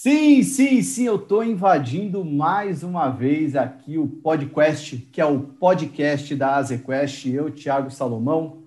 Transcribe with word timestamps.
Sim, 0.00 0.44
sim, 0.44 0.80
sim, 0.80 1.06
eu 1.06 1.16
estou 1.16 1.42
invadindo 1.42 2.24
mais 2.24 2.84
uma 2.84 3.08
vez 3.08 3.56
aqui 3.56 3.98
o 3.98 4.06
podcast, 4.06 4.96
que 4.96 5.20
é 5.20 5.26
o 5.26 5.40
podcast 5.40 6.36
da 6.36 6.54
AzeQuest. 6.54 7.26
Eu, 7.26 7.50
Thiago 7.50 7.90
Salomão, 7.90 8.62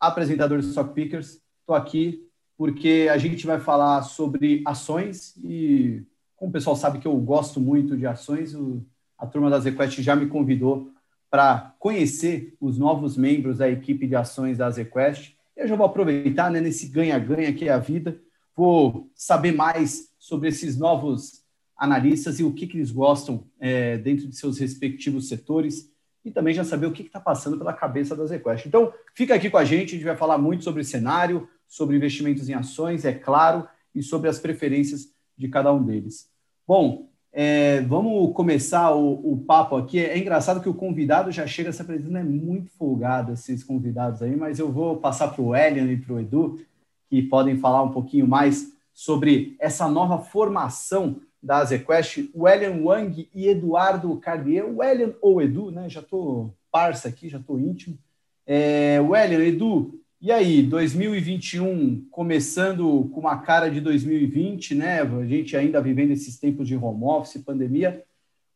apresentador 0.00 0.62
do 0.62 0.66
Stock 0.66 0.94
Pickers, 0.94 1.42
estou 1.60 1.76
aqui 1.76 2.26
porque 2.56 3.06
a 3.12 3.18
gente 3.18 3.46
vai 3.46 3.60
falar 3.60 4.00
sobre 4.00 4.62
ações 4.66 5.36
e, 5.44 6.06
como 6.36 6.48
o 6.48 6.52
pessoal 6.52 6.74
sabe 6.74 7.00
que 7.00 7.06
eu 7.06 7.14
gosto 7.18 7.60
muito 7.60 7.94
de 7.94 8.06
ações, 8.06 8.54
o, 8.54 8.82
a 9.18 9.26
turma 9.26 9.50
da 9.50 9.56
AzeQuest 9.56 10.00
já 10.00 10.16
me 10.16 10.26
convidou 10.26 10.90
para 11.30 11.74
conhecer 11.78 12.56
os 12.58 12.78
novos 12.78 13.14
membros 13.14 13.58
da 13.58 13.68
equipe 13.68 14.06
de 14.06 14.16
ações 14.16 14.56
da 14.56 14.68
AzeQuest. 14.68 15.36
Eu 15.54 15.68
já 15.68 15.76
vou 15.76 15.84
aproveitar 15.84 16.50
né, 16.50 16.62
nesse 16.62 16.86
ganha-ganha 16.86 17.52
que 17.52 17.68
é 17.68 17.72
a 17.74 17.78
vida, 17.78 18.18
vou 18.56 19.10
saber 19.14 19.52
mais 19.52 20.10
sobre 20.22 20.48
esses 20.48 20.78
novos 20.78 21.42
analistas 21.76 22.38
e 22.38 22.44
o 22.44 22.52
que, 22.52 22.68
que 22.68 22.76
eles 22.76 22.92
gostam 22.92 23.44
é, 23.58 23.98
dentro 23.98 24.28
de 24.28 24.36
seus 24.36 24.56
respectivos 24.56 25.28
setores 25.28 25.90
e 26.24 26.30
também 26.30 26.54
já 26.54 26.62
saber 26.62 26.86
o 26.86 26.92
que 26.92 27.02
está 27.02 27.18
passando 27.18 27.58
pela 27.58 27.72
cabeça 27.72 28.14
da 28.14 28.24
ZQuest. 28.24 28.66
Então, 28.66 28.94
fica 29.16 29.34
aqui 29.34 29.50
com 29.50 29.56
a 29.58 29.64
gente, 29.64 29.88
a 29.88 29.98
gente 29.98 30.04
vai 30.04 30.16
falar 30.16 30.38
muito 30.38 30.62
sobre 30.62 30.84
cenário, 30.84 31.48
sobre 31.66 31.96
investimentos 31.96 32.48
em 32.48 32.54
ações, 32.54 33.04
é 33.04 33.12
claro, 33.12 33.66
e 33.92 34.00
sobre 34.00 34.28
as 34.28 34.38
preferências 34.38 35.12
de 35.36 35.48
cada 35.48 35.72
um 35.72 35.82
deles. 35.82 36.30
Bom, 36.68 37.08
é, 37.32 37.80
vamos 37.80 38.32
começar 38.32 38.94
o, 38.94 39.32
o, 39.32 39.38
papo 39.38 39.74
aqui. 39.74 39.98
É 39.98 40.16
engraçado 40.16 40.62
que 40.62 40.68
o 40.68 40.74
convidado 40.74 41.32
já 41.32 41.48
chega 41.48 41.72
se 41.72 41.82
apresentando, 41.82 42.18
é 42.18 42.22
muito 42.22 42.70
folgado 42.70 43.32
esses 43.32 43.64
convidados 43.64 44.22
aí, 44.22 44.36
mas 44.36 44.60
eu 44.60 44.70
vou 44.70 44.98
passar 44.98 45.32
para 45.32 45.42
o 45.42 45.56
Elian 45.56 45.90
e 45.90 45.96
para 45.96 46.14
o 46.14 46.20
Edu, 46.20 46.60
que 47.10 47.22
podem 47.22 47.58
falar 47.58 47.82
um 47.82 47.90
pouquinho 47.90 48.28
mais 48.28 48.70
sobre 48.92 49.56
essa 49.58 49.88
nova 49.88 50.18
formação 50.18 51.20
da 51.42 51.58
Azequest, 51.58 52.30
o 52.32 52.44
Wang 52.44 53.28
e 53.34 53.48
Eduardo 53.48 54.16
Carlier, 54.18 54.64
o 54.64 54.78
ou 55.20 55.42
Edu, 55.42 55.70
né? 55.70 55.88
Já 55.88 56.00
estou 56.00 56.54
parça 56.70 57.08
aqui, 57.08 57.28
já 57.28 57.38
estou 57.38 57.58
íntimo. 57.58 57.98
É, 58.46 59.00
o 59.00 59.16
Elian, 59.16 59.44
Edu, 59.44 59.98
e 60.20 60.30
aí, 60.30 60.62
2021 60.62 62.06
começando 62.08 63.10
com 63.12 63.18
uma 63.18 63.38
cara 63.38 63.68
de 63.68 63.80
2020, 63.80 64.74
né? 64.76 65.02
A 65.02 65.26
gente 65.26 65.56
ainda 65.56 65.80
vivendo 65.80 66.12
esses 66.12 66.38
tempos 66.38 66.68
de 66.68 66.76
home 66.76 67.02
office, 67.02 67.42
pandemia, 67.42 68.04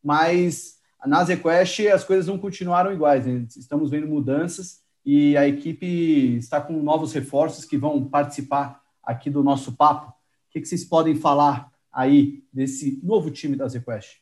mas 0.01 0.77
na 1.05 1.23
Zequest 1.25 1.87
as 1.87 2.05
coisas 2.05 2.27
não 2.27 2.37
continuaram 2.37 2.93
iguais, 2.93 3.25
né? 3.25 3.45
estamos 3.55 3.91
vendo 3.91 4.07
mudanças 4.07 4.81
e 5.05 5.35
a 5.35 5.45
equipe 5.45 6.37
está 6.37 6.61
com 6.61 6.73
novos 6.81 7.11
reforços 7.11 7.65
que 7.65 7.77
vão 7.77 8.03
participar 8.05 8.81
aqui 9.03 9.29
do 9.29 9.43
nosso 9.43 9.73
papo 9.73 10.16
que, 10.51 10.61
que 10.61 10.67
vocês 10.67 10.85
podem 10.85 11.15
falar 11.15 11.71
aí 11.93 12.43
desse 12.51 12.99
novo 13.03 13.31
time 13.31 13.55
da 13.55 13.67
ZQuest? 13.67 14.21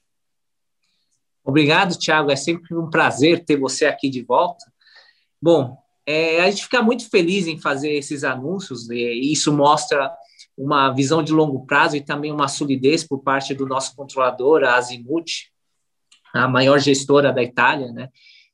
Obrigado, 1.43 1.97
Thiago. 1.97 2.31
É 2.31 2.35
sempre 2.35 2.75
um 2.75 2.89
prazer 2.89 3.45
ter 3.45 3.57
você 3.57 3.85
aqui 3.85 4.09
de 4.09 4.23
volta. 4.23 4.65
Bom, 5.41 5.77
é, 6.05 6.41
a 6.41 6.49
gente 6.49 6.63
fica 6.63 6.81
muito 6.81 7.09
feliz 7.09 7.47
em 7.47 7.59
fazer 7.59 7.91
esses 7.91 8.23
anúncios, 8.23 8.89
e 8.89 9.31
isso 9.31 9.53
mostra 9.53 10.11
uma 10.57 10.91
visão 10.91 11.21
de 11.21 11.33
longo 11.33 11.65
prazo 11.65 11.97
e 11.97 12.01
também 12.01 12.31
uma 12.31 12.47
solidez 12.47 13.03
por 13.03 13.19
parte 13.19 13.53
do 13.53 13.65
nosso 13.65 13.95
controlador, 13.95 14.63
a 14.63 14.75
Azimuth, 14.75 15.49
a 16.33 16.47
maior 16.47 16.79
gestora 16.79 17.31
da 17.31 17.43
Itália, 17.43 17.91
né? 17.91 18.09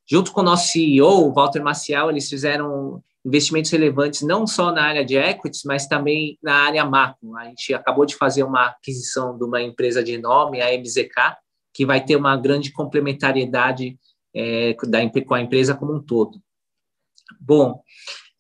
Junto 0.06 0.32
com 0.32 0.42
o 0.42 0.44
nosso 0.44 0.72
CEO, 0.72 1.28
o 1.28 1.34
Walter 1.34 1.62
Maciel, 1.62 2.10
eles 2.10 2.28
fizeram 2.28 3.02
investimentos 3.24 3.72
relevantes 3.72 4.22
não 4.22 4.48
só 4.48 4.72
na 4.72 4.84
área 4.84 5.06
de 5.06 5.16
equities, 5.16 5.64
mas 5.64 5.88
também 5.88 6.38
na 6.42 6.56
área 6.56 6.86
macro. 6.86 7.36
A 7.38 7.46
gente 7.46 7.74
acabou 7.74 8.06
de 8.06 8.16
fazer 8.16 8.44
uma 8.44 8.68
aquisição 8.68 9.38
de 9.38 9.44
uma 9.44 9.62
empresa 9.62 10.04
de 10.04 10.18
nome, 10.18 10.62
a 10.62 10.72
MZK, 10.78 11.38
que 11.74 11.86
vai 11.86 12.04
ter 12.04 12.16
uma 12.16 12.36
grande 12.36 12.72
complementariedade 12.72 13.98
é, 14.36 14.76
da, 14.88 15.00
com 15.26 15.34
a 15.34 15.42
empresa 15.42 15.76
como 15.76 15.94
um 15.94 16.02
todo. 16.02 16.40
Bom, 17.40 17.82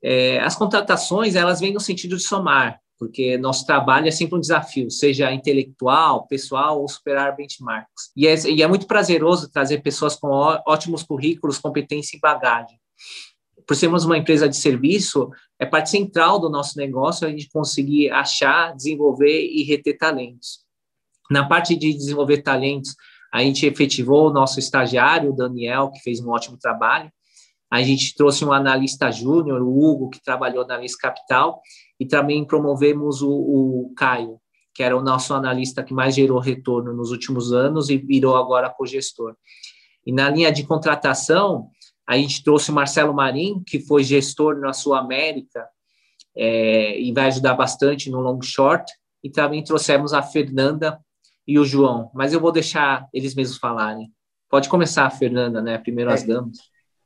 é, 0.03 0.39
as 0.39 0.55
contratações, 0.55 1.35
elas 1.35 1.59
vêm 1.59 1.73
no 1.73 1.79
sentido 1.79 2.17
de 2.17 2.23
somar, 2.23 2.79
porque 2.97 3.37
nosso 3.37 3.65
trabalho 3.65 4.07
é 4.07 4.11
sempre 4.11 4.35
um 4.35 4.41
desafio, 4.41 4.89
seja 4.89 5.31
intelectual, 5.31 6.27
pessoal 6.27 6.81
ou 6.81 6.87
superar 6.87 7.35
benchmarks. 7.35 8.11
E 8.15 8.27
é, 8.27 8.35
e 8.49 8.63
é 8.63 8.67
muito 8.67 8.87
prazeroso 8.87 9.51
trazer 9.51 9.81
pessoas 9.81 10.15
com 10.15 10.27
ótimos 10.67 11.03
currículos, 11.03 11.59
competência 11.59 12.17
e 12.17 12.19
bagagem 12.19 12.81
por 13.65 13.75
sermos 13.75 14.05
uma 14.05 14.17
empresa 14.17 14.47
de 14.47 14.55
serviço, 14.55 15.29
é 15.59 15.65
parte 15.65 15.89
central 15.89 16.39
do 16.39 16.49
nosso 16.49 16.77
negócio 16.77 17.27
a 17.27 17.29
gente 17.29 17.49
conseguir 17.49 18.09
achar, 18.09 18.75
desenvolver 18.75 19.45
e 19.45 19.63
reter 19.63 19.97
talentos. 19.97 20.59
Na 21.29 21.47
parte 21.47 21.75
de 21.75 21.93
desenvolver 21.93 22.41
talentos, 22.41 22.95
a 23.33 23.41
gente 23.41 23.65
efetivou 23.65 24.27
o 24.27 24.33
nosso 24.33 24.59
estagiário, 24.59 25.31
o 25.31 25.35
Daniel, 25.35 25.89
que 25.91 26.01
fez 26.01 26.19
um 26.19 26.29
ótimo 26.29 26.57
trabalho. 26.57 27.09
A 27.71 27.81
gente 27.81 28.13
trouxe 28.15 28.43
um 28.43 28.51
analista 28.51 29.09
júnior, 29.09 29.61
o 29.61 29.69
Hugo, 29.69 30.09
que 30.09 30.21
trabalhou 30.21 30.67
na 30.67 30.77
Lista 30.77 30.97
Capital, 31.01 31.61
e 31.97 32.05
também 32.05 32.43
promovemos 32.43 33.21
o, 33.21 33.31
o 33.31 33.93
Caio, 33.95 34.41
que 34.73 34.83
era 34.83 34.97
o 34.97 35.01
nosso 35.01 35.33
analista 35.33 35.81
que 35.81 35.93
mais 35.93 36.15
gerou 36.15 36.39
retorno 36.39 36.93
nos 36.93 37.11
últimos 37.11 37.53
anos 37.53 37.89
e 37.89 37.97
virou 37.97 38.35
agora 38.35 38.69
co-gestor. 38.69 39.35
E 40.05 40.11
na 40.11 40.29
linha 40.29 40.51
de 40.51 40.63
contratação, 40.63 41.69
a 42.11 42.17
gente 42.17 42.43
trouxe 42.43 42.69
o 42.69 42.73
Marcelo 42.73 43.13
Marim, 43.13 43.63
que 43.65 43.79
foi 43.79 44.03
gestor 44.03 44.59
na 44.59 44.73
Sul 44.73 44.93
América, 44.93 45.65
é, 46.35 46.99
e 46.99 47.13
vai 47.13 47.27
ajudar 47.27 47.53
bastante 47.53 48.11
no 48.11 48.19
long 48.19 48.41
short. 48.41 48.91
E 49.23 49.29
também 49.29 49.63
trouxemos 49.63 50.11
a 50.11 50.21
Fernanda 50.21 50.99
e 51.47 51.57
o 51.57 51.63
João, 51.63 52.11
mas 52.13 52.33
eu 52.33 52.41
vou 52.41 52.51
deixar 52.51 53.07
eles 53.13 53.33
mesmos 53.33 53.57
falarem. 53.57 54.11
Pode 54.49 54.67
começar, 54.67 55.09
Fernanda, 55.09 55.61
né? 55.61 55.77
Primeiro 55.77 56.11
é, 56.11 56.13
as 56.13 56.23
damas. 56.23 56.57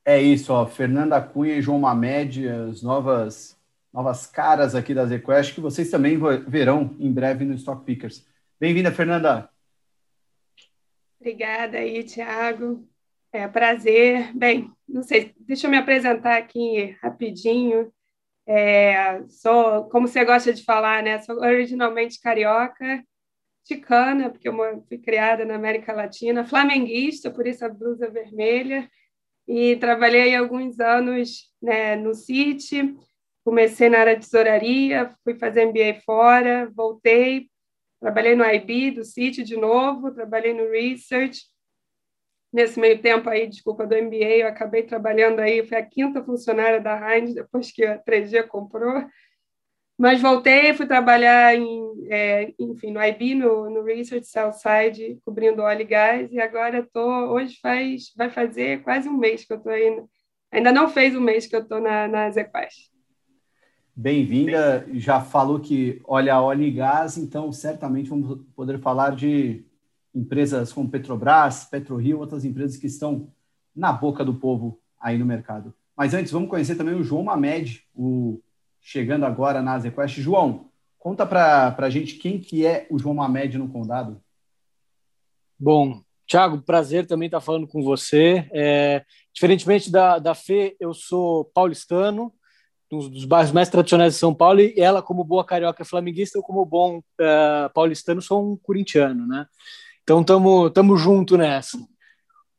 É 0.03 0.19
isso, 0.19 0.51
ó. 0.51 0.65
Fernanda 0.65 1.21
Cunha 1.21 1.53
e 1.53 1.61
João 1.61 1.77
Mamed, 1.77 2.47
as 2.47 2.81
novas, 2.81 3.55
novas 3.93 4.25
caras 4.25 4.73
aqui 4.73 4.95
da 4.95 5.05
ZQuest, 5.05 5.53
que 5.53 5.61
vocês 5.61 5.91
também 5.91 6.19
verão 6.47 6.95
em 6.99 7.11
breve 7.11 7.45
no 7.45 7.53
Stock 7.53 7.85
Pickers. 7.85 8.25
Bem-vinda, 8.59 8.91
Fernanda. 8.91 9.47
Obrigada 11.19 11.77
aí, 11.77 12.03
Thiago. 12.03 12.87
É, 13.35 13.49
prazer. 13.49 14.31
Bem, 14.33 14.71
não 14.87 15.03
sei, 15.03 15.35
deixa 15.41 15.67
eu 15.67 15.71
me 15.71 15.75
apresentar 15.75 16.37
aqui 16.37 16.95
rapidinho. 17.03 17.91
É, 18.47 19.27
sou, 19.27 19.89
como 19.89 20.07
você 20.07 20.23
gosta 20.23 20.53
de 20.53 20.63
falar, 20.63 21.03
né? 21.03 21.19
Sou 21.19 21.35
originalmente 21.41 22.21
carioca, 22.21 23.03
ticana, 23.65 24.29
porque 24.29 24.47
eu 24.47 24.55
fui 24.87 24.97
criada 24.99 25.43
na 25.43 25.55
América 25.55 25.91
Latina, 25.91 26.45
flamenguista, 26.45 27.29
por 27.29 27.45
isso 27.45 27.65
a 27.65 27.67
blusa 27.67 28.09
vermelha, 28.09 28.89
e 29.45 29.75
trabalhei 29.75 30.33
alguns 30.33 30.79
anos 30.79 31.51
né, 31.61 31.97
no 31.97 32.13
City, 32.13 32.95
comecei 33.43 33.89
na 33.89 33.99
área 33.99 34.15
de 34.15 34.21
tesouraria, 34.21 35.13
fui 35.25 35.35
fazer 35.35 35.65
MBA 35.65 35.99
fora, 36.05 36.71
voltei, 36.73 37.49
trabalhei 37.99 38.33
no 38.33 38.45
IB 38.45 38.91
do 38.91 39.03
City 39.03 39.43
de 39.43 39.57
novo, 39.57 40.13
trabalhei 40.13 40.53
no 40.53 40.71
Research, 40.71 41.53
Nesse 42.55 42.79
meio 42.79 43.01
tempo 43.01 43.29
aí, 43.29 43.47
desculpa, 43.47 43.85
do 43.85 43.93
MBA, 43.93 44.37
eu 44.37 44.47
acabei 44.47 44.81
trabalhando 44.81 45.41
aí, 45.41 45.67
fui 45.67 45.75
a 45.75 45.85
quinta 45.85 46.23
funcionária 46.23 46.79
da 46.79 46.97
Heinz, 47.13 47.33
depois 47.33 47.69
que 47.69 47.83
a 47.83 47.99
3G 47.99 48.47
comprou. 48.47 49.03
Mas 49.97 50.21
voltei, 50.21 50.73
fui 50.73 50.87
trabalhar 50.87 51.53
em, 51.53 52.07
é, 52.09 52.53
enfim, 52.57 52.91
no 52.91 53.03
IB, 53.03 53.35
no, 53.35 53.69
no 53.69 53.83
Research 53.83 54.25
Southside, 54.27 55.19
cobrindo 55.25 55.63
óleo 55.63 55.81
e 55.81 55.83
gás, 55.83 56.31
e 56.31 56.39
agora 56.39 56.79
estou, 56.79 57.29
hoje 57.33 57.59
faz, 57.61 58.13
vai 58.15 58.29
fazer 58.29 58.81
quase 58.83 59.09
um 59.09 59.17
mês 59.17 59.43
que 59.43 59.51
eu 59.51 59.57
estou 59.57 59.73
aí, 59.73 60.01
ainda 60.49 60.71
não 60.71 60.87
fez 60.87 61.13
um 61.13 61.19
mês 61.21 61.47
que 61.47 61.57
eu 61.57 61.61
estou 61.61 61.81
na, 61.81 62.07
na 62.07 62.31
Zequest. 62.31 62.89
Bem-vinda, 63.93 64.87
já 64.93 65.19
falou 65.19 65.59
que 65.59 66.01
olha 66.05 66.39
óleo 66.39 66.63
e 66.63 66.71
gás, 66.71 67.17
então 67.17 67.51
certamente 67.51 68.09
vamos 68.09 68.45
poder 68.55 68.79
falar 68.79 69.13
de 69.13 69.65
empresas 70.15 70.71
como 70.71 70.89
Petrobras, 70.89 71.65
PetroRio, 71.65 72.19
outras 72.19 72.45
empresas 72.45 72.77
que 72.77 72.87
estão 72.87 73.27
na 73.75 73.91
boca 73.91 74.23
do 74.23 74.33
povo 74.33 74.79
aí 74.99 75.17
no 75.17 75.25
mercado. 75.25 75.73
Mas 75.95 76.13
antes, 76.13 76.31
vamos 76.31 76.49
conhecer 76.49 76.75
também 76.75 76.95
o 76.95 77.03
João 77.03 77.23
Mamed, 77.23 77.83
o 77.93 78.41
chegando 78.81 79.25
agora 79.25 79.61
na 79.61 79.73
Azequest. 79.73 80.19
João, 80.19 80.69
conta 80.97 81.25
para 81.25 81.75
a 81.77 81.89
gente 81.89 82.15
quem 82.15 82.39
que 82.39 82.65
é 82.65 82.87
o 82.89 82.97
João 82.97 83.15
Mamed 83.15 83.57
no 83.57 83.67
Condado. 83.67 84.21
Bom, 85.57 86.01
Thiago, 86.27 86.61
prazer 86.61 87.05
também 87.05 87.27
estar 87.27 87.41
falando 87.41 87.67
com 87.67 87.83
você. 87.83 88.47
É, 88.53 89.03
diferentemente 89.33 89.91
da, 89.91 90.19
da 90.19 90.33
Fê, 90.33 90.75
eu 90.79 90.93
sou 90.93 91.45
paulistano, 91.45 92.33
um 92.91 93.09
dos 93.09 93.25
bairros 93.25 93.51
mais 93.51 93.69
tradicionais 93.69 94.13
de 94.13 94.19
São 94.19 94.33
Paulo, 94.33 94.61
e 94.61 94.73
ela, 94.77 95.01
como 95.01 95.23
boa 95.23 95.43
carioca 95.43 95.83
flamenguista, 95.83 96.37
eu, 96.37 96.43
como 96.43 96.65
bom 96.65 96.99
uh, 96.99 97.73
paulistano, 97.73 98.21
sou 98.21 98.53
um 98.53 98.55
corintiano, 98.55 99.27
né? 99.27 99.47
Então, 100.05 100.21
estamos 100.21 100.71
tamo 100.71 100.95
junto 100.95 101.35
nessa. 101.35 101.79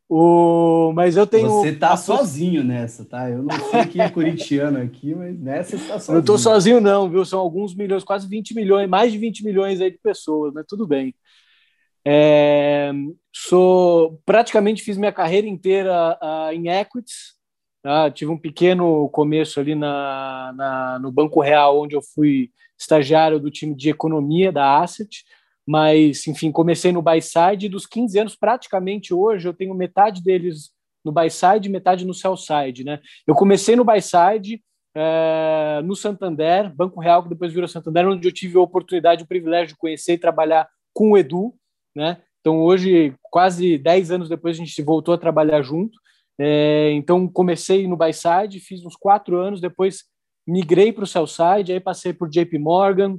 O, 0.08 0.92
mas 0.94 1.16
eu 1.16 1.26
tenho. 1.26 1.48
Você 1.48 1.72
tá 1.72 1.96
sozinho 1.96 2.64
nessa, 2.64 3.04
tá? 3.04 3.30
Eu 3.30 3.42
não 3.44 3.58
sei 3.70 3.86
quem 3.86 4.02
é 4.02 4.10
corintiano 4.10 4.82
aqui, 4.82 5.14
mas 5.14 5.38
nessa 5.38 5.78
você 5.78 5.86
tá 5.86 5.94
sozinho. 5.94 6.14
Eu 6.14 6.18
não 6.18 6.24
tô 6.24 6.38
sozinho, 6.38 6.80
não, 6.80 7.08
viu? 7.08 7.24
São 7.24 7.38
alguns 7.38 7.72
milhões, 7.72 8.02
quase 8.02 8.28
20 8.28 8.52
milhões, 8.52 8.88
mais 8.88 9.12
de 9.12 9.18
20 9.18 9.44
milhões 9.44 9.80
aí 9.80 9.92
de 9.92 9.98
pessoas, 9.98 10.52
mas 10.52 10.66
tudo 10.68 10.88
bem. 10.88 11.14
É, 12.04 12.92
sou 13.32 14.20
praticamente 14.26 14.82
fiz 14.82 14.96
minha 14.96 15.12
carreira 15.12 15.46
inteira 15.46 16.18
uh, 16.20 16.52
em 16.52 16.68
equities. 16.68 17.36
Tá? 17.80 18.10
Tive 18.10 18.32
um 18.32 18.38
pequeno 18.38 19.08
começo 19.10 19.60
ali 19.60 19.76
na, 19.76 20.52
na, 20.56 20.98
no 20.98 21.12
Banco 21.12 21.40
Real, 21.40 21.80
onde 21.80 21.94
eu 21.94 22.02
fui 22.02 22.50
estagiário 22.76 23.38
do 23.38 23.50
time 23.50 23.74
de 23.74 23.90
economia 23.90 24.50
da 24.50 24.80
Asset 24.80 25.24
mas, 25.66 26.26
enfim, 26.26 26.52
comecei 26.52 26.92
no 26.92 27.02
buy 27.02 27.20
side 27.20 27.68
dos 27.68 27.86
15 27.86 28.18
anos, 28.20 28.36
praticamente 28.36 29.12
hoje, 29.12 29.48
eu 29.48 29.54
tenho 29.54 29.74
metade 29.74 30.22
deles 30.22 30.70
no 31.04 31.10
buy 31.10 31.28
side 31.28 31.68
e 31.68 31.72
metade 31.72 32.06
no 32.06 32.14
sell 32.14 32.36
side, 32.36 32.84
né? 32.84 33.00
Eu 33.26 33.34
comecei 33.34 33.74
no 33.74 33.84
buy 33.84 34.00
side, 34.00 34.62
é, 34.94 35.80
no 35.84 35.96
Santander, 35.96 36.72
Banco 36.74 37.00
Real, 37.00 37.22
que 37.22 37.28
depois 37.28 37.52
virou 37.52 37.68
Santander, 37.68 38.08
onde 38.08 38.26
eu 38.26 38.32
tive 38.32 38.56
a 38.56 38.62
oportunidade, 38.62 39.24
o 39.24 39.26
privilégio 39.26 39.68
de 39.68 39.76
conhecer 39.76 40.14
e 40.14 40.18
trabalhar 40.18 40.68
com 40.94 41.12
o 41.12 41.18
Edu, 41.18 41.54
né? 41.94 42.22
Então, 42.40 42.62
hoje, 42.62 43.12
quase 43.22 43.76
10 43.76 44.12
anos 44.12 44.28
depois, 44.28 44.56
a 44.56 44.64
gente 44.64 44.82
voltou 44.82 45.14
a 45.14 45.18
trabalhar 45.18 45.62
junto. 45.62 45.98
É, 46.38 46.92
então, 46.92 47.26
comecei 47.26 47.88
no 47.88 47.96
buy 47.96 48.12
side, 48.12 48.60
fiz 48.60 48.84
uns 48.84 48.94
quatro 48.94 49.36
anos, 49.36 49.60
depois 49.60 50.04
migrei 50.46 50.92
para 50.92 51.02
o 51.02 51.06
sell 51.06 51.26
side, 51.26 51.72
aí 51.72 51.80
passei 51.80 52.12
por 52.12 52.28
JP 52.28 52.56
Morgan, 52.58 53.18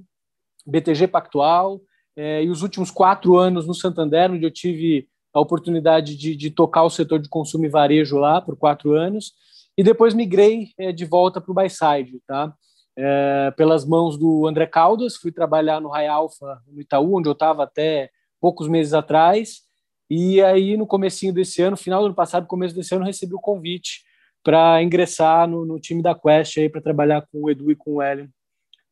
BTG 0.66 1.08
Pactual, 1.08 1.82
é, 2.18 2.44
e 2.44 2.50
os 2.50 2.64
últimos 2.64 2.90
quatro 2.90 3.38
anos 3.38 3.68
no 3.68 3.76
Santander, 3.76 4.32
onde 4.32 4.44
eu 4.44 4.50
tive 4.50 5.08
a 5.32 5.40
oportunidade 5.40 6.18
de, 6.18 6.36
de, 6.36 6.50
tocar 6.50 6.82
o 6.82 6.90
setor 6.90 7.20
de 7.20 7.30
consumo 7.30 7.66
e 7.66 7.70
varejo 7.70 8.18
lá 8.18 8.42
por 8.42 8.58
quatro 8.58 8.96
anos, 8.96 9.34
e 9.78 9.84
depois 9.84 10.16
migrei 10.16 10.70
é, 10.80 10.92
de 10.92 11.06
volta 11.06 11.40
para 11.40 11.52
o 11.52 11.54
Byside, 11.54 12.20
tá? 12.26 12.52
É, 12.98 13.54
pelas 13.56 13.86
mãos 13.86 14.18
do 14.18 14.48
André 14.48 14.66
Caldas, 14.66 15.16
fui 15.16 15.32
trabalhar 15.32 15.80
no 15.80 15.90
Rai 15.90 16.08
Alfa, 16.08 16.60
no 16.66 16.82
Itaú, 16.82 17.20
onde 17.20 17.30
eu 17.30 17.34
estava 17.34 17.64
até 17.64 18.10
poucos 18.42 18.68
meses 18.68 18.96
atrás, 18.96 19.62
e 20.10 20.42
aí 20.42 20.76
no 20.76 20.88
comecinho 20.88 21.32
desse 21.32 21.62
ano, 21.62 21.78
final 21.78 22.02
do 22.02 22.08
ano 22.08 22.16
passado, 22.16 22.48
começo 22.48 22.74
desse 22.74 22.96
ano, 22.96 23.06
recebi 23.06 23.36
o 23.36 23.40
convite 23.40 24.02
para 24.44 24.82
ingressar 24.82 25.48
no, 25.48 25.66
no, 25.66 25.80
time 25.80 26.02
da 26.02 26.16
Quest 26.16 26.58
aí 26.58 26.70
para 26.70 26.82
trabalhar 26.82 27.22
com 27.32 27.44
o 27.44 27.50
Edu 27.50 27.70
e 27.70 27.76
com 27.76 27.96
o 27.96 28.02
Ellen. 28.02 28.30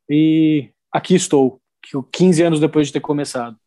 E 0.08 0.70
aqui 0.92 1.16
estou. 1.16 1.60
15 2.12 2.44
anos 2.44 2.60
depois 2.60 2.88
de 2.88 2.94
ter 2.94 3.00
começado. 3.00 3.58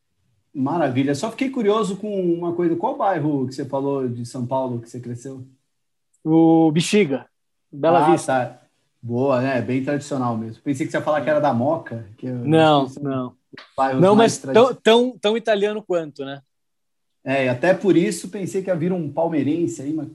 Maravilha. 0.55 1.15
Só 1.15 1.31
fiquei 1.31 1.51
curioso 1.51 1.97
com 1.97 2.21
uma 2.35 2.53
coisa. 2.53 2.75
Qual 2.77 2.97
bairro 2.97 3.47
que 3.47 3.55
você 3.55 3.65
falou 3.65 4.09
de 4.09 4.25
São 4.27 4.47
Paulo 4.47 4.81
que 4.81 4.89
você 4.89 4.99
cresceu? 4.99 5.47
O 6.25 6.71
Bexiga, 6.73 7.27
Bela 7.71 8.07
ah, 8.07 8.11
Vista. 8.11 8.47
Tá. 8.47 8.63
Boa, 9.01 9.41
né? 9.41 9.63
Bem 9.63 9.85
tradicional 9.85 10.37
mesmo. 10.37 10.63
Pensei 10.63 10.85
que 10.85 10.91
você 10.91 10.99
ia 10.99 11.03
falar 11.03 11.21
que 11.21 11.31
era 11.31 11.41
da 11.41 11.55
Moca. 11.55 12.07
Que 12.17 12.29
não, 12.29 12.89
não. 13.01 13.37
Não, 14.01 14.15
mas 14.15 14.39
tão, 14.39 14.75
tão, 14.75 15.19
tão 15.19 15.37
italiano 15.37 15.83
quanto, 15.83 16.25
né? 16.25 16.43
É, 17.25 17.49
até 17.49 17.75
por 17.75 17.97
isso 17.97 18.29
pensei 18.29 18.63
que 18.63 18.71
ia 18.71 18.77
vir 18.77 18.93
um 18.93 19.11
palmeirense 19.11 19.83
aí, 19.83 19.93
mas 19.93 20.09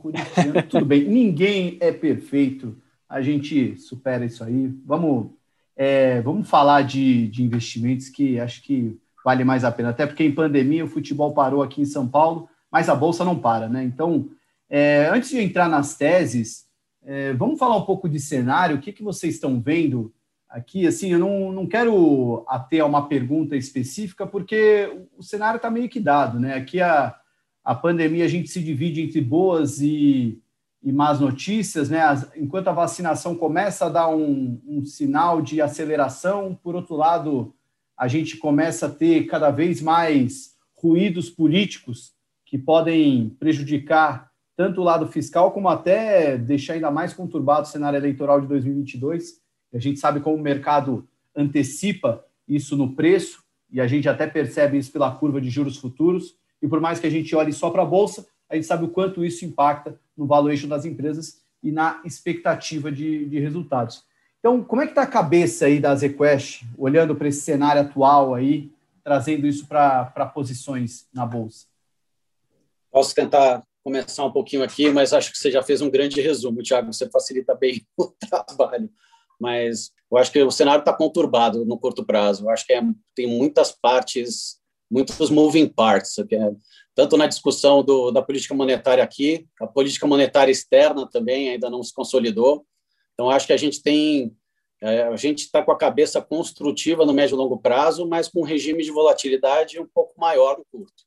tudo 0.69 0.85
bem. 0.85 1.03
Ninguém 1.06 1.77
é 1.79 1.91
perfeito. 1.91 2.77
A 3.07 3.21
gente 3.21 3.77
supera 3.77 4.25
isso 4.25 4.44
aí. 4.44 4.67
Vamos 4.85 5.31
é, 5.75 6.21
vamos 6.21 6.49
falar 6.49 6.83
de, 6.83 7.27
de 7.27 7.43
investimentos 7.43 8.09
que 8.09 8.39
acho 8.39 8.61
que 8.61 8.97
vale 9.23 9.43
mais 9.43 9.63
a 9.63 9.71
pena, 9.71 9.89
até 9.89 10.05
porque 10.05 10.23
em 10.23 10.33
pandemia 10.33 10.83
o 10.83 10.89
futebol 10.89 11.33
parou 11.33 11.63
aqui 11.63 11.81
em 11.81 11.85
São 11.85 12.07
Paulo, 12.07 12.49
mas 12.71 12.89
a 12.89 12.95
bolsa 12.95 13.23
não 13.23 13.39
para, 13.39 13.69
né? 13.69 13.83
Então, 13.83 14.29
é, 14.69 15.09
antes 15.13 15.29
de 15.29 15.39
entrar 15.39 15.69
nas 15.69 15.95
teses, 15.95 16.65
é, 17.05 17.33
vamos 17.33 17.59
falar 17.59 17.77
um 17.77 17.85
pouco 17.85 18.09
de 18.09 18.19
cenário. 18.19 18.75
O 18.75 18.79
que, 18.79 18.91
que 18.91 19.03
vocês 19.03 19.35
estão 19.35 19.61
vendo 19.61 20.13
aqui? 20.49 20.85
Assim, 20.85 21.11
eu 21.11 21.19
não, 21.19 21.51
não 21.51 21.67
quero 21.67 22.43
ater 22.47 22.81
a 22.81 22.85
uma 22.85 23.07
pergunta 23.07 23.55
específica, 23.55 24.27
porque 24.27 24.89
o 25.17 25.23
cenário 25.23 25.57
está 25.57 25.69
meio 25.69 25.89
que 25.89 25.99
dado, 25.99 26.39
né? 26.39 26.55
Aqui 26.55 26.81
a, 26.81 27.15
a 27.63 27.75
pandemia 27.75 28.25
a 28.25 28.27
gente 28.27 28.49
se 28.49 28.61
divide 28.61 29.01
entre 29.01 29.21
boas 29.21 29.79
e 29.79 30.41
e 30.83 30.91
más 30.91 31.19
notícias, 31.19 31.89
né? 31.89 32.01
Enquanto 32.35 32.68
a 32.68 32.74
vacinação 32.74 33.35
começa 33.35 33.85
a 33.85 33.89
dar 33.89 34.09
um, 34.09 34.59
um, 34.68 34.85
sinal 34.85 35.41
de 35.41 35.62
aceleração, 35.62 36.59
por 36.62 36.75
outro 36.75 36.95
lado, 36.95 37.53
a 37.97 38.07
gente 38.07 38.35
começa 38.38 38.88
a 38.88 38.89
ter 38.89 39.25
cada 39.25 39.50
vez 39.50 39.81
mais 39.81 40.56
ruídos 40.75 41.30
políticos 41.30 42.12
que 42.45 42.57
podem 42.57 43.30
prejudicar 43.39 44.30
tanto 44.56 44.81
o 44.81 44.83
lado 44.83 45.07
fiscal 45.07 45.51
como 45.51 45.69
até 45.69 46.38
deixar 46.38 46.74
ainda 46.74 46.91
mais 46.91 47.13
conturbado 47.13 47.65
o 47.65 47.71
cenário 47.71 47.97
eleitoral 47.97 48.41
de 48.41 48.47
2022. 48.47 49.41
A 49.74 49.80
gente 49.80 50.00
sabe 50.00 50.19
como 50.19 50.35
o 50.35 50.41
mercado 50.41 51.07
antecipa 51.35 52.24
isso 52.47 52.75
no 52.75 52.94
preço 52.94 53.41
e 53.71 53.80
a 53.81 53.88
gente 53.88 54.07
até 54.07 54.27
percebe 54.27 54.77
isso 54.77 54.91
pela 54.91 55.09
curva 55.12 55.41
de 55.41 55.50
juros 55.50 55.77
futuros. 55.77 56.35
E 56.62 56.68
por 56.68 56.80
mais 56.80 57.00
que 57.00 57.07
a 57.07 57.09
gente 57.09 57.35
olhe 57.35 57.51
só 57.51 57.71
para 57.71 57.81
a 57.81 57.85
bolsa, 57.85 58.27
a 58.50 58.56
gente 58.56 58.68
sabe 58.68 58.86
o 58.86 58.90
quanto 58.90 59.24
isso 59.24 59.45
impacta 59.45 60.00
no 60.16 60.25
valuation 60.25 60.68
das 60.68 60.86
empresas 60.86 61.42
e 61.62 61.72
na 61.72 62.01
expectativa 62.06 62.92
de, 62.92 63.25
de 63.25 63.40
resultados. 63.40 64.06
Então, 64.40 64.62
como 64.62 64.81
é 64.81 64.86
que 64.86 64.92
está 64.92 65.04
a 65.04 65.07
cabeça 65.07 65.66
aí 65.66 65.80
da 65.80 65.95
ZQuest, 65.95 66.66
olhando 66.78 67.16
para 67.16 67.30
esse 67.30 67.42
cenário 67.42 67.81
atual 67.81 68.36
aí, 68.36 68.72
trazendo 69.01 69.48
isso 69.48 69.66
para 69.68 70.31
posições 70.34 71.07
na 71.13 71.25
Bolsa? 71.25 71.66
Posso 72.92 73.16
tentar 73.16 73.63
começar 73.84 74.25
um 74.25 74.31
pouquinho 74.31 74.63
aqui, 74.63 74.90
mas 74.90 75.13
acho 75.13 75.31
que 75.31 75.38
você 75.38 75.50
já 75.50 75.63
fez 75.63 75.81
um 75.81 75.90
grande 75.90 76.19
resumo, 76.22 76.62
Thiago, 76.62 76.92
você 76.92 77.10
facilita 77.10 77.56
bem 77.56 77.86
o 77.98 78.07
trabalho. 78.07 78.90
Mas 79.40 79.92
eu 80.12 80.18
acho 80.18 80.31
que 80.31 80.44
o 80.44 80.51
cenário 80.51 80.80
está 80.80 80.94
conturbado 80.94 81.66
no 81.66 81.78
curto 81.78 82.06
prazo. 82.06 82.45
Eu 82.45 82.50
acho 82.50 82.66
que 82.66 82.74
é, 82.74 82.81
tem 83.16 83.28
muitas 83.28 83.72
partes, 83.72 84.60
muitos 84.92 85.30
moving 85.30 85.68
parts. 85.68 86.18
Tanto 86.95 87.18
na 87.18 87.28
discussão 87.28 87.84
do, 87.84 88.12
da 88.12 88.22
política 88.22 88.54
monetária 88.54 89.04
aqui, 89.04 89.48
a 89.60 89.68
política 89.68 90.06
monetária 90.06 90.51
externa 90.51 91.10
também 91.10 91.50
ainda 91.50 91.69
não 91.69 91.81
se 91.81 91.94
consolidou. 91.94 92.66
Então, 93.13 93.30
acho 93.30 93.48
que 93.48 93.54
a 93.54 93.57
gente 93.57 93.81
tem, 93.81 94.36
é, 94.81 95.04
a 95.04 95.16
gente 95.16 95.40
está 95.40 95.62
com 95.62 95.72
a 95.72 95.78
cabeça 95.78 96.22
construtiva 96.22 97.06
no 97.06 97.13
médio 97.13 97.36
e 97.36 97.38
longo 97.38 97.57
prazo, 97.57 98.07
mas 98.07 98.28
com 98.28 98.42
um 98.42 98.45
regime 98.45 98.84
de 98.84 98.92
volatilidade 98.92 99.80
um 99.80 99.88
pouco 99.88 100.19
maior 100.19 100.57
no 100.57 100.66
curto. 100.72 101.04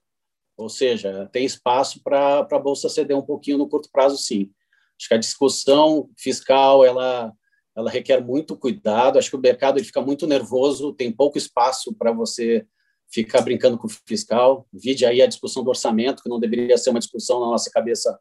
Ou 0.57 0.69
seja, 0.69 1.29
tem 1.33 1.45
espaço 1.45 2.03
para 2.03 2.41
a 2.41 2.59
bolsa 2.59 2.89
ceder 2.89 3.17
um 3.17 3.23
pouquinho 3.23 3.59
no 3.59 3.69
curto 3.69 3.91
prazo, 3.93 4.17
sim. 4.17 4.51
Acho 4.99 5.09
que 5.09 5.15
a 5.15 5.19
discussão 5.19 6.09
fiscal 6.17 6.85
ela 6.85 7.33
ela 7.77 7.91
requer 7.91 8.25
muito 8.25 8.57
cuidado. 8.57 9.19
Acho 9.19 9.29
que 9.29 9.37
o 9.37 9.41
mercado 9.41 9.79
ele 9.79 9.85
fica 9.85 10.01
muito 10.01 10.27
nervoso, 10.27 10.95
tem 10.95 11.13
pouco 11.13 11.37
espaço 11.37 11.95
para 11.95 12.11
você 12.11 12.67
ficar 13.11 13.41
brincando 13.41 13.79
com 13.79 13.87
o 13.87 13.91
fiscal. 14.07 14.67
Vide 14.73 15.07
aí 15.07 15.23
a 15.23 15.27
discussão 15.27 15.63
do 15.63 15.69
orçamento, 15.69 16.23
que 16.23 16.29
não 16.29 16.41
deveria 16.41 16.77
ser 16.77 16.91
uma 16.91 16.99
discussão 16.99 17.41
na 17.41 17.47
nossa 17.47 17.71
cabeça 17.71 18.19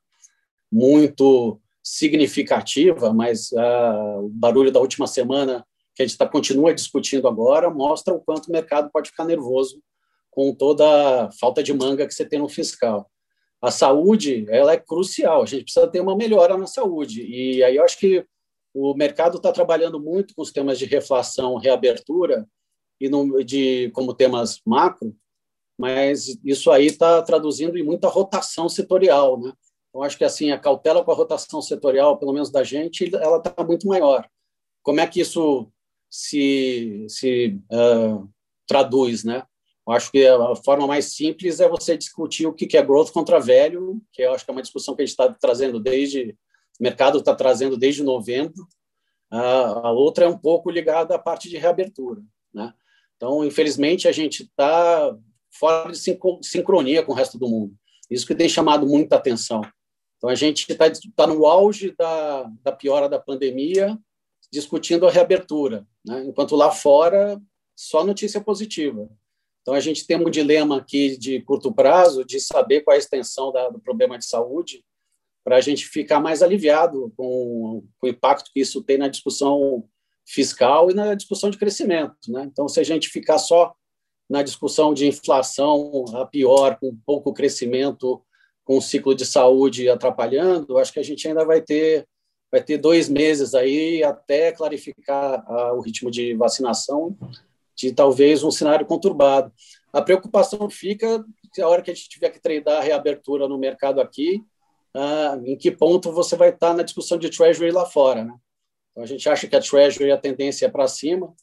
muito 0.72 1.60
significativa, 1.84 3.14
mas 3.14 3.52
uh, 3.52 4.26
o 4.26 4.30
barulho 4.30 4.72
da 4.72 4.80
última 4.80 5.06
semana 5.06 5.66
que 5.94 6.04
a 6.04 6.06
gente 6.06 6.18
tá, 6.18 6.28
continua 6.28 6.74
discutindo 6.74 7.28
agora 7.28 7.70
mostra 7.70 8.14
o 8.14 8.20
quanto 8.20 8.48
o 8.48 8.52
mercado 8.52 8.90
pode 8.92 9.10
ficar 9.10 9.24
nervoso 9.24 9.82
com 10.30 10.54
toda 10.54 11.26
a 11.26 11.32
falta 11.32 11.64
de 11.64 11.74
manga 11.74 12.06
que 12.06 12.14
você 12.14 12.26
tem 12.26 12.40
no 12.40 12.50
fiscal. 12.50 13.10
A 13.62 13.72
saúde 13.72 14.46
ela 14.50 14.74
é 14.74 14.78
crucial, 14.78 15.44
a 15.44 15.46
gente 15.46 15.64
precisa 15.64 15.88
ter 15.88 16.02
uma 16.02 16.18
melhora 16.18 16.58
na 16.58 16.68
saúde. 16.68 17.26
E 17.26 17.64
aí 17.64 17.78
eu 17.78 17.84
acho 17.86 17.98
que 17.98 18.26
o 18.74 18.94
mercado 18.94 19.38
está 19.38 19.52
trabalhando 19.54 20.00
muito 20.00 20.36
com 20.36 20.42
os 20.42 20.52
temas 20.52 20.78
de 20.78 20.86
reflação, 20.86 21.56
reabertura, 21.56 22.46
e 23.00 23.10
no, 23.10 23.44
de 23.44 23.90
como 23.92 24.14
temas 24.14 24.62
macro, 24.66 25.16
mas 25.78 26.38
isso 26.44 26.72
aí 26.72 26.88
está 26.88 27.22
traduzindo 27.22 27.78
em 27.78 27.84
muita 27.84 28.08
rotação 28.08 28.70
setorial, 28.70 29.40
né? 29.40 29.52
Eu 29.94 30.04
acho 30.04 30.18
que 30.18 30.24
assim 30.24 30.52
a 30.52 30.60
cautela 30.60 31.04
com 31.04 31.12
a 31.12 31.16
rotação 31.16 31.62
setorial, 31.62 32.18
pelo 32.18 32.34
menos 32.34 32.52
da 32.52 32.64
gente, 32.64 33.14
ela 33.16 33.38
está 33.38 33.64
muito 33.64 33.88
maior. 33.88 34.28
Como 34.84 35.00
é 35.00 35.08
que 35.08 35.22
isso 35.22 35.72
se, 36.10 37.06
se 37.10 37.60
uh, 37.72 38.30
traduz, 38.68 39.24
né? 39.24 39.44
Eu 39.88 39.94
acho 39.94 40.12
que 40.12 40.26
a 40.26 40.56
forma 40.56 40.88
mais 40.88 41.16
simples 41.16 41.60
é 41.60 41.70
você 41.70 41.96
discutir 41.98 42.48
o 42.48 42.54
que 42.54 42.76
é 42.76 42.82
growth 42.82 43.12
contra 43.12 43.40
velho, 43.40 44.02
que 44.12 44.22
eu 44.22 44.34
acho 44.34 44.44
que 44.44 44.52
é 44.52 44.54
uma 44.54 44.62
discussão 44.62 44.96
que 44.96 45.02
a 45.02 45.06
gente 45.06 45.12
está 45.12 45.32
trazendo 45.34 45.80
desde 45.80 46.36
o 46.80 46.84
mercado 46.84 47.20
está 47.20 47.34
trazendo 47.34 47.78
desde 47.78 48.04
novembro. 48.04 48.68
A 49.30 49.92
outra 49.92 50.26
é 50.26 50.28
um 50.28 50.38
pouco 50.38 50.70
ligada 50.70 51.16
à 51.16 51.20
parte 51.20 51.50
de 51.50 51.58
reabertura, 51.58 52.22
né? 52.54 52.74
Então, 53.16 53.44
infelizmente, 53.44 54.08
a 54.08 54.12
gente 54.12 54.44
está 54.44 55.18
fora 55.52 55.92
de 55.92 55.98
sincronia 56.42 57.04
com 57.04 57.12
o 57.12 57.16
resto 57.16 57.38
do 57.38 57.48
mundo. 57.48 57.74
Isso 58.10 58.28
que 58.28 58.36
tem 58.36 58.50
chamado 58.50 58.86
muita 58.86 59.16
atenção. 59.16 59.62
Então, 60.18 60.30
a 60.30 60.36
gente 60.36 60.72
está 60.72 60.86
tá 61.16 61.28
no 61.28 61.46
auge 61.46 61.94
da, 61.98 62.44
da 62.62 62.72
piora 62.72 63.08
da 63.08 63.20
pandemia, 63.20 63.98
discutindo 64.52 65.08
a 65.08 65.12
reabertura, 65.12 65.86
né? 66.06 66.24
enquanto 66.26 66.56
lá 66.56 66.72
fora, 66.72 67.42
só 67.76 68.04
notícia 68.04 68.42
positiva. 68.42 69.10
Então, 69.62 69.74
a 69.74 69.80
gente 69.80 70.06
tem 70.06 70.18
um 70.18 70.30
dilema 70.30 70.78
aqui 70.78 71.18
de 71.18 71.42
curto 71.42 71.74
prazo 71.74 72.24
de 72.24 72.40
saber 72.40 72.82
qual 72.82 72.94
é 72.94 72.98
a 72.98 73.00
extensão 73.00 73.52
da, 73.52 73.70
do 73.70 73.80
problema 73.80 74.18
de 74.18 74.26
saúde, 74.26 74.84
para 75.44 75.58
a 75.58 75.62
gente 75.62 75.86
ficar 75.86 76.20
mais 76.20 76.42
aliviado 76.42 77.14
com, 77.16 77.84
com, 78.00 78.08
o 78.08 78.10
impacto 78.10 78.52
que 78.52 78.60
isso 78.60 78.82
tem 78.84 78.98
na 78.98 79.08
discussão 79.08 79.88
fiscal 80.26 80.90
e 80.90 80.94
na 80.94 81.14
discussão 81.14 81.50
de 81.50 81.58
crescimento. 81.58 82.16
Né? 82.30 82.44
Então, 82.52 82.68
se 82.68 82.80
a 82.80 82.84
gente 82.84 83.10
ficar 83.10 83.38
só 83.38 83.74
na 84.30 84.42
discussão 84.42 84.94
de 84.94 85.08
inflação 85.08 86.06
a 86.16 86.26
pior, 86.26 86.78
com 86.80 86.98
pouco 87.06 87.34
crescimento, 87.34 88.22
com 88.64 88.78
o 88.78 88.82
ciclo 88.82 89.14
de 89.14 89.26
saúde 89.26 89.88
atrapalhando, 89.88 90.78
acho 90.78 90.92
que 90.92 91.00
a 91.00 91.04
gente 91.04 91.28
ainda 91.28 91.46
vai 91.46 91.62
ter 91.62 92.08
vai 92.52 92.64
ter 92.64 92.78
dois 92.78 93.10
meses 93.10 93.54
aí 93.54 94.02
até 94.02 94.52
clarificar 94.52 95.44
a, 95.46 95.74
o 95.74 95.82
ritmo 95.82 96.10
de 96.10 96.34
vacinação 96.36 97.18
de 97.76 97.92
talvez 97.92 98.44
um 98.44 98.52
cenário 98.52 98.86
conturbado. 98.86 99.52
A 99.92 100.02
preocupação 100.02 100.70
fica 100.70 101.26
a 101.60 101.68
hora 101.68 101.82
que 101.82 101.92
a 101.92 101.94
gente 101.94 102.08
tiver 102.08 102.30
que 102.30 102.40
treinar 102.40 102.78
a 102.78 102.82
reabertura 102.82 103.48
no 103.48 103.58
mercado 103.58 104.00
aqui, 104.00 104.42
ah, 104.94 105.38
em 105.44 105.58
que 105.58 105.70
ponto 105.70 106.12
você 106.12 106.38
vai 106.38 106.50
estar 106.50 106.74
na 106.74 106.84
discussão 106.84 107.18
de 107.18 107.30
Treasury 107.30 107.72
lá 107.72 107.86
fora. 107.86 108.24
Né? 108.24 108.34
Então, 108.96 109.04
a 109.04 109.08
gente 109.08 109.28
acha 109.28 109.48
que 109.48 109.56
a 109.56 109.62
Treasury, 109.62 110.12
a 110.12 110.18
tendência 110.18 110.66
é 110.66 110.70
para 110.70 110.88
cima, 110.88 111.34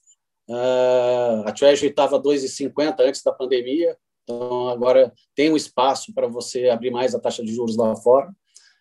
ah, 0.51 1.45
a 1.47 1.53
Treasury 1.53 1.91
estava 1.91 2.19
2,50 2.19 2.97
antes 3.01 3.23
da 3.23 3.33
pandemia, 3.33 3.97
então 4.23 4.69
agora 4.69 5.13
tem 5.35 5.53
um 5.53 5.57
espaço 5.57 6.15
para 6.15 6.27
você 6.27 6.69
abrir 6.69 6.91
mais 6.91 7.15
a 7.15 7.21
taxa 7.21 7.45
de 7.45 7.55
juros 7.55 7.77
lá 7.77 7.95
fora. 7.97 8.33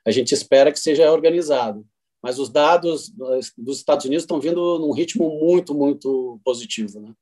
A 0.05 0.11
gente 0.11 0.33
espera 0.33 0.71
que 0.71 0.79
seja 0.79 1.11
organizado 1.11 1.85
mas 2.21 2.37
os 2.37 2.49
dados 2.49 3.11
dos 3.57 3.77
Estados 3.77 4.05
Unidos 4.05 4.23
estão 4.23 4.39
vindo 4.39 4.79
num 4.79 4.91
ritmo 4.91 5.27
muito, 5.39 5.73
muito 5.73 6.39
positivo. 6.43 6.99
Né? 6.99 7.13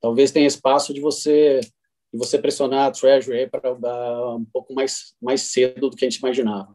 Talvez 0.00 0.30
tenha 0.30 0.46
espaço 0.46 0.94
de 0.94 1.00
você 1.00 1.60
de 2.12 2.18
você 2.18 2.38
pressionar 2.38 2.86
a 2.86 2.90
Treasury 2.92 3.50
para 3.50 4.36
um 4.36 4.44
pouco 4.44 4.72
mais, 4.72 5.16
mais 5.20 5.42
cedo 5.42 5.90
do 5.90 5.96
que 5.96 6.04
a 6.04 6.08
gente 6.08 6.20
imaginava. 6.20 6.72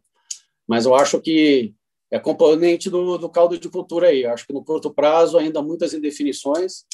Mas 0.68 0.86
eu 0.86 0.94
acho 0.94 1.22
que 1.22 1.74
é 2.12 2.20
componente 2.20 2.90
do, 2.90 3.18
do 3.18 3.30
caldo 3.30 3.58
de 3.58 3.70
cultura 3.70 4.08
aí. 4.08 4.26
Acho 4.26 4.46
que 4.48 4.54
no 4.54 4.64
curto 4.64 4.92
prazo 4.94 5.38
ainda 5.38 5.62
muitas 5.62 5.94
indefinições, 5.94 6.86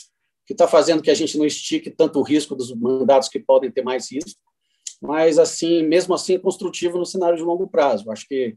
que 0.45 0.53
está 0.53 0.67
fazendo 0.67 1.01
que 1.01 1.09
a 1.09 1.15
gente 1.15 1.37
não 1.37 1.45
estique 1.45 1.89
tanto 1.89 2.19
o 2.19 2.23
risco 2.23 2.55
dos 2.55 2.73
mandatos 2.73 3.29
que 3.29 3.39
podem 3.39 3.71
ter 3.71 3.83
mais 3.83 4.11
risco, 4.11 4.39
mas 5.01 5.39
assim, 5.39 5.83
mesmo 5.83 6.13
assim, 6.13 6.37
construtivo 6.37 6.97
no 6.97 7.05
cenário 7.05 7.37
de 7.37 7.43
longo 7.43 7.67
prazo. 7.67 8.11
Acho 8.11 8.27
que 8.27 8.55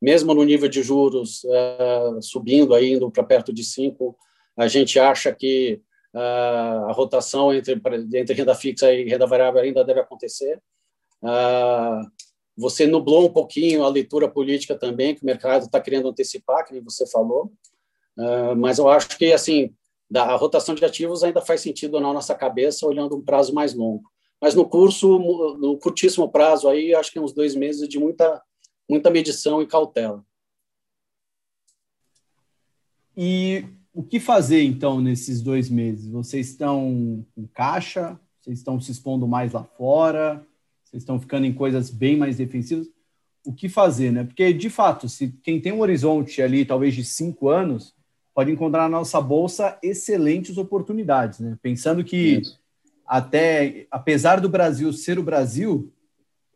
mesmo 0.00 0.34
no 0.34 0.44
nível 0.44 0.68
de 0.68 0.82
juros 0.82 1.42
uh, 1.44 2.22
subindo, 2.22 2.74
aí, 2.74 2.92
indo 2.92 3.10
para 3.10 3.24
perto 3.24 3.52
de 3.52 3.64
5, 3.64 4.16
a 4.56 4.68
gente 4.68 4.98
acha 4.98 5.32
que 5.32 5.80
uh, 6.14 6.88
a 6.88 6.92
rotação 6.92 7.52
entre, 7.52 7.80
entre 8.14 8.34
renda 8.34 8.54
fixa 8.54 8.92
e 8.92 9.08
renda 9.08 9.26
variável 9.26 9.60
ainda 9.60 9.84
deve 9.84 10.00
acontecer. 10.00 10.60
Uh, 11.22 12.06
você 12.58 12.86
nublou 12.86 13.26
um 13.26 13.32
pouquinho 13.32 13.84
a 13.84 13.88
leitura 13.88 14.28
política 14.28 14.76
também, 14.76 15.14
que 15.14 15.22
o 15.22 15.26
mercado 15.26 15.66
está 15.66 15.80
querendo 15.80 16.08
antecipar, 16.08 16.66
que 16.66 16.80
você 16.80 17.06
falou, 17.06 17.52
mas 18.56 18.78
eu 18.78 18.88
acho 18.88 19.16
que 19.16 19.32
assim 19.32 19.72
a 20.14 20.34
rotação 20.34 20.74
de 20.74 20.84
ativos 20.84 21.22
ainda 21.22 21.40
faz 21.40 21.60
sentido 21.60 22.00
na 22.00 22.12
nossa 22.12 22.34
cabeça, 22.34 22.86
olhando 22.86 23.16
um 23.16 23.22
prazo 23.22 23.54
mais 23.54 23.74
longo. 23.74 24.02
Mas 24.40 24.54
no 24.54 24.68
curso, 24.68 25.18
no 25.58 25.78
curtíssimo 25.78 26.28
prazo, 26.30 26.68
aí 26.68 26.94
acho 26.94 27.12
que 27.12 27.20
uns 27.20 27.32
dois 27.32 27.54
meses 27.54 27.88
de 27.88 27.98
muita 27.98 28.42
muita 28.88 29.10
medição 29.10 29.60
e 29.60 29.66
cautela. 29.66 30.24
E 33.16 33.66
o 33.92 34.02
que 34.02 34.18
fazer, 34.18 34.62
então, 34.62 35.00
nesses 35.00 35.42
dois 35.42 35.68
meses? 35.68 36.10
Vocês 36.10 36.48
estão 36.50 37.26
com 37.34 37.46
caixa? 37.48 38.18
Vocês 38.40 38.58
estão 38.58 38.80
se 38.80 38.92
expondo 38.92 39.28
mais 39.28 39.52
lá 39.52 39.64
fora? 39.64 40.46
Vocês 40.88 41.02
estão 41.02 41.20
ficando 41.20 41.46
em 41.46 41.52
coisas 41.52 41.90
bem 41.90 42.16
mais 42.16 42.36
defensivas? 42.38 42.88
O 43.44 43.52
que 43.52 43.68
fazer, 43.68 44.10
né? 44.10 44.24
Porque, 44.24 44.52
de 44.52 44.70
fato, 44.70 45.08
se 45.08 45.34
quem 45.42 45.60
tem 45.60 45.72
um 45.72 45.80
horizonte 45.80 46.40
ali, 46.40 46.64
talvez 46.64 46.94
de 46.94 47.04
cinco 47.04 47.50
anos, 47.50 47.94
pode 48.34 48.50
encontrar 48.50 48.82
na 48.82 48.98
nossa 48.98 49.20
bolsa 49.20 49.78
excelentes 49.82 50.56
oportunidades, 50.56 51.40
né? 51.40 51.58
Pensando 51.60 52.02
que, 52.02 52.38
Isso. 52.40 52.58
até, 53.06 53.86
apesar 53.90 54.40
do 54.40 54.48
Brasil 54.48 54.90
ser 54.92 55.18
o 55.18 55.22
Brasil, 55.22 55.92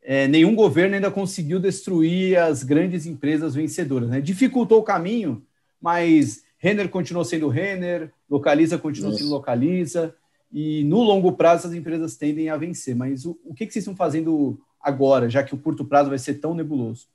é, 0.02 0.26
nenhum 0.26 0.54
governo 0.54 0.94
ainda 0.94 1.10
conseguiu 1.10 1.60
destruir 1.60 2.38
as 2.38 2.62
grandes 2.62 3.04
empresas 3.04 3.54
vencedoras. 3.54 4.08
Né? 4.08 4.20
Dificultou 4.20 4.80
o 4.80 4.84
caminho, 4.84 5.42
mas 5.80 6.42
Renner 6.58 6.88
continuou 6.88 7.24
sendo 7.24 7.48
Renner, 7.48 8.10
Localiza 8.30 8.78
continuou 8.78 9.12
sendo 9.12 9.30
Localiza, 9.30 10.14
e 10.52 10.84
no 10.84 11.02
longo 11.02 11.32
prazo 11.32 11.66
as 11.66 11.72
empresas 11.72 12.16
tendem 12.16 12.50
a 12.50 12.56
vencer. 12.56 12.94
Mas 12.94 13.24
o, 13.24 13.38
o 13.44 13.54
que, 13.54 13.66
que 13.66 13.72
vocês 13.72 13.82
estão 13.82 13.96
fazendo 13.96 14.60
agora, 14.80 15.30
já 15.30 15.42
que 15.42 15.54
o 15.54 15.58
curto 15.58 15.84
prazo 15.84 16.10
vai 16.10 16.18
ser 16.18 16.34
tão 16.34 16.54
nebuloso? 16.54 17.06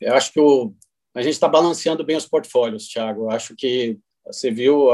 Eu 0.00 0.14
acho 0.14 0.32
que 0.32 0.40
o, 0.40 0.72
a 1.14 1.20
gente 1.22 1.34
está 1.34 1.48
balanceando 1.48 2.04
bem 2.04 2.16
os 2.16 2.26
portfólios, 2.26 2.88
Thiago. 2.88 3.24
Eu 3.24 3.30
acho 3.30 3.54
que 3.54 3.98
você 4.24 4.50
viu, 4.50 4.88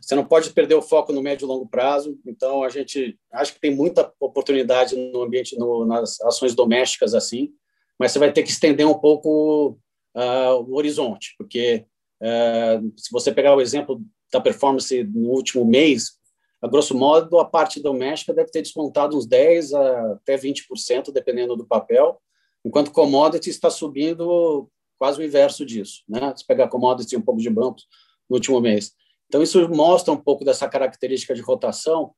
você 0.00 0.14
não 0.14 0.24
pode 0.24 0.50
perder 0.50 0.74
o 0.74 0.82
foco 0.82 1.12
no 1.12 1.22
médio 1.22 1.46
e 1.46 1.48
longo 1.48 1.66
prazo. 1.66 2.18
Então, 2.26 2.62
a 2.62 2.68
gente 2.68 3.18
acho 3.32 3.54
que 3.54 3.60
tem 3.60 3.74
muita 3.74 4.12
oportunidade 4.20 4.94
no 4.96 5.22
ambiente, 5.22 5.58
no, 5.58 5.84
nas 5.84 6.20
ações 6.20 6.54
domésticas, 6.54 7.14
assim, 7.14 7.52
mas 7.98 8.12
você 8.12 8.18
vai 8.18 8.32
ter 8.32 8.42
que 8.42 8.50
estender 8.50 8.86
um 8.86 8.94
pouco 8.94 9.78
uh, 10.14 10.54
o 10.68 10.76
horizonte, 10.76 11.34
porque 11.38 11.84
uh, 12.20 12.92
se 12.96 13.10
você 13.10 13.32
pegar 13.32 13.54
o 13.54 13.60
exemplo 13.60 14.02
da 14.32 14.40
performance 14.40 15.04
no 15.04 15.30
último 15.30 15.64
mês, 15.64 16.18
a 16.64 16.66
grosso 16.66 16.96
modo, 16.96 17.38
a 17.38 17.44
parte 17.44 17.78
doméstica 17.78 18.32
deve 18.32 18.50
ter 18.50 18.62
descontado 18.62 19.18
uns 19.18 19.28
10% 19.28 20.14
até 20.14 20.34
20%, 20.34 21.12
dependendo 21.12 21.54
do 21.54 21.66
papel, 21.66 22.18
enquanto 22.64 22.90
commodity 22.90 23.50
está 23.50 23.68
subindo 23.68 24.66
quase 24.98 25.20
o 25.20 25.22
inverso 25.22 25.66
disso. 25.66 26.02
Né? 26.08 26.32
Se 26.34 26.46
pegar 26.46 26.68
commodity 26.68 27.18
um 27.18 27.20
pouco 27.20 27.38
de 27.38 27.50
bancos 27.50 27.86
no 28.30 28.36
último 28.36 28.62
mês. 28.62 28.92
Então, 29.26 29.42
isso 29.42 29.68
mostra 29.68 30.14
um 30.14 30.16
pouco 30.16 30.42
dessa 30.42 30.66
característica 30.66 31.34
de 31.34 31.42
rotação, 31.42 32.14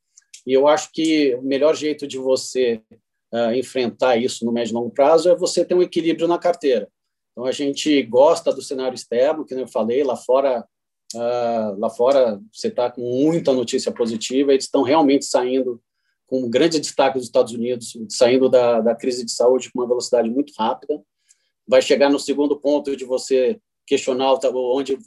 e 0.47 0.53
eu 0.53 0.69
acho 0.69 0.93
que 0.93 1.35
o 1.35 1.43
melhor 1.43 1.75
jeito 1.75 2.07
de 2.07 2.17
você 2.17 2.81
uh, 3.35 3.53
enfrentar 3.53 4.17
isso 4.17 4.47
no 4.47 4.53
médio 4.53 4.71
e 4.71 4.75
longo 4.75 4.91
prazo 4.91 5.29
é 5.29 5.35
você 5.35 5.65
ter 5.65 5.75
um 5.75 5.83
equilíbrio 5.83 6.29
na 6.29 6.39
carteira. 6.39 6.89
Então, 7.33 7.47
a 7.47 7.51
gente 7.51 8.01
gosta 8.05 8.53
do 8.53 8.63
cenário 8.63 8.95
externo, 8.95 9.45
que 9.45 9.55
eu 9.55 9.67
falei, 9.67 10.05
lá 10.05 10.15
fora, 10.15 10.65
uh, 11.15 11.79
lá 11.79 11.91
fora 11.91 12.41
você 12.53 12.69
está 12.69 12.91
com 12.91 13.01
muita 13.01 13.53
notícia 13.53 13.93
positiva, 13.93 14.53
eles 14.53 14.65
estão 14.65 14.83
realmente 14.83 15.25
saindo 15.25 15.81
com 16.27 16.43
um 16.43 16.51
grande 16.51 16.81
destaque 16.81 17.19
dos 17.19 17.27
Estados 17.27 17.53
Unidos, 17.53 17.97
saindo 18.09 18.49
da, 18.49 18.81
da 18.81 18.95
crise 18.95 19.25
de 19.25 19.33
saúde 19.33 19.71
com 19.71 19.81
uma 19.81 19.89
velocidade 19.89 20.29
muito 20.29 20.53
rápida. 20.59 21.01
Vai 21.69 21.81
chegar 21.81 22.11
no 22.11 22.19
segundo 22.19 22.59
ponto 22.59 22.97
de 22.97 23.05
você 23.05 23.61
questionar 23.87 24.35
onde, 24.55 24.99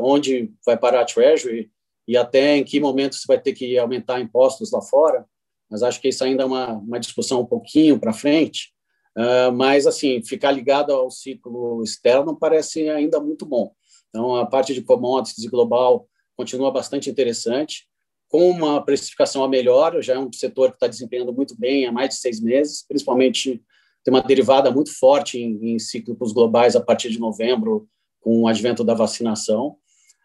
onde 0.00 0.52
vai 0.64 0.76
parar 0.76 1.00
a 1.00 1.04
Treasury 1.04 1.70
e 2.06 2.16
até 2.16 2.56
em 2.56 2.64
que 2.64 2.78
momento 2.78 3.16
você 3.16 3.24
vai 3.26 3.40
ter 3.40 3.52
que 3.52 3.76
aumentar 3.76 4.20
impostos 4.20 4.70
lá 4.70 4.80
fora, 4.80 5.26
mas 5.70 5.82
acho 5.82 6.00
que 6.00 6.08
isso 6.08 6.24
ainda 6.24 6.44
é 6.44 6.46
uma, 6.46 6.72
uma 6.72 7.00
discussão 7.00 7.40
um 7.40 7.46
pouquinho 7.46 7.98
para 7.98 8.12
frente. 8.12 8.72
Uh, 9.16 9.52
mas, 9.52 9.86
assim, 9.86 10.22
ficar 10.22 10.52
ligado 10.52 10.92
ao 10.92 11.10
ciclo 11.10 11.82
externo 11.82 12.38
parece 12.38 12.88
ainda 12.88 13.20
muito 13.20 13.44
bom. 13.44 13.72
Então, 14.08 14.36
a 14.36 14.46
parte 14.46 14.74
de 14.74 14.82
commodities 14.82 15.46
global 15.46 16.08
continua 16.36 16.70
bastante 16.70 17.10
interessante, 17.10 17.86
com 18.28 18.50
uma 18.50 18.84
precificação 18.84 19.42
a 19.42 19.48
melhor, 19.48 20.00
já 20.02 20.14
é 20.14 20.18
um 20.18 20.32
setor 20.32 20.70
que 20.70 20.76
está 20.76 20.86
desempenhando 20.86 21.32
muito 21.32 21.58
bem 21.58 21.86
há 21.86 21.92
mais 21.92 22.10
de 22.10 22.16
seis 22.16 22.40
meses, 22.40 22.84
principalmente 22.86 23.62
tem 24.04 24.14
uma 24.14 24.22
derivada 24.22 24.70
muito 24.70 24.96
forte 24.96 25.38
em, 25.38 25.74
em 25.74 25.78
ciclos 25.78 26.32
globais 26.32 26.76
a 26.76 26.80
partir 26.80 27.10
de 27.10 27.18
novembro, 27.18 27.88
com 28.20 28.42
o 28.42 28.48
advento 28.48 28.84
da 28.84 28.94
vacinação. 28.94 29.76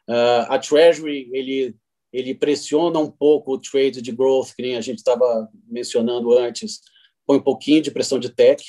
Uh, 0.09 0.45
a 0.49 0.59
Treasury, 0.59 1.29
ele, 1.31 1.75
ele 2.11 2.35
pressiona 2.35 2.99
um 2.99 3.09
pouco 3.09 3.53
o 3.53 3.57
trade 3.57 4.01
de 4.01 4.11
growth, 4.11 4.53
que 4.55 4.75
a 4.75 4.81
gente 4.81 4.97
estava 4.97 5.49
mencionando 5.67 6.37
antes, 6.37 6.81
põe 7.25 7.37
um 7.37 7.43
pouquinho 7.43 7.81
de 7.81 7.91
pressão 7.91 8.19
de 8.19 8.29
tech, 8.29 8.63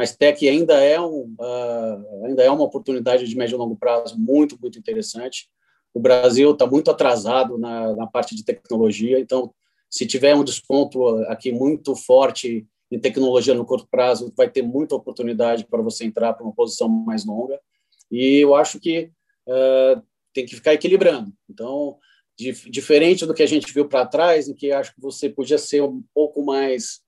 mas 0.00 0.16
tech 0.16 0.48
ainda 0.48 0.82
é, 0.82 0.98
um, 0.98 1.34
uh, 1.38 2.24
ainda 2.24 2.42
é 2.42 2.50
uma 2.50 2.64
oportunidade 2.64 3.28
de 3.28 3.36
médio 3.36 3.56
e 3.56 3.58
longo 3.58 3.76
prazo 3.76 4.18
muito, 4.18 4.58
muito 4.58 4.78
interessante. 4.78 5.46
O 5.92 6.00
Brasil 6.00 6.52
está 6.52 6.66
muito 6.66 6.90
atrasado 6.90 7.58
na, 7.58 7.94
na 7.94 8.06
parte 8.06 8.34
de 8.34 8.42
tecnologia, 8.42 9.20
então, 9.20 9.52
se 9.90 10.06
tiver 10.06 10.34
um 10.34 10.42
desconto 10.42 11.06
aqui 11.24 11.52
muito 11.52 11.94
forte 11.94 12.66
em 12.90 12.98
tecnologia 12.98 13.52
no 13.52 13.66
curto 13.66 13.86
prazo, 13.90 14.32
vai 14.34 14.48
ter 14.48 14.62
muita 14.62 14.94
oportunidade 14.94 15.66
para 15.66 15.82
você 15.82 16.06
entrar 16.06 16.32
para 16.32 16.44
uma 16.44 16.54
posição 16.54 16.88
mais 16.88 17.26
longa. 17.26 17.60
E 18.10 18.38
eu 18.38 18.54
acho 18.54 18.80
que 18.80 19.10
uh, 19.46 20.02
tem 20.32 20.46
que 20.46 20.56
ficar 20.56 20.72
equilibrando. 20.72 21.30
Então, 21.46 21.98
dif 22.38 22.70
diferente 22.70 23.26
do 23.26 23.34
que 23.34 23.42
a 23.42 23.46
gente 23.46 23.70
viu 23.70 23.86
para 23.86 24.06
trás, 24.06 24.48
em 24.48 24.54
que 24.54 24.72
acho 24.72 24.94
que 24.94 25.00
você 25.02 25.28
podia 25.28 25.58
ser 25.58 25.82
um 25.82 26.02
pouco 26.14 26.42
mais 26.42 27.02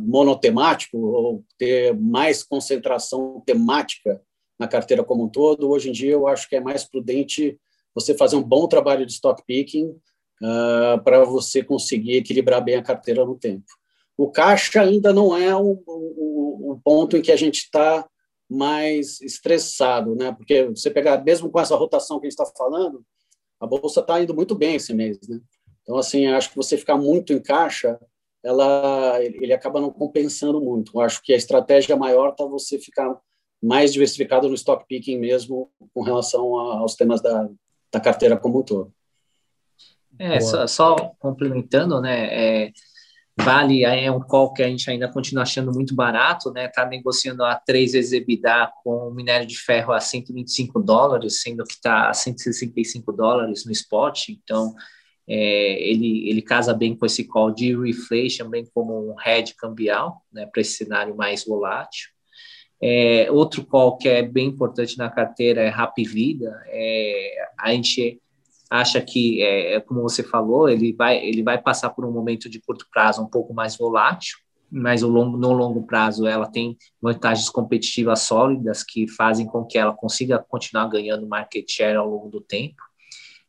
monotemático 0.00 0.98
ou 0.98 1.44
ter 1.56 1.94
mais 1.94 2.42
concentração 2.42 3.42
temática 3.46 4.20
na 4.58 4.66
carteira 4.66 5.04
como 5.04 5.24
um 5.24 5.28
todo, 5.28 5.70
hoje 5.70 5.88
em 5.88 5.92
dia 5.92 6.12
eu 6.12 6.26
acho 6.26 6.48
que 6.48 6.56
é 6.56 6.60
mais 6.60 6.84
prudente 6.84 7.58
você 7.94 8.14
fazer 8.14 8.36
um 8.36 8.42
bom 8.42 8.68
trabalho 8.68 9.06
de 9.06 9.12
stock 9.12 9.42
picking 9.46 9.86
uh, 9.86 11.02
para 11.02 11.24
você 11.24 11.62
conseguir 11.62 12.16
equilibrar 12.16 12.62
bem 12.62 12.76
a 12.76 12.82
carteira 12.82 13.24
no 13.24 13.36
tempo. 13.36 13.66
O 14.16 14.30
caixa 14.30 14.82
ainda 14.82 15.12
não 15.12 15.36
é 15.36 15.54
o 15.56 16.78
ponto 16.84 17.16
em 17.16 17.22
que 17.22 17.32
a 17.32 17.36
gente 17.36 17.62
está 17.62 18.06
mais 18.48 19.20
estressado, 19.20 20.14
né? 20.14 20.32
Porque 20.32 20.64
você 20.64 20.90
pegar, 20.90 21.22
mesmo 21.24 21.50
com 21.50 21.60
essa 21.60 21.76
rotação 21.76 22.20
que 22.20 22.26
a 22.26 22.30
gente 22.30 22.38
está 22.38 22.52
falando, 22.56 23.02
a 23.60 23.66
bolsa 23.66 24.00
está 24.00 24.20
indo 24.20 24.34
muito 24.34 24.54
bem 24.54 24.74
esse 24.74 24.92
mês, 24.92 25.18
né? 25.28 25.40
Então, 25.82 25.96
assim, 25.96 26.26
acho 26.26 26.50
que 26.50 26.56
você 26.56 26.76
ficar 26.76 26.96
muito 26.96 27.32
em 27.32 27.40
caixa, 27.40 27.98
ela, 28.42 29.18
ele 29.22 29.52
acaba 29.52 29.80
não 29.80 29.90
compensando 29.90 30.60
muito. 30.60 30.92
Eu 30.94 31.00
acho 31.00 31.22
que 31.22 31.32
a 31.32 31.36
estratégia 31.36 31.96
maior 31.96 32.30
está 32.30 32.44
você 32.44 32.78
ficar 32.78 33.14
mais 33.62 33.92
diversificado 33.92 34.48
no 34.48 34.54
stock 34.54 34.84
picking 34.88 35.18
mesmo, 35.18 35.70
com 35.92 36.02
relação 36.02 36.56
aos 36.56 36.94
temas 36.94 37.20
da, 37.20 37.48
da 37.92 38.00
carteira 38.00 38.36
como 38.36 38.60
um 38.60 38.62
todo. 38.62 38.92
É, 40.18 40.40
só, 40.40 40.66
só, 40.66 40.96
complementando, 41.18 42.00
né? 42.00 42.64
É, 42.66 42.72
Vale 43.42 43.84
é 43.84 44.10
um 44.10 44.20
call 44.20 44.52
que 44.52 44.62
a 44.62 44.68
gente 44.68 44.90
ainda 44.90 45.10
continua 45.10 45.42
achando 45.42 45.72
muito 45.72 45.94
barato, 45.94 46.52
né? 46.52 46.66
Está 46.66 46.84
negociando 46.84 47.42
a 47.44 47.54
3 47.54 47.92
vezes 47.92 48.12
EBITDA 48.12 48.70
com 48.84 49.08
o 49.08 49.14
minério 49.14 49.46
de 49.46 49.56
ferro 49.56 49.92
a 49.92 50.00
125 50.00 50.80
dólares, 50.80 51.40
sendo 51.40 51.64
que 51.64 51.74
está 51.74 52.10
a 52.10 52.14
165 52.14 53.12
dólares 53.12 53.64
no 53.64 53.72
spot. 53.72 54.28
Então, 54.28 54.74
é, 55.32 55.80
ele, 55.88 56.28
ele 56.28 56.42
casa 56.42 56.74
bem 56.74 56.96
com 56.96 57.06
esse 57.06 57.22
call 57.22 57.52
de 57.52 57.72
reflation, 57.72 58.48
bem 58.48 58.66
como 58.74 59.12
um 59.12 59.14
hedge 59.24 59.54
cambial, 59.54 60.22
né? 60.32 60.44
Para 60.44 60.60
esse 60.60 60.72
cenário 60.72 61.16
mais 61.16 61.44
volátil. 61.44 62.08
É, 62.82 63.30
outro 63.30 63.64
call 63.64 63.96
que 63.96 64.08
é 64.08 64.22
bem 64.22 64.48
importante 64.48 64.98
na 64.98 65.08
carteira 65.08 65.60
é 65.60 65.68
Rap 65.68 66.02
Vida. 66.02 66.60
É, 66.66 67.46
a 67.56 67.72
gente 67.72 68.20
acha 68.68 69.00
que, 69.00 69.40
é, 69.40 69.74
é, 69.74 69.80
como 69.80 70.02
você 70.02 70.24
falou, 70.24 70.68
ele 70.68 70.92
vai, 70.92 71.24
ele 71.24 71.44
vai 71.44 71.62
passar 71.62 71.90
por 71.90 72.04
um 72.04 72.10
momento 72.10 72.48
de 72.48 72.60
curto 72.60 72.88
prazo 72.92 73.22
um 73.22 73.28
pouco 73.28 73.54
mais 73.54 73.76
volátil, 73.76 74.36
mas 74.68 75.02
longo, 75.02 75.36
no 75.36 75.52
longo 75.52 75.86
prazo 75.86 76.26
ela 76.26 76.50
tem 76.50 76.76
vantagens 77.00 77.48
competitivas 77.48 78.22
sólidas 78.22 78.82
que 78.82 79.06
fazem 79.06 79.46
com 79.46 79.64
que 79.64 79.78
ela 79.78 79.94
consiga 79.94 80.44
continuar 80.48 80.88
ganhando 80.88 81.28
market 81.28 81.70
share 81.70 81.96
ao 81.96 82.08
longo 82.08 82.28
do 82.28 82.40
tempo. 82.40 82.89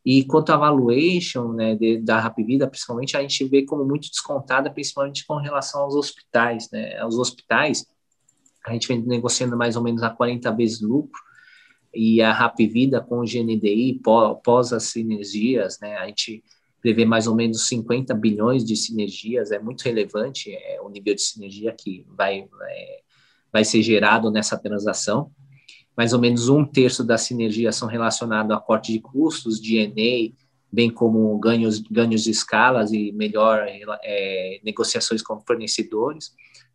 E 0.06 0.26
quanto 0.26 0.52
à 0.52 0.58
valuation 0.58 1.54
né, 1.54 1.76
de, 1.76 2.00
da 2.00 2.20
Rapvida, 2.20 2.68
principalmente, 2.68 3.16
a 3.16 3.22
gente 3.22 3.46
vê 3.46 3.64
como 3.64 3.86
muito 3.86 4.10
descontada, 4.10 4.72
principalmente 4.72 5.26
com 5.26 5.36
relação 5.36 5.82
aos 5.82 5.96
hospitais. 5.96 6.70
Né? 6.72 7.06
Os 7.06 7.18
hospitais, 7.18 7.86
a 8.66 8.74
gente 8.74 8.88
vem 8.88 9.02
negociando 9.02 9.56
mais 9.56 9.76
ou 9.76 9.84
menos 9.84 10.02
a 10.02 10.10
40 10.10 10.52
vezes 10.52 10.82
lucro, 10.82 11.20
e 11.94 12.22
a 12.22 12.32
Rapvida 12.32 13.02
com 13.02 13.20
o 13.20 13.26
GNDI 13.26 14.00
pós 14.44 14.72
as 14.72 14.84
sinergias, 14.84 15.78
né, 15.82 15.98
a 15.98 16.08
gente 16.08 16.42
prevê 16.82 17.06
mais 17.06 17.28
ou 17.28 17.36
menos 17.36 17.68
50 17.68 18.14
bilhões 18.16 18.66
de 18.66 18.76
sinergias, 18.76 19.52
é 19.52 19.60
muito 19.60 19.84
relevante 19.84 20.52
é, 20.52 20.82
o 20.82 20.90
nível 20.90 21.14
de 21.14 21.22
sinergia 21.22 21.72
que 21.78 22.06
vai, 22.10 22.48
é, 22.70 23.02
vai 23.52 23.64
ser 23.64 23.84
gerado 23.84 24.32
nessa 24.32 24.58
transação. 24.58 25.32
Mais 25.96 26.14
ou 26.14 26.20
menos 26.20 26.50
um 26.50 26.64
terço 26.66 27.04
das 27.04 27.22
sinergias 27.22 27.76
são 27.76 27.88
relacionados 27.88 28.52
a 28.52 28.60
corte 28.60 28.92
de 28.92 29.00
custos, 29.00 29.60
DNA, 29.60 30.34
bem 30.72 30.90
como 30.90 31.38
ganhos, 31.38 31.80
ganhos 31.80 32.24
de 32.24 32.32
escalas 32.32 32.92
e 32.92 33.12
melhor 33.12 33.66
é, 33.68 34.62
negociações 34.64 35.22
com 35.22 35.40
fornecedores. 35.42 36.34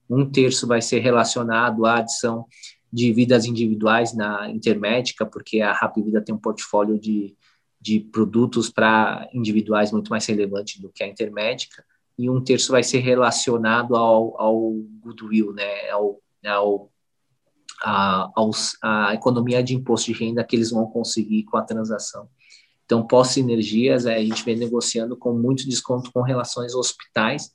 Um 0.08 0.30
terço 0.30 0.66
vai 0.66 0.82
ser 0.82 1.00
relacionado 1.00 1.86
à 1.86 1.98
adição 1.98 2.46
de 2.92 3.12
vidas 3.12 3.46
individuais 3.46 4.14
na 4.14 4.48
Intermédica, 4.50 5.26
porque 5.26 5.60
a 5.60 5.72
Rap 5.72 6.00
Vida 6.00 6.22
tem 6.22 6.34
um 6.34 6.38
portfólio 6.38 6.98
de, 6.98 7.34
de 7.80 8.00
produtos 8.00 8.70
para 8.70 9.28
individuais 9.32 9.90
muito 9.90 10.08
mais 10.08 10.24
relevante 10.26 10.80
do 10.80 10.90
que 10.90 11.02
a 11.02 11.08
Intermédica, 11.08 11.84
e 12.18 12.30
um 12.30 12.42
terço 12.42 12.72
vai 12.72 12.82
ser 12.82 13.00
relacionado 13.00 13.94
ao, 13.96 14.40
ao 14.40 14.72
goodwill, 15.00 15.52
né, 15.52 15.90
ao, 15.90 16.20
ao 16.46 16.90
a, 17.82 18.30
a 18.82 19.14
economia 19.14 19.62
de 19.62 19.74
imposto 19.74 20.12
de 20.12 20.18
renda 20.18 20.44
que 20.44 20.56
eles 20.56 20.70
vão 20.70 20.86
conseguir 20.86 21.44
com 21.44 21.56
a 21.56 21.62
transação. 21.62 22.28
Então, 22.84 23.06
pós-sinergias, 23.06 24.06
a 24.06 24.18
gente 24.18 24.44
vem 24.44 24.56
negociando 24.56 25.16
com 25.16 25.32
muito 25.34 25.68
desconto 25.68 26.12
com 26.12 26.22
relações 26.22 26.72
aos 26.72 26.86
hospitais, 26.86 27.52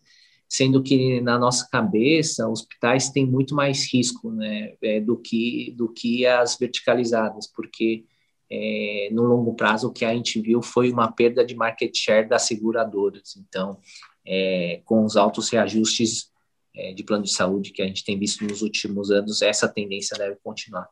sendo 0.47 0.83
que 0.83 1.21
na 1.21 1.39
nossa 1.39 1.67
cabeça 1.71 2.47
hospitais 2.49 3.09
têm 3.09 3.25
muito 3.25 3.55
mais 3.55 3.91
risco 3.91 4.29
né, 4.29 4.73
é, 4.81 4.99
do, 4.99 5.15
que, 5.15 5.73
do 5.77 5.87
que 5.87 6.25
as 6.25 6.57
verticalizadas, 6.57 7.47
porque 7.47 8.03
é, 8.49 9.07
no 9.13 9.23
longo 9.23 9.53
prazo 9.53 9.87
o 9.87 9.93
que 9.93 10.03
a 10.03 10.13
gente 10.13 10.41
viu 10.41 10.61
foi 10.61 10.91
uma 10.91 11.09
perda 11.09 11.45
de 11.45 11.55
market 11.55 11.95
share 11.97 12.27
das 12.27 12.41
seguradoras. 12.41 13.37
Então, 13.37 13.79
é, 14.27 14.81
com 14.83 15.05
os 15.05 15.15
altos 15.15 15.49
reajustes 15.49 16.29
é, 16.75 16.93
de 16.93 17.03
plano 17.03 17.23
de 17.23 17.33
saúde 17.33 17.71
que 17.71 17.81
a 17.81 17.87
gente 17.87 18.03
tem 18.03 18.17
visto 18.17 18.45
nos 18.45 18.61
últimos 18.61 19.11
anos, 19.11 19.41
essa 19.41 19.67
tendência 19.67 20.17
deve 20.17 20.37
continuar. 20.43 20.87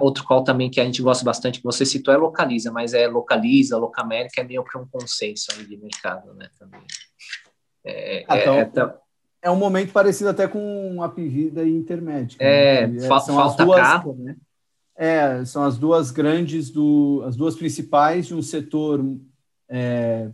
Outro 0.00 0.24
call 0.24 0.42
também 0.42 0.68
que 0.68 0.80
a 0.80 0.84
gente 0.84 1.00
gosta 1.00 1.24
bastante, 1.24 1.60
que 1.60 1.64
você 1.64 1.86
citou, 1.86 2.12
é 2.12 2.16
Localiza, 2.16 2.72
mas 2.72 2.92
é 2.92 3.06
Localiza, 3.06 3.78
Locamérica, 3.78 4.40
é 4.40 4.44
meio 4.44 4.64
que 4.64 4.76
um 4.76 4.86
consenso 4.86 5.52
de 5.64 5.76
mercado, 5.76 6.34
né, 6.34 6.50
também. 6.58 6.80
É, 7.84 8.24
ah, 8.28 8.38
então, 8.38 8.54
é, 8.54 8.62
é, 8.62 8.94
é, 9.42 9.50
um 9.50 9.56
momento 9.56 9.92
parecido 9.92 10.28
até 10.28 10.48
com 10.48 11.02
a 11.02 11.08
Pivida 11.08 11.62
e 11.62 11.70
Intermédica. 11.70 12.44
É, 12.44 12.86
né? 12.86 13.06
fa 13.06 13.20
são 13.20 13.36
falta 13.36 13.64
duas, 13.64 13.80
carro, 13.80 14.14
né? 14.18 14.36
É, 14.96 15.44
são 15.44 15.62
as 15.62 15.78
duas 15.78 16.10
grandes, 16.10 16.68
do, 16.68 17.22
as 17.24 17.36
duas 17.36 17.54
principais 17.54 18.26
de 18.26 18.34
um 18.34 18.42
setor 18.42 19.02
é, 19.68 20.30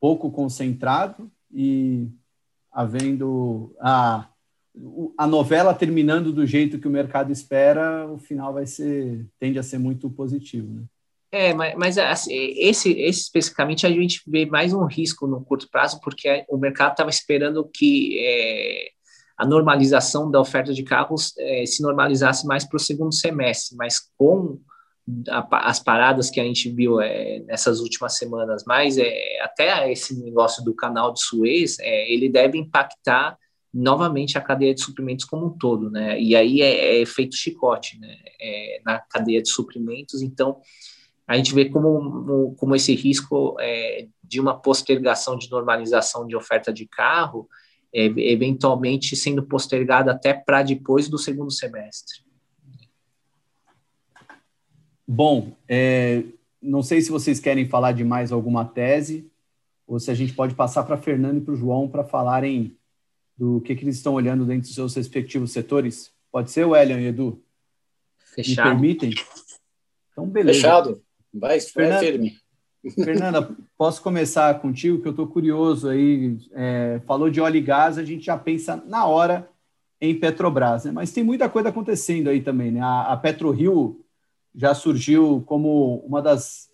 pouco 0.00 0.30
concentrado 0.30 1.30
e 1.50 2.08
havendo 2.74 3.74
a 3.80 4.28
a 5.16 5.24
novela 5.24 5.72
terminando 5.72 6.32
do 6.32 6.44
jeito 6.44 6.80
que 6.80 6.88
o 6.88 6.90
mercado 6.90 7.30
espera, 7.30 8.08
o 8.10 8.18
final 8.18 8.52
vai 8.52 8.66
ser 8.66 9.24
tende 9.38 9.56
a 9.56 9.62
ser 9.62 9.78
muito 9.78 10.10
positivo, 10.10 10.72
né? 10.72 10.82
É, 11.30 11.52
mas, 11.52 11.74
mas 11.76 11.98
assim, 11.98 12.32
esse, 12.32 12.92
esse 12.92 13.22
especificamente 13.22 13.86
a 13.86 13.90
gente 13.90 14.22
vê 14.26 14.46
mais 14.46 14.72
um 14.72 14.84
risco 14.84 15.26
no 15.26 15.44
curto 15.44 15.68
prazo, 15.68 16.00
porque 16.00 16.44
o 16.48 16.56
mercado 16.56 16.92
estava 16.92 17.10
esperando 17.10 17.68
que 17.72 18.18
é, 18.20 18.88
a 19.36 19.44
normalização 19.44 20.30
da 20.30 20.40
oferta 20.40 20.72
de 20.72 20.84
carros 20.84 21.36
é, 21.38 21.66
se 21.66 21.82
normalizasse 21.82 22.46
mais 22.46 22.64
para 22.64 22.76
o 22.76 22.80
segundo 22.80 23.12
semestre, 23.12 23.76
mas 23.76 24.00
com 24.16 24.60
as 25.50 25.78
paradas 25.80 26.30
que 26.30 26.40
a 26.40 26.44
gente 26.44 26.70
viu 26.70 27.00
é, 27.00 27.40
nessas 27.40 27.80
últimas 27.80 28.16
semanas, 28.16 28.64
mais 28.64 28.96
é, 28.96 29.40
até 29.42 29.90
esse 29.92 30.18
negócio 30.22 30.64
do 30.64 30.74
canal 30.74 31.12
de 31.12 31.22
Suez, 31.22 31.78
é, 31.78 32.10
ele 32.10 32.28
deve 32.28 32.56
impactar 32.56 33.36
novamente 33.72 34.38
a 34.38 34.40
cadeia 34.40 34.72
de 34.72 34.80
suprimentos 34.80 35.24
como 35.24 35.46
um 35.46 35.58
todo, 35.58 35.90
né? 35.90 36.18
E 36.20 36.36
aí 36.36 36.62
é, 36.62 36.96
é 36.96 37.00
efeito 37.00 37.36
chicote, 37.36 37.98
né? 37.98 38.16
É, 38.40 38.80
na 38.84 38.98
cadeia 38.98 39.42
de 39.42 39.48
suprimentos. 39.48 40.22
Então, 40.22 40.60
a 41.26 41.36
gente 41.36 41.54
vê 41.54 41.66
como, 41.66 42.54
como 42.54 42.76
esse 42.76 42.94
risco 42.94 43.56
é, 43.58 44.06
de 44.22 44.40
uma 44.40 44.58
postergação 44.58 45.36
de 45.36 45.50
normalização 45.50 46.26
de 46.26 46.36
oferta 46.36 46.72
de 46.72 46.86
carro, 46.86 47.48
é, 47.92 48.04
eventualmente 48.04 49.16
sendo 49.16 49.42
postergado 49.42 50.10
até 50.10 50.32
para 50.32 50.62
depois 50.62 51.08
do 51.08 51.18
segundo 51.18 51.50
semestre. 51.50 52.23
Bom, 55.06 55.52
é, 55.68 56.24
não 56.60 56.82
sei 56.82 57.00
se 57.00 57.10
vocês 57.10 57.38
querem 57.38 57.68
falar 57.68 57.92
de 57.92 58.04
mais 58.04 58.32
alguma 58.32 58.64
tese, 58.64 59.30
ou 59.86 60.00
se 60.00 60.10
a 60.10 60.14
gente 60.14 60.32
pode 60.32 60.54
passar 60.54 60.82
para 60.84 60.96
Fernando 60.96 61.38
e 61.38 61.40
para 61.40 61.52
o 61.52 61.56
João 61.56 61.88
para 61.88 62.04
falarem 62.04 62.76
do 63.36 63.60
que, 63.60 63.74
que 63.74 63.84
eles 63.84 63.96
estão 63.96 64.14
olhando 64.14 64.46
dentro 64.46 64.62
dos 64.62 64.74
seus 64.74 64.94
respectivos 64.94 65.52
setores? 65.52 66.10
Pode 66.32 66.50
ser, 66.50 66.64
o 66.64 66.74
Elian 66.74 67.00
e 67.00 67.06
Edu? 67.06 67.42
Fechado. 68.34 68.68
Me 68.68 68.72
permitem? 68.72 69.14
Então, 70.10 70.26
beleza. 70.26 70.60
Fechado. 70.60 71.02
Vai, 71.32 71.60
Fernanda, 71.60 72.00
firme. 72.00 72.36
Fernanda, 72.94 73.56
posso 73.76 74.02
começar 74.02 74.58
contigo, 74.60 75.00
que 75.00 75.08
eu 75.08 75.10
estou 75.10 75.26
curioso 75.26 75.88
aí. 75.88 76.38
É, 76.52 77.00
falou 77.06 77.28
de 77.28 77.40
óleo 77.40 77.56
e 77.56 77.60
gás, 77.60 77.98
a 77.98 78.04
gente 78.04 78.24
já 78.24 78.38
pensa 78.38 78.82
na 78.86 79.04
hora 79.06 79.48
em 80.00 80.18
Petrobras, 80.18 80.84
né? 80.84 80.92
Mas 80.92 81.12
tem 81.12 81.24
muita 81.24 81.48
coisa 81.48 81.68
acontecendo 81.68 82.28
aí 82.28 82.40
também, 82.40 82.70
né? 82.70 82.80
A, 82.80 83.12
a 83.12 83.16
PetroRio 83.16 84.03
já 84.54 84.74
surgiu 84.74 85.42
como 85.46 85.98
uma 86.06 86.22
das 86.22 86.68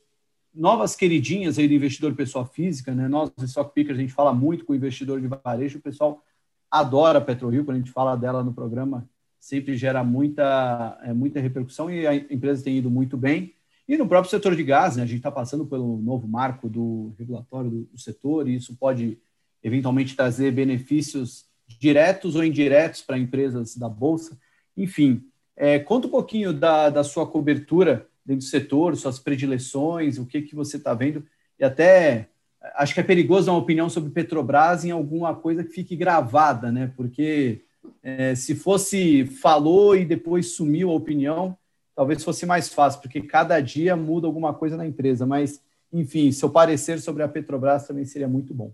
novas 0.54 0.96
queridinhas 0.96 1.58
aí 1.58 1.66
do 1.66 1.74
investidor 1.74 2.14
pessoa 2.14 2.44
física, 2.44 2.94
né? 2.94 3.08
Nós, 3.08 3.30
do 3.30 3.44
Stock 3.44 3.72
Pickers, 3.72 3.98
a 3.98 4.00
gente 4.00 4.12
fala 4.12 4.34
muito 4.34 4.64
com 4.64 4.72
o 4.72 4.76
investidor 4.76 5.20
de 5.20 5.28
varejo, 5.28 5.78
o 5.78 5.82
pessoal 5.82 6.22
adora 6.70 7.18
a 7.18 7.22
PetroRio, 7.22 7.64
quando 7.64 7.76
a 7.76 7.80
gente 7.80 7.90
fala 7.90 8.16
dela 8.16 8.44
no 8.44 8.52
programa, 8.52 9.08
sempre 9.38 9.76
gera 9.76 10.04
muita, 10.04 10.98
é, 11.02 11.12
muita 11.12 11.40
repercussão 11.40 11.90
e 11.90 12.06
a 12.06 12.14
empresa 12.14 12.62
tem 12.62 12.76
ido 12.76 12.90
muito 12.90 13.16
bem. 13.16 13.54
E 13.88 13.96
no 13.96 14.06
próprio 14.06 14.30
setor 14.30 14.54
de 14.54 14.62
gás, 14.62 14.96
né, 14.96 15.02
a 15.02 15.06
gente 15.06 15.16
está 15.16 15.32
passando 15.32 15.66
pelo 15.66 15.98
novo 15.98 16.28
marco 16.28 16.68
do 16.68 17.12
regulatório 17.18 17.70
do, 17.70 17.98
setor 17.98 18.46
e 18.46 18.54
isso 18.54 18.76
pode 18.76 19.18
eventualmente 19.62 20.14
trazer 20.14 20.52
benefícios 20.52 21.46
diretos 21.66 22.36
ou 22.36 22.44
indiretos 22.44 23.02
para 23.02 23.18
empresas 23.18 23.76
da 23.76 23.88
Bolsa. 23.88 24.38
Enfim, 24.76 25.24
é, 25.56 25.78
conta 25.78 26.06
um 26.06 26.10
pouquinho 26.10 26.52
da, 26.52 26.90
da 26.90 27.04
sua 27.04 27.26
cobertura 27.26 28.06
dentro 28.24 28.44
do 28.44 28.50
setor, 28.50 28.96
suas 28.96 29.18
predileções, 29.18 30.18
o 30.18 30.26
que, 30.26 30.42
que 30.42 30.54
você 30.54 30.76
está 30.76 30.94
vendo 30.94 31.24
e 31.58 31.64
até 31.64 32.28
acho 32.76 32.94
que 32.94 33.00
é 33.00 33.02
perigoso 33.02 33.50
uma 33.50 33.58
opinião 33.58 33.88
sobre 33.88 34.10
Petrobras 34.10 34.84
em 34.84 34.90
alguma 34.90 35.34
coisa 35.34 35.64
que 35.64 35.72
fique 35.72 35.96
gravada, 35.96 36.70
né? 36.70 36.92
Porque 36.96 37.62
É, 38.02 38.34
se 38.34 38.54
fosse 38.54 39.24
falou 39.42 39.96
e 39.96 40.04
depois 40.04 40.54
sumiu 40.54 40.90
a 40.90 40.94
opinião, 40.94 41.56
talvez 41.94 42.22
fosse 42.22 42.46
mais 42.46 42.68
fácil, 42.68 43.00
porque 43.00 43.22
cada 43.22 43.60
dia 43.60 43.96
muda 43.96 44.26
alguma 44.26 44.52
coisa 44.54 44.76
na 44.76 44.86
empresa. 44.86 45.26
Mas, 45.26 45.62
enfim, 45.92 46.30
seu 46.32 46.50
parecer 46.50 47.00
sobre 47.00 47.22
a 47.22 47.28
Petrobras 47.28 47.86
também 47.86 48.04
seria 48.04 48.28
muito 48.28 48.54
bom. 48.54 48.72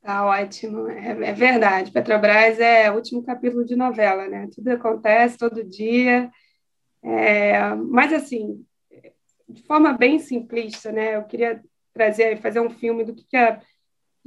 Tá 0.00 0.24
ótimo, 0.24 0.88
é, 0.88 1.10
é, 1.10 1.32
verdade. 1.32 1.90
Petrobras 1.90 2.58
é 2.60 2.90
o 2.90 2.94
último 2.94 3.22
capítulo 3.22 3.64
de 3.64 3.76
novela, 3.76 4.28
né? 4.28 4.48
Tudo 4.54 4.68
acontece 4.68 5.36
todo 5.36 5.64
dia. 5.64 6.30
É, 7.02 7.74
mas, 7.74 8.12
assim, 8.12 8.64
de 9.48 9.62
forma 9.62 9.92
bem 9.92 10.18
simplista, 10.18 10.92
né? 10.92 11.16
Eu 11.16 11.24
queria 11.24 11.62
trazer, 11.92 12.40
fazer 12.40 12.60
um 12.60 12.70
filme 12.70 13.04
do 13.04 13.14
que, 13.14 13.24
que, 13.24 13.36
a, 13.36 13.60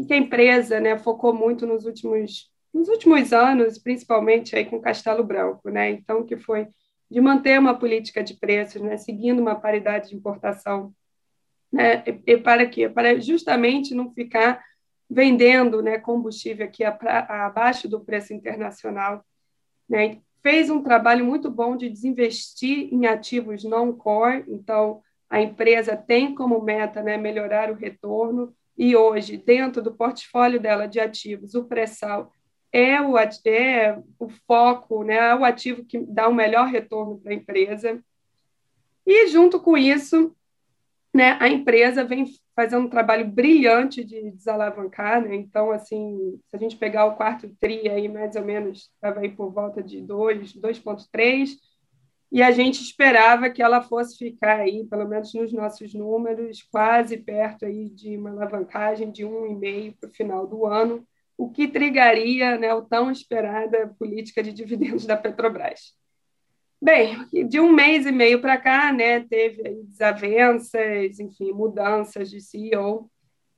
que 0.07 0.13
a 0.13 0.17
empresa 0.17 0.79
né, 0.79 0.97
focou 0.97 1.33
muito 1.33 1.65
nos 1.65 1.85
últimos, 1.85 2.51
nos 2.73 2.89
últimos 2.89 3.31
anos, 3.33 3.77
principalmente 3.77 4.55
aí 4.55 4.65
com 4.65 4.81
Castelo 4.81 5.23
Branco, 5.23 5.69
né? 5.69 5.91
Então, 5.91 6.25
que 6.25 6.37
foi 6.37 6.67
de 7.09 7.21
manter 7.21 7.59
uma 7.59 7.77
política 7.77 8.23
de 8.23 8.35
preços, 8.35 8.81
né? 8.81 8.97
Seguindo 8.97 9.39
uma 9.41 9.55
paridade 9.55 10.09
de 10.09 10.15
importação, 10.15 10.93
né? 11.71 12.03
E, 12.05 12.33
e 12.33 12.37
para 12.37 12.65
quê? 12.67 12.89
Para 12.89 13.19
justamente 13.19 13.95
não 13.95 14.11
ficar 14.13 14.61
vendendo 15.11 15.81
né, 15.81 15.99
combustível 15.99 16.65
aqui 16.65 16.85
a, 16.85 16.97
abaixo 17.45 17.89
do 17.89 17.99
preço 17.99 18.33
internacional. 18.33 19.25
Né? 19.87 20.21
Fez 20.41 20.69
um 20.69 20.81
trabalho 20.81 21.25
muito 21.25 21.51
bom 21.51 21.75
de 21.75 21.89
desinvestir 21.89 22.87
em 22.93 23.05
ativos 23.05 23.65
não 23.65 23.91
core, 23.91 24.45
então 24.47 25.01
a 25.29 25.41
empresa 25.41 25.97
tem 25.97 26.33
como 26.33 26.61
meta 26.61 27.03
né, 27.03 27.17
melhorar 27.17 27.69
o 27.69 27.75
retorno, 27.75 28.55
e 28.77 28.95
hoje, 28.95 29.37
dentro 29.37 29.81
do 29.81 29.93
portfólio 29.93 30.59
dela 30.59 30.87
de 30.87 30.99
ativos, 30.99 31.53
o 31.55 31.65
pré-sal 31.65 32.31
é 32.71 33.01
o, 33.01 33.17
é 33.17 34.01
o 34.17 34.29
foco, 34.47 35.03
né, 35.03 35.17
é 35.17 35.35
o 35.35 35.43
ativo 35.43 35.83
que 35.83 35.99
dá 35.99 36.29
o 36.29 36.33
melhor 36.33 36.67
retorno 36.67 37.19
para 37.19 37.33
a 37.33 37.35
empresa. 37.35 38.01
E, 39.05 39.27
junto 39.27 39.59
com 39.59 39.77
isso, 39.77 40.33
né, 41.13 41.37
a 41.39 41.49
empresa 41.49 42.05
vem 42.05 42.25
fazendo 42.55 42.85
um 42.85 42.89
trabalho 42.89 43.27
brilhante 43.27 44.03
de 44.03 44.31
desalavancar, 44.31 45.21
né? 45.21 45.35
Então, 45.35 45.71
assim, 45.71 46.39
se 46.47 46.55
a 46.55 46.59
gente 46.59 46.77
pegar 46.77 47.05
o 47.05 47.15
quarto 47.15 47.49
TRI 47.59 47.89
aí, 47.89 48.07
mais 48.07 48.35
ou 48.35 48.43
menos, 48.43 48.89
estava 48.93 49.19
aí 49.19 49.29
por 49.29 49.51
volta 49.51 49.83
de 49.83 50.01
2, 50.01 50.53
2,3, 50.53 51.49
e 52.31 52.41
a 52.41 52.51
gente 52.51 52.81
esperava 52.81 53.49
que 53.49 53.61
ela 53.61 53.81
fosse 53.81 54.17
ficar 54.17 54.61
aí, 54.61 54.85
pelo 54.85 55.07
menos 55.07 55.33
nos 55.33 55.51
nossos 55.51 55.93
números, 55.93 56.63
quase 56.71 57.17
perto 57.17 57.65
aí 57.65 57.89
de 57.89 58.15
uma 58.15 58.29
alavancagem 58.29 59.11
de 59.11 59.25
1,5 59.25 59.97
para 59.99 60.09
o 60.09 60.13
final 60.13 60.47
do 60.47 60.65
ano, 60.65 61.05
o 61.37 61.49
que 61.49 61.67
trigaria 61.67 62.57
né, 62.57 62.73
o 62.73 62.83
tão 62.83 63.11
esperada 63.11 63.93
política 63.99 64.41
de 64.41 64.53
dividendos 64.53 65.05
da 65.05 65.17
Petrobras. 65.17 65.93
Bem, 66.83 67.27
de 67.47 67.59
um 67.59 67.71
mês 67.71 68.07
e 68.07 68.11
meio 68.11 68.41
para 68.41 68.57
cá, 68.57 68.91
né, 68.91 69.19
teve 69.19 69.83
desavenças, 69.83 71.19
enfim, 71.19 71.51
mudanças 71.51 72.29
de 72.29 72.41
CEO. 72.41 73.07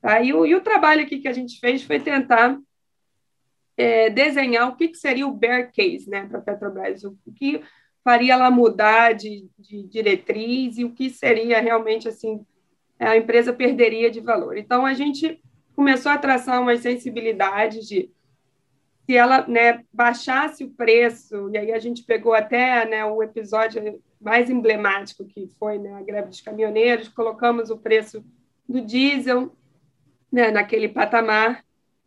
Tá? 0.01 0.21
E, 0.21 0.33
o, 0.33 0.45
e 0.45 0.53
o 0.53 0.61
trabalho 0.61 1.03
aqui 1.03 1.19
que 1.19 1.27
a 1.29 1.33
gente 1.33 1.57
fez 1.57 1.83
foi 1.83 2.01
tentar 2.01 2.59
é, 3.77 4.09
desenhar 4.09 4.67
o 4.67 4.75
que, 4.75 4.89
que, 4.89 4.97
seria 4.97 5.25
o 5.25 5.31
bear 5.31 5.71
case 5.71 6.09
né, 6.09 6.27
para 6.27 6.39
a 6.39 6.41
Petrobras, 6.41 7.05
o, 7.05 7.17
que 7.35 7.61
faria 8.03 8.33
ela 8.33 8.51
mudar 8.51 9.13
de, 9.13 9.47
de 9.57 9.83
diretriz 9.83 10.77
e 10.77 10.83
o 10.83 10.91
que 10.91 11.09
seria 11.09 11.61
realmente 11.61 12.09
assim 12.09 12.45
a 12.99 13.15
empresa 13.15 13.53
perderia 13.53 14.11
de 14.11 14.19
valor. 14.19 14.57
Então, 14.57 14.85
a 14.85 14.93
gente 14.93 15.41
começou 15.75 16.11
a 16.11 16.17
traçar 16.17 16.61
umas 16.61 16.81
sensibilidades 16.81 17.87
de 17.87 18.09
se 19.05 19.17
ela 19.17 19.45
né, 19.47 19.83
baixasse 19.91 20.63
o 20.63 20.69
preço, 20.69 21.49
e 21.51 21.57
aí 21.57 21.73
a 21.73 21.79
gente 21.79 22.03
pegou 22.03 22.33
até 22.33 22.85
né, 22.85 23.03
o 23.05 23.21
episódio 23.21 24.01
mais 24.19 24.49
emblemático, 24.49 25.25
que 25.25 25.49
foi 25.59 25.77
né, 25.77 25.93
a 25.95 26.01
greve 26.01 26.29
dos 26.29 26.41
caminhoneiros, 26.41 27.09
colocamos 27.09 27.69
o 27.69 27.77
preço 27.77 28.23
do 28.67 28.79
diesel 28.79 29.53
né, 30.31 30.51
naquele 30.51 30.87
patamar 30.87 31.63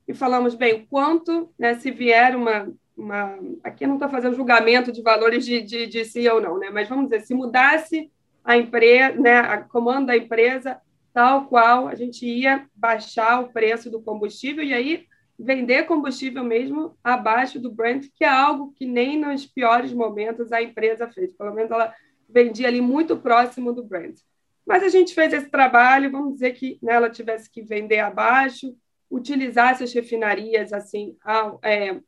e 0.09 0.15
falamos, 0.15 0.55
bem, 0.55 0.87
quanto, 0.87 1.53
né, 1.59 1.75
se 1.75 1.91
vier 1.91 2.35
uma, 2.35 2.73
uma... 2.97 3.39
Aqui 3.63 3.85
eu 3.85 3.89
não 3.89 3.97
estou 3.97 4.09
fazendo 4.09 4.37
julgamento 4.37 4.91
de 4.91 5.03
valores 5.03 5.45
de, 5.45 5.61
de, 5.61 5.87
de 5.87 6.05
si 6.05 6.27
ou 6.29 6.41
não, 6.41 6.59
né, 6.59 6.71
mas 6.71 6.89
vamos 6.89 7.11
dizer, 7.11 7.21
se 7.27 7.35
mudasse 7.35 8.11
a 8.43 8.57
empresa, 8.57 9.21
né, 9.21 9.39
a 9.39 9.59
comando 9.59 10.07
da 10.07 10.17
empresa, 10.17 10.81
tal 11.13 11.47
qual 11.47 11.89
a 11.89 11.95
gente 11.95 12.25
ia 12.25 12.67
baixar 12.75 13.41
o 13.41 13.49
preço 13.49 13.91
do 13.91 14.01
combustível, 14.01 14.65
e 14.65 14.73
aí 14.73 15.07
vender 15.39 15.85
combustível 15.85 16.43
mesmo 16.43 16.97
abaixo 17.03 17.59
do 17.61 17.71
Brent, 17.71 18.07
que 18.15 18.25
é 18.25 18.29
algo 18.29 18.73
que 18.73 18.87
nem 18.87 19.19
nos 19.19 19.47
piores 19.47 19.93
momentos 19.93 20.53
a 20.53 20.63
empresa 20.63 21.09
fez. 21.09 21.33
Pelo 21.33 21.55
menos 21.55 21.71
ela 21.71 21.95
vendia 22.29 22.69
ali 22.69 22.81
muito 22.81 23.17
próximo 23.17 23.73
do 23.73 23.85
Brent. 23.85 24.19
Mas 24.67 24.83
a 24.83 24.89
gente 24.89 25.15
fez 25.15 25.33
esse 25.33 25.49
trabalho, 25.49 26.11
vamos 26.11 26.35
dizer 26.35 26.53
que 26.55 26.79
né, 26.83 26.95
ela 26.95 27.11
tivesse 27.11 27.51
que 27.51 27.63
vender 27.63 28.01
abaixo, 28.01 28.75
utilizar 29.11 29.71
essas 29.71 29.93
refinarias 29.93 30.73
assim 30.73 31.17
ao, 31.23 31.61
é, 31.63 32.01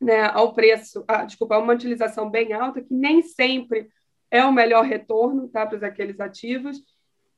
né, 0.00 0.22
ao 0.32 0.54
preço, 0.54 1.04
ah, 1.08 1.24
desculpa, 1.24 1.58
uma 1.58 1.72
utilização 1.72 2.30
bem 2.30 2.52
alta, 2.52 2.80
que 2.80 2.94
nem 2.94 3.22
sempre 3.22 3.88
é 4.30 4.44
o 4.44 4.52
melhor 4.52 4.84
retorno 4.84 5.48
tá, 5.48 5.66
para 5.66 5.86
aqueles 5.86 6.20
ativos, 6.20 6.82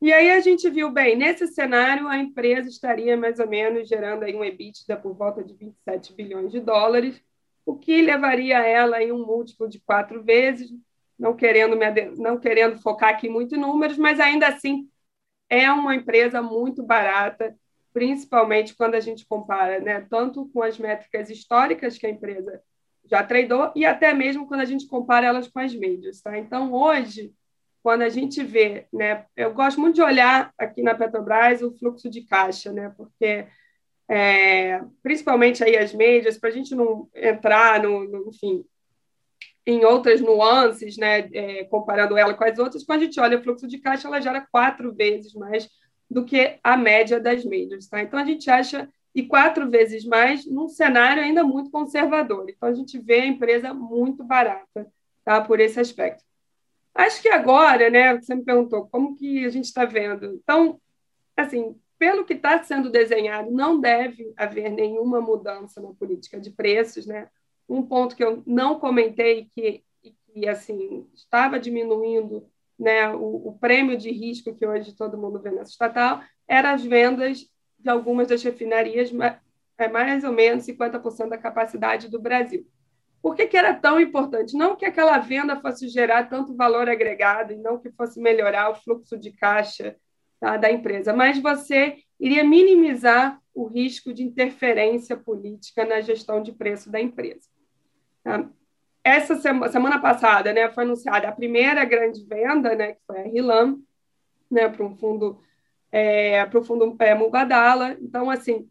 e 0.05 0.13
aí 0.13 0.31
a 0.33 0.41
gente 0.41 0.69
viu, 0.69 0.91
bem, 0.91 1.17
nesse 1.17 1.47
cenário 1.47 2.07
a 2.07 2.19
empresa 2.19 2.69
estaria 2.69 3.17
mais 3.17 3.41
ou 3.41 3.49
menos 3.49 3.89
gerando 3.89 4.23
aí 4.23 4.37
um 4.37 4.45
EBITDA 4.45 4.99
por 4.99 5.15
volta 5.15 5.43
de 5.43 5.55
27 5.55 6.13
bilhões 6.13 6.53
de 6.53 6.61
dólares, 6.61 7.19
o 7.65 7.75
que 7.75 8.03
levaria 8.03 8.59
ela 8.59 9.03
em 9.03 9.11
um 9.11 9.25
múltiplo 9.25 9.67
de 9.67 9.81
quatro 9.81 10.23
vezes, 10.23 10.71
não 11.19 11.35
querendo, 11.35 11.75
não 12.19 12.39
querendo 12.39 12.79
focar 12.83 13.09
aqui 13.15 13.31
muito 13.31 13.55
em 13.57 13.59
números, 13.59 13.97
mas 13.97 14.21
ainda 14.21 14.47
assim 14.47 14.91
é 15.49 15.73
uma 15.73 15.95
empresa 15.95 16.43
muito 16.43 16.83
barata, 16.83 17.57
principalmente 17.91 18.77
quando 18.77 18.97
a 18.97 19.01
gente 19.01 19.25
compara, 19.25 19.81
né, 19.81 20.07
tanto 20.11 20.51
com 20.53 20.63
as 20.63 20.77
métricas 20.77 21.31
históricas 21.31 21.97
que 21.97 22.07
a 22.07 22.11
empresa 22.11 22.63
já 23.07 23.23
tradou 23.23 23.73
e 23.75 23.87
até 23.87 24.13
mesmo 24.13 24.47
quando 24.47 24.61
a 24.61 24.67
gente 24.67 24.87
compara 24.87 25.27
elas 25.27 25.49
com 25.49 25.61
as 25.61 25.75
médias, 25.75 26.21
tá? 26.21 26.37
Então, 26.39 26.75
hoje, 26.75 27.33
quando 27.85 28.01
a 28.01 28.09
gente 28.09 28.43
vê, 28.43 28.87
né, 28.91 29.27
eu 29.37 29.53
gosto 29.53 29.79
muito 29.79 29.97
de 29.97 30.01
olhar 30.01 30.51
aqui 30.57 30.83
na 30.83 30.95
Petrobras 30.95 31.61
o 31.61 31.71
fluxo 31.77 32.09
de 32.09 32.23
caixa, 32.23 32.73
né, 32.73 32.91
porque 32.97 33.47
é, 34.09 34.81
principalmente 35.03 35.63
aí 35.63 35.77
as 35.77 35.93
médias, 35.93 36.39
para 36.39 36.49
a 36.49 36.53
gente 36.53 36.75
não 36.75 37.11
entrar 37.15 37.83
no, 37.83 38.09
no, 38.09 38.31
enfim, 38.31 38.65
em 39.67 39.85
outras 39.85 40.19
nuances, 40.23 40.97
né, 40.97 41.29
é, 41.35 41.65
comparando 41.65 42.17
ela 42.17 42.33
com 42.33 42.45
as 42.45 42.59
outras, 42.59 42.83
quando 42.85 43.03
a 43.03 43.05
gente 43.05 43.21
olha 43.21 43.39
o 43.39 43.43
fluxo 43.43 43.69
de 43.69 43.77
caixa, 43.77 44.09
ela 44.09 44.19
gera 44.19 44.41
quatro 44.51 44.95
vezes 44.95 45.35
mais 45.35 45.69
do 46.09 46.25
que 46.25 46.59
a 46.65 46.79
média 46.79 47.21
das 47.21 47.45
médias, 47.45 47.87
tá? 47.87 48.01
Então 48.01 48.19
a 48.19 48.25
gente 48.25 48.51
acha 48.51 48.89
e 49.15 49.23
quatro 49.25 49.71
vezes 49.71 50.07
mais 50.07 50.47
num 50.47 50.69
cenário 50.69 51.23
ainda 51.23 51.45
muito 51.45 51.71
conservador. 51.71 52.47
Então 52.49 52.67
a 52.67 52.75
gente 52.75 52.99
vê 52.99 53.21
a 53.21 53.27
empresa 53.27 53.75
muito 53.75 54.25
barata, 54.25 54.91
tá? 55.23 55.43
Por 55.43 55.61
esse 55.61 55.79
aspecto. 55.79 56.25
Acho 56.95 57.21
que 57.21 57.29
agora, 57.29 57.91
né, 57.91 58.15
você 58.17 58.35
me 58.35 58.45
perguntou 58.45 58.89
como 58.89 59.17
que 59.17 59.45
a 59.45 59.49
gente 59.49 59.65
está 59.65 59.85
vendo. 59.85 60.27
Então, 60.35 60.81
assim, 61.37 61.75
pelo 61.99 62.25
que 62.25 62.35
está 62.35 62.63
sendo 62.63 62.91
desenhado, 62.91 63.51
não 63.51 63.81
deve 63.81 64.33
haver 64.37 64.71
nenhuma 64.71 65.21
mudança 65.21 65.81
na 65.81 65.93
política 65.95 66.41
de 66.41 66.51
preços, 66.51 67.07
né? 67.07 67.29
Um 67.69 67.83
ponto 67.83 68.15
que 68.15 68.23
eu 68.23 68.43
não 68.47 68.79
comentei 68.79 69.47
que, 69.47 69.83
que 70.03 70.49
assim 70.49 71.09
estava 71.15 71.59
diminuindo, 71.59 72.47
né, 72.79 73.09
o, 73.11 73.49
o 73.49 73.59
prêmio 73.59 73.97
de 73.97 74.11
risco 74.11 74.55
que 74.55 74.67
hoje 74.67 74.95
todo 74.95 75.19
mundo 75.19 75.41
vê 75.41 75.51
nessa 75.51 75.71
estatal 75.71 76.23
era 76.47 76.73
as 76.73 76.85
vendas 76.85 77.49
de 77.79 77.89
algumas 77.89 78.29
das 78.29 78.43
refinarias, 78.43 79.11
é 79.79 79.89
mais 79.89 80.25
ou 80.25 80.33
menos 80.33 80.65
50% 80.65 81.29
da 81.29 81.39
capacidade 81.39 82.09
do 82.09 82.21
Brasil. 82.21 82.67
Por 83.25 83.35
que, 83.35 83.47
que 83.47 83.57
era 83.57 83.73
tão 83.73 83.99
importante? 83.99 84.55
Não 84.55 84.77
que 84.77 84.85
aquela 84.85 85.17
venda 85.17 85.59
fosse 85.59 85.89
gerar 85.89 86.29
tanto 86.29 86.55
valor 86.55 86.91
agregado 86.91 87.55
e 87.55 87.57
não 87.57 87.79
que 87.79 87.91
fosse 87.91 88.21
melhorar 88.21 88.69
o 88.69 88.75
fluxo 88.75 89.17
de 89.17 89.33
caixa 89.33 89.97
tá, 90.39 90.59
da 90.59 90.71
empresa, 90.71 91.11
mas 91.15 91.39
você 91.39 91.97
iria 92.21 92.45
minimizar 92.45 93.41
o 93.55 93.65
risco 93.65 94.13
de 94.13 94.23
interferência 94.23 95.17
política 95.17 95.87
na 95.87 96.03
gestão 96.03 96.43
de 96.43 96.53
preço 96.53 96.91
da 96.91 97.01
empresa. 97.01 97.49
Tá? 98.23 98.47
Essa 99.03 99.37
semana, 99.37 99.73
semana 99.73 99.99
passada 99.99 100.53
né, 100.53 100.71
foi 100.71 100.85
anunciada 100.85 101.27
a 101.27 101.33
primeira 101.33 101.83
grande 101.87 102.23
venda, 102.27 102.75
né, 102.75 102.93
que 102.93 103.01
foi 103.07 103.21
a 103.21 103.23
Rilam, 103.23 103.79
né, 104.51 104.69
para 104.69 104.85
um 104.85 104.95
fundo 104.99 105.41
é, 105.91 106.45
para 106.45 106.61
o 106.61 106.63
fundo 106.63 106.95
é, 106.99 107.15
Mubadala. 107.15 107.97
Então, 108.03 108.29
assim, 108.29 108.69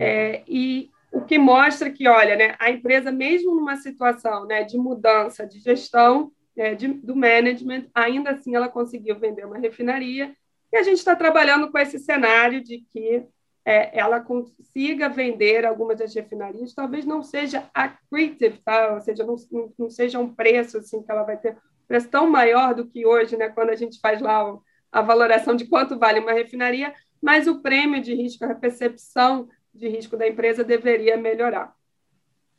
é, 0.00 0.42
e 0.48 0.90
o 1.14 1.24
que 1.24 1.38
mostra 1.38 1.90
que, 1.90 2.08
olha, 2.08 2.34
né, 2.34 2.56
a 2.58 2.70
empresa, 2.70 3.12
mesmo 3.12 3.54
numa 3.54 3.76
situação 3.76 4.46
né, 4.46 4.64
de 4.64 4.76
mudança 4.76 5.46
de 5.46 5.60
gestão, 5.60 6.32
né, 6.56 6.74
de, 6.74 6.88
do 6.88 7.14
management, 7.14 7.86
ainda 7.94 8.30
assim 8.30 8.56
ela 8.56 8.68
conseguiu 8.68 9.16
vender 9.18 9.46
uma 9.46 9.56
refinaria. 9.56 10.34
E 10.72 10.76
a 10.76 10.82
gente 10.82 10.98
está 10.98 11.14
trabalhando 11.14 11.70
com 11.70 11.78
esse 11.78 12.00
cenário 12.00 12.60
de 12.60 12.84
que 12.92 13.24
é, 13.64 13.96
ela 13.96 14.18
consiga 14.20 15.08
vender 15.08 15.64
algumas 15.64 15.96
das 15.98 16.12
refinarias, 16.12 16.74
talvez 16.74 17.06
não 17.06 17.22
seja 17.22 17.70
accretive, 17.72 18.58
tá? 18.64 18.94
ou 18.94 19.00
seja, 19.00 19.24
não, 19.24 19.36
não 19.78 19.88
seja 19.88 20.18
um 20.18 20.34
preço 20.34 20.78
assim 20.78 21.00
que 21.00 21.10
ela 21.10 21.22
vai 21.22 21.36
ter 21.36 21.52
um 21.52 21.86
preço 21.86 22.08
tão 22.10 22.28
maior 22.28 22.74
do 22.74 22.86
que 22.86 23.06
hoje, 23.06 23.36
né? 23.36 23.48
quando 23.48 23.70
a 23.70 23.76
gente 23.76 24.00
faz 24.00 24.20
lá 24.20 24.58
a 24.90 25.00
valoração 25.00 25.54
de 25.54 25.66
quanto 25.66 25.96
vale 25.96 26.18
uma 26.18 26.32
refinaria, 26.32 26.92
mas 27.22 27.46
o 27.46 27.62
prêmio 27.62 28.02
de 28.02 28.14
risco, 28.14 28.44
a 28.44 28.54
percepção 28.54 29.48
de 29.74 29.88
risco 29.88 30.16
da 30.16 30.26
empresa 30.28 30.62
deveria 30.62 31.16
melhorar. 31.16 31.74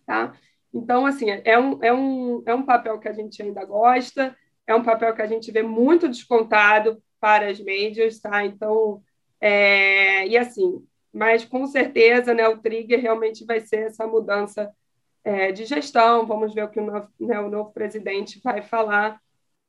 Tá? 0.05 0.33
Então, 0.73 1.05
assim, 1.05 1.27
é 1.29 1.57
um, 1.57 1.83
é, 1.83 1.93
um, 1.93 2.43
é 2.45 2.53
um 2.53 2.63
papel 2.63 2.99
que 2.99 3.07
a 3.07 3.13
gente 3.13 3.41
ainda 3.41 3.63
gosta, 3.63 4.35
é 4.67 4.75
um 4.75 4.83
papel 4.83 5.13
que 5.15 5.21
a 5.21 5.27
gente 5.27 5.51
vê 5.51 5.63
muito 5.63 6.07
descontado 6.07 7.01
para 7.19 7.47
as 7.47 7.59
majors, 7.59 8.19
tá? 8.19 8.43
Então, 8.45 9.01
é, 9.39 10.27
e 10.27 10.37
assim, 10.37 10.85
mas 11.13 11.45
com 11.45 11.65
certeza, 11.65 12.33
né, 12.33 12.47
o 12.47 12.57
trigger 12.57 12.99
realmente 12.99 13.45
vai 13.45 13.61
ser 13.61 13.87
essa 13.87 14.05
mudança 14.05 14.69
é, 15.23 15.51
de 15.51 15.65
gestão. 15.65 16.25
Vamos 16.25 16.53
ver 16.53 16.65
o 16.65 16.69
que 16.69 16.79
o 16.79 16.85
novo, 16.85 17.07
né, 17.19 17.39
o 17.39 17.49
novo 17.49 17.71
presidente 17.71 18.41
vai 18.43 18.61
falar. 18.61 19.19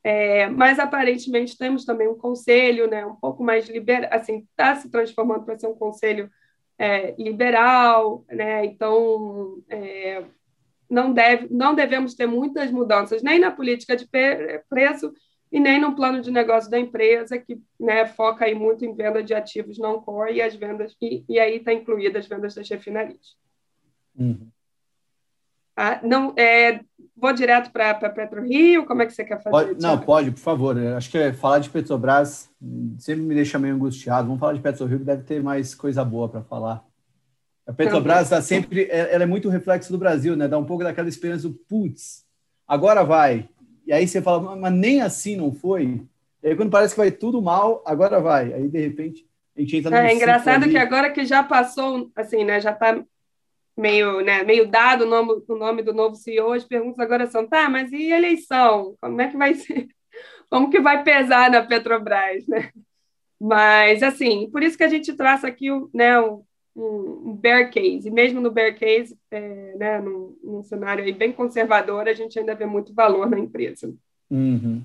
É, 0.03 0.49
mas 0.49 0.79
aparentemente 0.79 1.57
temos 1.57 1.85
também 1.85 2.09
um 2.09 2.17
conselho, 2.17 2.89
né, 2.89 3.07
um 3.07 3.17
pouco 3.17 3.43
mais 3.45 3.69
liberal, 3.69 4.11
assim, 4.13 4.47
está 4.51 4.75
se 4.77 4.91
transformando 4.91 5.45
para 5.45 5.59
ser 5.59 5.67
um 5.67 5.75
conselho 5.75 6.31
é, 6.79 7.15
liberal, 7.19 8.25
né? 8.29 8.65
Então 8.65 9.63
é, 9.69 10.25
não 10.89 11.13
deve, 11.13 11.49
não 11.51 11.75
devemos 11.75 12.15
ter 12.15 12.27
muitas 12.27 12.71
mudanças 12.71 13.23
nem 13.23 13.39
na 13.39 13.51
política 13.51 13.97
de 13.97 14.09
preço 14.69 15.13
e 15.51 15.61
nem 15.61 15.81
no 15.81 15.95
plano 15.95 16.21
de 16.21 16.31
negócio 16.31 16.71
da 16.71 16.79
empresa, 16.79 17.39
que 17.39 17.61
né, 17.79 18.05
foca 18.07 18.45
aí 18.45 18.55
muito 18.55 18.85
em 18.85 18.95
venda 18.95 19.23
de 19.23 19.33
ativos 19.33 19.79
não 19.79 20.01
core 20.01 20.35
e 20.35 20.43
as 20.43 20.55
vendas, 20.55 20.97
e, 21.01 21.25
e 21.29 21.39
aí 21.39 21.57
está 21.57 21.73
incluída 21.73 22.19
as 22.19 22.27
vendas 22.27 22.55
das 22.55 22.69
refinarias. 22.69 23.37
Uhum. 24.19 24.49
Ah, 25.77 26.01
não, 26.03 26.35
é, 26.37 26.81
vou 27.17 27.33
direto 27.33 27.71
para 27.71 27.95
PetroRio, 27.95 28.85
como 28.85 29.03
é 29.03 29.07
que 29.07 29.13
você 29.13 29.25
quer 29.25 29.43
fazer? 29.43 29.51
Pode, 29.51 29.83
não, 29.83 29.99
pode, 29.99 30.31
por 30.31 30.41
favor. 30.41 30.79
Acho 30.79 31.11
que 31.11 31.33
falar 31.33 31.61
de 31.61 31.71
Petrobras 31.71 32.51
sempre 32.99 33.25
me 33.25 33.35
deixa 33.35 33.59
meio 33.59 33.75
angustiado. 33.75 34.27
Vamos 34.27 34.41
falar 34.41 34.53
de 34.53 34.61
PetroRio, 34.61 34.99
que 34.99 35.05
deve 35.05 35.23
ter 35.23 35.43
mais 35.43 35.75
coisa 35.75 36.05
boa 36.05 36.29
para 36.29 36.43
falar. 36.43 36.85
A 37.67 37.73
Petrobras 37.73 38.25
está 38.25 38.41
sempre, 38.43 38.85
é, 38.85 39.15
ela 39.15 39.25
é 39.25 39.27
muito 39.27 39.49
reflexo 39.49 39.91
do 39.91 39.99
Brasil, 39.99 40.37
né? 40.37 40.47
Dá 40.47 40.59
um 40.59 40.65
pouco 40.65 40.85
daquela 40.85 41.09
esperança, 41.09 41.53
putz, 41.69 42.25
agora 42.69 43.03
vai. 43.03 43.49
E 43.87 43.93
aí 43.93 44.07
você 44.07 44.21
fala, 44.21 44.55
mas 44.57 44.73
nem 44.73 45.01
assim 45.01 45.37
não 45.37 45.53
foi. 45.53 46.03
E 46.43 46.49
aí 46.49 46.55
quando 46.55 46.71
parece 46.71 46.95
que 46.95 47.01
vai 47.01 47.11
tudo 47.11 47.41
mal, 47.41 47.83
agora 47.87 48.21
vai. 48.21 48.53
Aí 48.53 48.69
de 48.69 48.81
repente 48.81 49.27
a 49.57 49.61
gente 49.61 49.77
entra 49.77 49.91
no 49.91 49.97
É 49.97 50.15
engraçado 50.15 50.69
que 50.69 50.77
agora 50.77 51.11
que 51.11 51.25
já 51.25 51.43
passou, 51.43 52.11
assim, 52.15 52.45
né, 52.45 52.61
já 52.61 52.73
está 52.73 53.03
meio, 53.77 54.21
né, 54.23 54.43
meio 54.43 54.67
dado 54.69 55.05
o 55.05 55.09
nome, 55.09 55.43
o 55.47 55.55
nome 55.55 55.83
do 55.83 55.93
novo 55.93 56.17
CEO, 56.17 56.53
as 56.53 56.65
perguntas 56.65 56.99
agora 56.99 57.27
são, 57.27 57.47
tá, 57.47 57.69
mas 57.69 57.93
e 57.93 58.11
eleição? 58.11 58.97
Como 59.01 59.21
é 59.21 59.29
que 59.29 59.37
vai 59.37 59.55
ser? 59.55 59.89
Como 60.51 60.71
que 60.71 60.81
vai 60.81 61.03
pesar 61.03 61.51
na 61.51 61.63
Petrobras, 61.63 62.47
né? 62.47 62.71
Mas, 63.39 64.03
assim, 64.03 64.49
por 64.51 64.63
isso 64.63 64.79
que 64.79 64.85
a 64.85 64.89
gente 64.89 65.13
traça 65.13 65.47
aqui 65.47 65.69
né, 65.93 66.19
um, 66.75 67.37
bear 67.41 67.71
case, 67.71 68.09
e 68.09 68.11
mesmo 68.11 68.41
no 68.41 68.51
bear 68.51 68.75
case, 68.79 69.19
é, 69.31 69.77
né, 69.77 70.01
num, 70.01 70.39
num, 70.43 70.63
cenário 70.63 71.05
aí 71.05 71.13
bem 71.13 71.33
conservador, 71.33 72.09
a 72.09 72.15
gente 72.15 72.39
ainda 72.39 72.55
vê 72.55 72.65
muito 72.65 72.95
valor 72.95 73.29
na 73.29 73.39
empresa. 73.39 73.93
Uhum. 74.31 74.83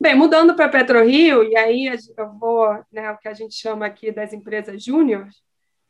Bem, 0.00 0.14
mudando 0.14 0.54
para 0.54 0.66
a 0.66 0.68
PetroRio, 0.68 1.44
e 1.44 1.56
aí 1.56 1.86
eu 2.16 2.32
vou, 2.38 2.68
né, 2.92 3.10
o 3.12 3.18
que 3.18 3.28
a 3.28 3.34
gente 3.34 3.54
chama 3.54 3.86
aqui 3.86 4.10
das 4.10 4.32
empresas 4.32 4.82
júnior, 4.82 5.28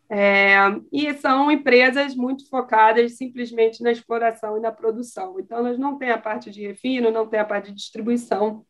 é, 0.08 0.56
e 0.92 1.12
são 1.14 1.50
empresas 1.50 2.14
muito 2.14 2.48
focadas 2.48 3.16
simplesmente 3.16 3.82
na 3.82 3.90
exploração 3.90 4.56
e 4.56 4.60
na 4.60 4.70
produção. 4.70 5.38
Então, 5.38 5.58
elas 5.58 5.78
não 5.78 5.98
têm 5.98 6.10
a 6.10 6.18
parte 6.18 6.50
de 6.50 6.66
refino, 6.66 7.10
não 7.10 7.26
têm 7.26 7.40
a 7.40 7.44
parte 7.44 7.70
de 7.70 7.76
distribuição. 7.76 8.64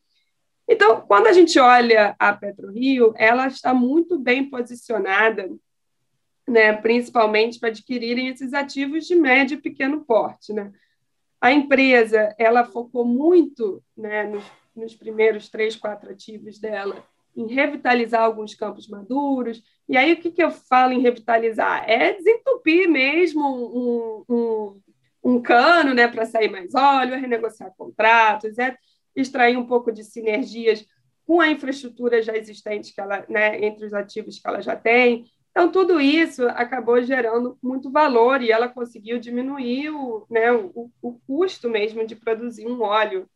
Então, 0.67 1.01
quando 1.01 1.27
a 1.27 1.33
gente 1.33 1.59
olha 1.59 2.15
a 2.19 2.33
PetroRio, 2.33 3.13
ela 3.17 3.47
está 3.47 3.73
muito 3.73 4.17
bem 4.17 4.49
posicionada 4.49 5.49
né, 6.47 6.73
principalmente 6.73 7.59
para 7.59 7.69
adquirirem 7.69 8.29
esses 8.29 8.53
ativos 8.53 9.05
de 9.05 9.15
médio 9.15 9.55
e 9.55 9.61
pequeno 9.61 10.05
porte. 10.05 10.53
Né? 10.53 10.71
A 11.41 11.51
empresa 11.51 12.33
ela 12.39 12.63
focou 12.63 13.03
muito 13.03 13.83
né, 13.95 14.23
nos, 14.23 14.43
nos 14.73 14.95
primeiros 14.95 15.49
três, 15.49 15.75
quatro 15.75 16.09
ativos 16.09 16.57
dela 16.57 17.03
em 17.37 17.47
revitalizar 17.47 18.23
alguns 18.23 18.55
campos 18.55 18.87
maduros. 18.89 19.63
E 19.87 19.95
aí, 19.95 20.13
o 20.13 20.17
que, 20.17 20.31
que 20.31 20.43
eu 20.43 20.51
falo 20.51 20.91
em 20.91 21.01
revitalizar? 21.01 21.89
É 21.89 22.13
desentupir 22.13 22.89
mesmo 22.89 23.41
um, 23.45 24.25
um, 24.27 24.81
um 25.23 25.41
cano 25.41 25.93
né, 25.93 26.07
para 26.07 26.25
sair 26.25 26.49
mais 26.49 26.73
óleo, 26.75 27.13
é 27.13 27.17
renegociar 27.17 27.71
contratos, 27.77 28.57
é 28.57 28.75
extrair 29.15 29.55
um 29.55 29.65
pouco 29.65 29.91
de 29.91 30.03
sinergias 30.03 30.85
com 31.25 31.39
a 31.39 31.49
infraestrutura 31.49 32.21
já 32.21 32.35
existente 32.35 32.93
que 32.93 32.99
ela, 32.99 33.25
né, 33.29 33.63
entre 33.63 33.85
os 33.85 33.93
ativos 33.93 34.39
que 34.39 34.47
ela 34.47 34.61
já 34.61 34.75
tem, 34.75 35.25
então, 35.57 35.71
tudo 35.71 35.99
isso 35.99 36.47
acabou 36.49 37.01
gerando 37.01 37.57
muito 37.63 37.89
valor 37.89 38.43
e 38.43 38.51
ela 38.51 38.69
conseguiu 38.69 39.17
diminuir 39.17 39.89
o, 39.89 40.23
né, 40.29 40.51
o, 40.51 40.91
o 41.01 41.13
custo 41.25 41.67
mesmo 41.67 42.05
de 42.05 42.15
produzir 42.15 42.67
um 42.67 42.83
óleo 42.83 43.27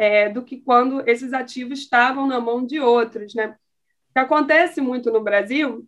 é, 0.00 0.30
do 0.30 0.42
que 0.42 0.56
quando 0.56 1.06
esses 1.06 1.34
ativos 1.34 1.80
estavam 1.80 2.26
na 2.26 2.40
mão 2.40 2.64
de 2.64 2.80
outros. 2.80 3.34
Né? 3.34 3.48
O 3.48 4.12
que 4.14 4.18
acontece 4.18 4.80
muito 4.80 5.12
no 5.12 5.22
Brasil 5.22 5.86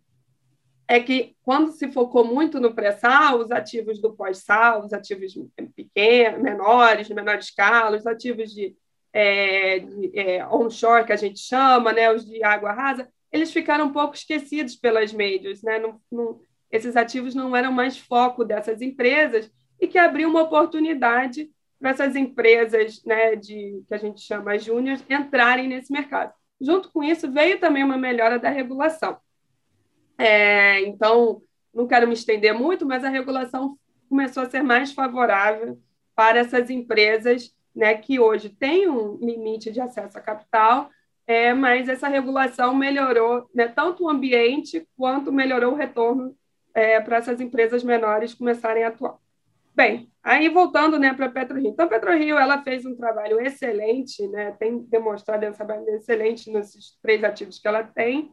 é 0.87 0.99
que, 0.99 1.35
quando 1.41 1.71
se 1.71 1.91
focou 1.91 2.23
muito 2.23 2.59
no 2.59 2.75
pré-sal, 2.75 3.39
os 3.39 3.49
ativos 3.49 3.99
do 3.99 4.13
pós-sal, 4.13 4.85
os 4.85 4.93
ativos 4.93 5.33
pequenos, 5.75 6.43
menores, 6.43 7.07
de 7.07 7.13
menor 7.15 7.39
escala, 7.39 7.97
os 7.97 8.05
ativos 8.05 8.53
de, 8.53 8.75
é, 9.11 9.79
de 9.79 10.11
é, 10.13 10.45
onshore, 10.45 11.07
que 11.07 11.13
a 11.13 11.15
gente 11.17 11.39
chama, 11.39 11.91
né, 11.91 12.13
os 12.13 12.23
de 12.23 12.43
água 12.43 12.71
rasa, 12.71 13.09
eles 13.31 13.51
ficaram 13.51 13.85
um 13.85 13.91
pouco 13.91 14.13
esquecidos 14.13 14.75
pelas 14.75 15.11
médias, 15.11 15.63
né? 15.63 15.79
Não, 15.79 15.99
não, 16.11 16.39
esses 16.69 16.95
ativos 16.95 17.33
não 17.33 17.55
eram 17.55 17.71
mais 17.71 17.97
foco 17.97 18.45
dessas 18.45 18.79
empresas 18.79 19.51
e 19.81 19.87
que 19.87 19.97
abriu 19.97 20.29
uma 20.29 20.43
oportunidade 20.43 21.49
para 21.83 21.91
essas 21.91 22.15
empresas, 22.15 23.03
né, 23.03 23.35
de 23.35 23.83
que 23.85 23.93
a 23.93 23.97
gente 23.97 24.21
chama 24.21 24.57
júnior, 24.57 24.97
entrarem 25.09 25.67
nesse 25.67 25.91
mercado. 25.91 26.33
Junto 26.61 26.89
com 26.89 27.03
isso 27.03 27.29
veio 27.29 27.59
também 27.59 27.83
uma 27.83 27.97
melhora 27.97 28.39
da 28.39 28.47
regulação. 28.47 29.17
É, 30.17 30.79
então, 30.83 31.41
não 31.73 31.85
quero 31.85 32.07
me 32.07 32.13
estender 32.13 32.53
muito, 32.53 32.85
mas 32.85 33.03
a 33.03 33.09
regulação 33.09 33.77
começou 34.07 34.43
a 34.43 34.49
ser 34.49 34.63
mais 34.63 34.93
favorável 34.93 35.77
para 36.15 36.39
essas 36.39 36.69
empresas, 36.69 37.53
né, 37.75 37.95
que 37.95 38.17
hoje 38.17 38.47
têm 38.47 38.87
um 38.87 39.17
limite 39.17 39.69
de 39.69 39.81
acesso 39.81 40.17
a 40.17 40.21
capital, 40.21 40.89
é, 41.27 41.53
mas 41.53 41.89
essa 41.89 42.07
regulação 42.07 42.73
melhorou 42.73 43.49
né, 43.53 43.67
tanto 43.67 44.05
o 44.05 44.09
ambiente 44.09 44.87
quanto 44.95 45.33
melhorou 45.33 45.73
o 45.73 45.77
retorno 45.77 46.33
é, 46.73 47.01
para 47.01 47.17
essas 47.17 47.41
empresas 47.41 47.83
menores 47.83 48.33
começarem 48.33 48.85
a 48.85 48.87
atuar. 48.87 49.17
Bem, 49.75 50.11
aí 50.21 50.49
voltando 50.49 50.99
né, 50.99 51.13
para 51.13 51.25
a 51.25 51.31
PetroRio. 51.31 51.69
Então, 51.69 51.87
a 51.87 51.89
PetroRio 51.89 52.37
ela 52.37 52.61
fez 52.61 52.85
um 52.85 52.95
trabalho 52.95 53.39
excelente, 53.41 54.27
né, 54.27 54.51
tem 54.59 54.79
demonstrado 54.83 55.47
um 55.47 55.51
trabalho 55.51 55.89
excelente 55.89 56.51
nesses 56.51 56.95
três 57.01 57.23
ativos 57.23 57.57
que 57.57 57.67
ela 57.67 57.83
tem. 57.83 58.31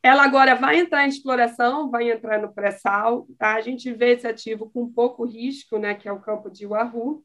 Ela 0.00 0.24
agora 0.24 0.54
vai 0.54 0.78
entrar 0.78 1.04
em 1.04 1.08
exploração, 1.08 1.90
vai 1.90 2.10
entrar 2.10 2.40
no 2.40 2.52
pré-sal. 2.52 3.26
Tá? 3.38 3.54
A 3.54 3.60
gente 3.60 3.92
vê 3.92 4.12
esse 4.12 4.26
ativo 4.26 4.70
com 4.70 4.92
pouco 4.92 5.24
risco, 5.24 5.78
né, 5.78 5.94
que 5.94 6.08
é 6.08 6.12
o 6.12 6.20
campo 6.20 6.48
de 6.48 6.64
Wahoo. 6.64 7.24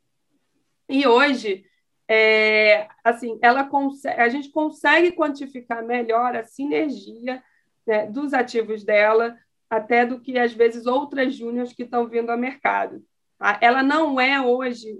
E 0.89 1.05
hoje, 1.07 1.63
é, 2.07 2.87
assim, 3.03 3.37
ela 3.41 3.63
consegue, 3.65 4.19
a 4.19 4.29
gente 4.29 4.49
consegue 4.49 5.11
quantificar 5.11 5.83
melhor 5.83 6.35
a 6.35 6.43
sinergia 6.43 7.43
né, 7.85 8.07
dos 8.07 8.33
ativos 8.33 8.83
dela, 8.83 9.37
até 9.69 10.05
do 10.05 10.19
que 10.19 10.39
às 10.39 10.53
vezes 10.53 10.87
outras 10.87 11.35
júniores 11.35 11.73
que 11.73 11.83
estão 11.83 12.07
vindo 12.07 12.31
ao 12.31 12.37
mercado. 12.37 13.03
Tá? 13.37 13.57
Ela 13.61 13.83
não 13.83 14.19
é 14.19 14.41
hoje, 14.41 14.99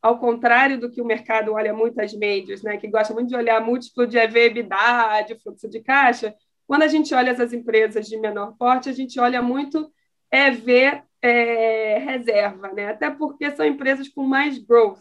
ao 0.00 0.18
contrário 0.18 0.78
do 0.78 0.90
que 0.90 1.00
o 1.00 1.06
mercado 1.06 1.52
olha 1.52 1.72
muitas 1.72 2.12
médias, 2.14 2.62
né, 2.62 2.76
que 2.76 2.88
gosta 2.88 3.12
muito 3.12 3.28
de 3.28 3.36
olhar 3.36 3.60
múltiplo 3.60 4.06
de 4.06 4.18
EV/EBITDA, 4.18 5.22
de 5.26 5.38
fluxo 5.40 5.68
de 5.68 5.80
caixa. 5.80 6.34
Quando 6.66 6.82
a 6.82 6.88
gente 6.88 7.14
olha 7.14 7.30
essas 7.30 7.52
empresas 7.52 8.06
de 8.06 8.16
menor 8.16 8.54
porte, 8.56 8.88
a 8.88 8.92
gente 8.92 9.18
olha 9.18 9.42
muito 9.42 9.92
EV 10.30 11.02
é, 11.20 11.98
reserva, 11.98 12.72
né? 12.72 12.88
até 12.88 13.10
porque 13.10 13.50
são 13.50 13.66
empresas 13.66 14.08
com 14.08 14.22
mais 14.22 14.58
growth. 14.58 15.00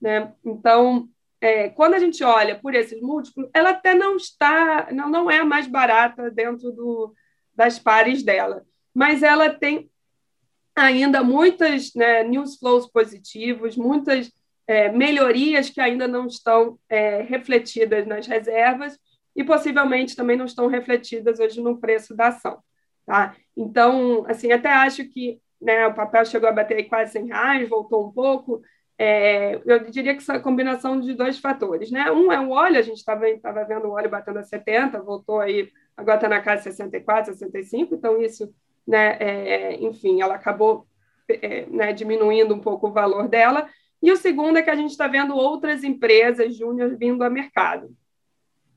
Né? 0.00 0.32
Então, 0.44 1.08
é, 1.40 1.68
quando 1.68 1.94
a 1.94 1.98
gente 1.98 2.22
olha 2.24 2.58
por 2.58 2.74
esses 2.74 3.00
múltiplos, 3.00 3.48
ela 3.54 3.70
até 3.70 3.94
não 3.94 4.16
está, 4.16 4.88
não, 4.92 5.08
não 5.08 5.30
é 5.30 5.38
a 5.38 5.44
mais 5.44 5.66
barata 5.66 6.30
dentro 6.30 6.72
do, 6.72 7.14
das 7.54 7.78
pares 7.78 8.22
dela, 8.22 8.64
mas 8.92 9.22
ela 9.22 9.50
tem 9.50 9.90
ainda 10.74 11.22
muitas 11.22 11.94
né, 11.94 12.24
news 12.24 12.56
flows 12.56 12.86
positivos, 12.90 13.76
muitas 13.76 14.30
é, 14.66 14.90
melhorias 14.90 15.70
que 15.70 15.80
ainda 15.80 16.08
não 16.08 16.26
estão 16.26 16.78
é, 16.88 17.22
refletidas 17.22 18.06
nas 18.06 18.26
reservas 18.26 18.98
e 19.36 19.44
possivelmente 19.44 20.16
também 20.16 20.36
não 20.36 20.46
estão 20.46 20.66
refletidas 20.66 21.38
hoje 21.38 21.60
no 21.60 21.78
preço 21.78 22.14
da 22.14 22.28
ação. 22.28 22.62
Tá? 23.06 23.36
Então, 23.56 24.24
assim, 24.26 24.50
até 24.52 24.70
acho 24.70 25.04
que 25.08 25.40
né, 25.60 25.86
o 25.86 25.94
papel 25.94 26.24
chegou 26.24 26.48
a 26.48 26.52
bater 26.52 26.82
quase 26.84 27.12
100 27.12 27.26
reais, 27.26 27.68
voltou 27.68 28.06
um 28.06 28.12
pouco. 28.12 28.62
É, 28.96 29.60
eu 29.64 29.90
diria 29.90 30.14
que 30.14 30.22
essa 30.22 30.38
combinação 30.38 31.00
de 31.00 31.14
dois 31.14 31.38
fatores. 31.38 31.90
Né? 31.90 32.10
Um 32.12 32.30
é 32.30 32.40
o 32.40 32.50
óleo, 32.50 32.78
a 32.78 32.82
gente 32.82 32.98
estava 32.98 33.64
vendo 33.64 33.88
o 33.88 33.92
óleo 33.92 34.10
batendo 34.10 34.38
a 34.38 34.42
70, 34.42 35.02
voltou 35.02 35.40
aí, 35.40 35.70
agora 35.96 36.16
está 36.16 36.28
na 36.28 36.40
casa 36.40 36.62
de 36.62 36.76
64, 36.76 37.32
65, 37.34 37.94
então 37.94 38.20
isso, 38.22 38.52
né, 38.86 39.16
é, 39.20 39.74
enfim, 39.82 40.20
ela 40.20 40.34
acabou 40.34 40.86
é, 41.28 41.66
né, 41.66 41.92
diminuindo 41.92 42.54
um 42.54 42.60
pouco 42.60 42.88
o 42.88 42.92
valor 42.92 43.28
dela. 43.28 43.68
E 44.02 44.12
o 44.12 44.16
segundo 44.16 44.58
é 44.58 44.62
que 44.62 44.70
a 44.70 44.76
gente 44.76 44.90
está 44.90 45.06
vendo 45.06 45.34
outras 45.34 45.82
empresas 45.82 46.56
júnior 46.56 46.96
vindo 46.96 47.22
ao 47.22 47.30
mercado. 47.30 47.88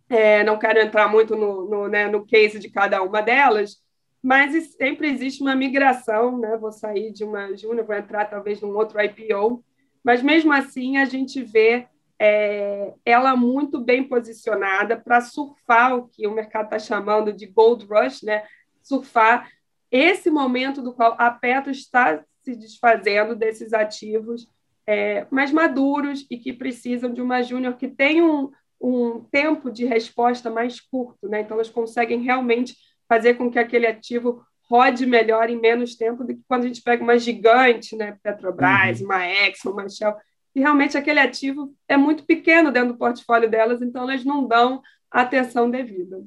É, 0.10 0.44
não 0.44 0.58
quero 0.58 0.80
entrar 0.80 1.10
muito 1.10 1.36
no, 1.36 1.70
no, 1.70 1.88
né, 1.88 2.08
no 2.08 2.26
case 2.26 2.60
de 2.60 2.70
cada 2.70 3.02
uma 3.04 3.22
delas, 3.22 3.78
mas 4.24 4.76
sempre 4.76 5.10
existe 5.10 5.42
uma 5.42 5.56
migração, 5.56 6.38
né? 6.38 6.58
Vou 6.58 6.72
sair 6.72 7.12
de 7.12 7.24
uma 7.24 7.56
júnior, 7.56 7.86
vou 7.86 7.96
entrar 7.96 8.26
talvez 8.26 8.62
num 8.62 8.76
outro 8.76 9.00
IPO, 9.02 9.64
mas 10.04 10.24
mesmo 10.24 10.54
assim 10.54 10.98
a 10.98 11.06
gente 11.06 11.44
vê 11.44 11.88
é, 12.20 12.94
ela 13.06 13.36
muito 13.36 13.80
bem 13.80 14.04
posicionada 14.04 14.98
para 14.98 15.22
surfar 15.22 15.96
o 15.96 16.08
que 16.08 16.26
o 16.26 16.34
mercado 16.34 16.66
está 16.66 16.80
chamando 16.80 17.32
de 17.32 17.46
gold 17.46 17.86
rush, 17.86 18.24
né? 18.24 18.44
Surfar 18.82 19.50
esse 19.92 20.30
momento 20.30 20.82
do 20.82 20.94
qual 20.94 21.16
a 21.18 21.32
Petro 21.32 21.72
está 21.72 22.24
se 22.44 22.56
desfazendo 22.56 23.36
desses 23.36 23.74
ativos 23.74 24.48
é, 24.86 25.28
mais 25.30 25.52
maduros 25.52 26.26
e 26.30 26.38
que 26.38 26.54
precisam 26.54 27.12
de 27.12 27.22
uma 27.22 27.42
júnior 27.42 27.76
que 27.76 27.88
tem 27.88 28.22
um, 28.22 28.50
um 28.82 29.22
tempo 29.32 29.70
de 29.70 29.86
resposta 29.86 30.50
mais 30.50 30.80
curto, 30.80 31.28
né? 31.28 31.42
Então 31.42 31.56
elas 31.56 31.70
conseguem 31.70 32.22
realmente 32.22 32.76
fazer 33.08 33.36
com 33.36 33.52
que 33.52 33.60
aquele 33.60 33.88
ativo 33.88 34.42
rode 34.70 35.06
melhor 35.06 35.50
em 35.50 35.60
menos 35.60 35.96
tempo 35.96 36.24
do 36.24 36.36
que 36.36 36.42
quando 36.48 36.64
a 36.64 36.68
gente 36.68 36.82
pega 36.82 37.04
uma 37.04 37.18
gigante, 37.18 37.96
né, 37.96 38.18
Petrobras, 38.22 39.00
uhum. 39.00 39.06
uma 39.06 39.26
Exxon, 39.26 39.72
uma 39.72 39.88
Shell, 39.88 40.16
e 40.54 40.60
realmente 40.60 40.98
aquele 40.98 41.20
ativo 41.20 41.74
é 41.88 41.96
muito 41.96 42.26
pequeno 42.26 42.72
dentro 42.72 42.94
do 42.94 42.98
portfólio 42.98 43.50
delas, 43.50 43.82
então 43.82 44.04
elas 44.04 44.26
não 44.26 44.46
dão 44.46 44.82
a 45.10 45.22
atenção 45.22 45.70
devida. 45.70 46.22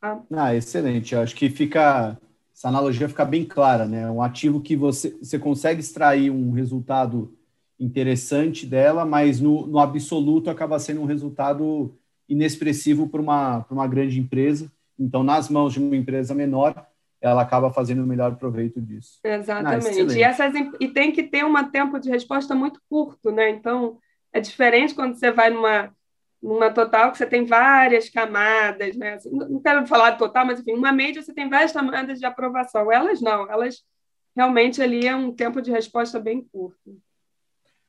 Tá? 0.00 0.22
Ah, 0.32 0.54
excelente. 0.54 1.14
Eu 1.14 1.20
acho 1.20 1.34
que 1.34 1.50
fica 1.50 2.18
essa 2.56 2.68
analogia 2.68 3.06
fica 3.06 3.22
bem 3.22 3.44
clara, 3.44 3.84
né? 3.84 4.10
Um 4.10 4.22
ativo 4.22 4.62
que 4.62 4.74
você, 4.74 5.10
você 5.20 5.38
consegue 5.38 5.80
extrair 5.80 6.30
um 6.30 6.52
resultado 6.52 7.36
interessante 7.78 8.64
dela, 8.64 9.04
mas 9.04 9.38
no, 9.42 9.66
no 9.66 9.78
absoluto 9.78 10.48
acaba 10.48 10.78
sendo 10.78 11.02
um 11.02 11.04
resultado 11.04 11.94
inexpressivo 12.26 13.08
para 13.10 13.20
uma, 13.20 13.60
para 13.60 13.74
uma 13.74 13.86
grande 13.86 14.18
empresa. 14.18 14.72
Então, 14.98 15.22
nas 15.22 15.50
mãos 15.50 15.74
de 15.74 15.80
uma 15.80 15.94
empresa 15.94 16.34
menor, 16.34 16.86
ela 17.20 17.42
acaba 17.42 17.70
fazendo 17.70 18.02
o 18.02 18.06
melhor 18.06 18.36
proveito 18.36 18.80
disso. 18.80 19.20
Exatamente. 19.22 20.00
Ah, 20.00 20.18
e, 20.18 20.22
essas, 20.22 20.54
e 20.80 20.88
tem 20.88 21.12
que 21.12 21.24
ter 21.24 21.44
um 21.44 21.70
tempo 21.70 21.98
de 21.98 22.08
resposta 22.08 22.54
muito 22.54 22.80
curto, 22.88 23.30
né? 23.30 23.50
Então, 23.50 23.98
é 24.32 24.40
diferente 24.40 24.94
quando 24.94 25.14
você 25.14 25.30
vai 25.30 25.50
numa, 25.50 25.94
numa 26.42 26.70
total 26.70 27.10
que 27.10 27.18
você 27.18 27.26
tem 27.26 27.44
várias 27.44 28.08
camadas, 28.08 28.96
né? 28.96 29.14
Assim, 29.14 29.30
não 29.30 29.60
quero 29.60 29.86
falar 29.86 30.10
de 30.10 30.18
total, 30.18 30.46
mas 30.46 30.60
enfim, 30.60 30.72
uma 30.72 30.92
média 30.92 31.22
você 31.22 31.32
tem 31.32 31.48
várias 31.48 31.72
camadas 31.72 32.18
de 32.18 32.26
aprovação. 32.26 32.92
Elas 32.92 33.20
não, 33.20 33.50
elas 33.50 33.82
realmente 34.34 34.82
ali 34.82 35.06
é 35.06 35.16
um 35.16 35.32
tempo 35.32 35.62
de 35.62 35.70
resposta 35.70 36.20
bem 36.20 36.42
curto. 36.42 36.96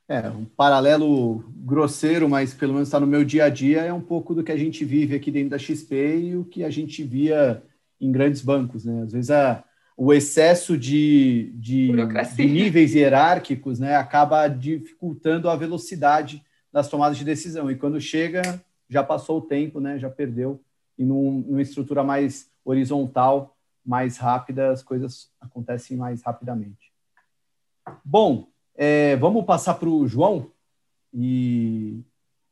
É, 0.08 0.26
um 0.30 0.46
paralelo 0.46 1.44
grosseiro, 1.54 2.28
mas 2.28 2.54
pelo 2.54 2.72
menos 2.72 2.88
está 2.88 2.98
no 2.98 3.06
meu 3.06 3.22
dia 3.22 3.44
a 3.44 3.48
dia, 3.50 3.82
é 3.82 3.92
um 3.92 4.00
pouco 4.00 4.34
do 4.34 4.42
que 4.42 4.50
a 4.50 4.56
gente 4.56 4.82
vive 4.82 5.14
aqui 5.14 5.30
dentro 5.30 5.50
da 5.50 5.58
XP 5.58 6.18
e 6.18 6.36
o 6.36 6.46
que 6.46 6.64
a 6.64 6.70
gente 6.70 7.02
via 7.02 7.62
em 8.00 8.10
grandes 8.10 8.40
bancos. 8.40 8.86
Né? 8.86 9.02
Às 9.02 9.12
vezes 9.12 9.30
a, 9.30 9.62
o 9.94 10.14
excesso 10.14 10.78
de, 10.78 11.52
de, 11.56 11.92
de, 12.36 12.46
níveis 12.46 12.94
hierárquicos 12.94 13.78
né, 13.78 13.96
acaba 13.96 14.48
dificultando 14.48 15.50
a 15.50 15.56
velocidade 15.56 16.42
das 16.72 16.88
tomadas 16.88 17.16
de 17.16 17.24
decisão. 17.24 17.70
E 17.70 17.76
quando 17.76 18.00
chega, 18.00 18.62
já 18.88 19.02
passou 19.02 19.38
o 19.38 19.42
tempo, 19.42 19.80
né, 19.80 19.98
já 19.98 20.10
perdeu. 20.10 20.60
E 20.96 21.04
num, 21.04 21.44
numa 21.46 21.62
estrutura 21.62 22.02
mais 22.02 22.50
horizontal, 22.64 23.56
mais 23.84 24.18
rápida, 24.18 24.70
as 24.70 24.82
coisas 24.82 25.30
acontecem 25.40 25.96
mais 25.96 26.22
rapidamente. 26.22 26.92
Bom, 28.04 28.48
é, 28.74 29.16
vamos 29.16 29.44
passar 29.44 29.74
para 29.74 29.88
o 29.88 30.06
João. 30.06 30.50
E 31.12 32.04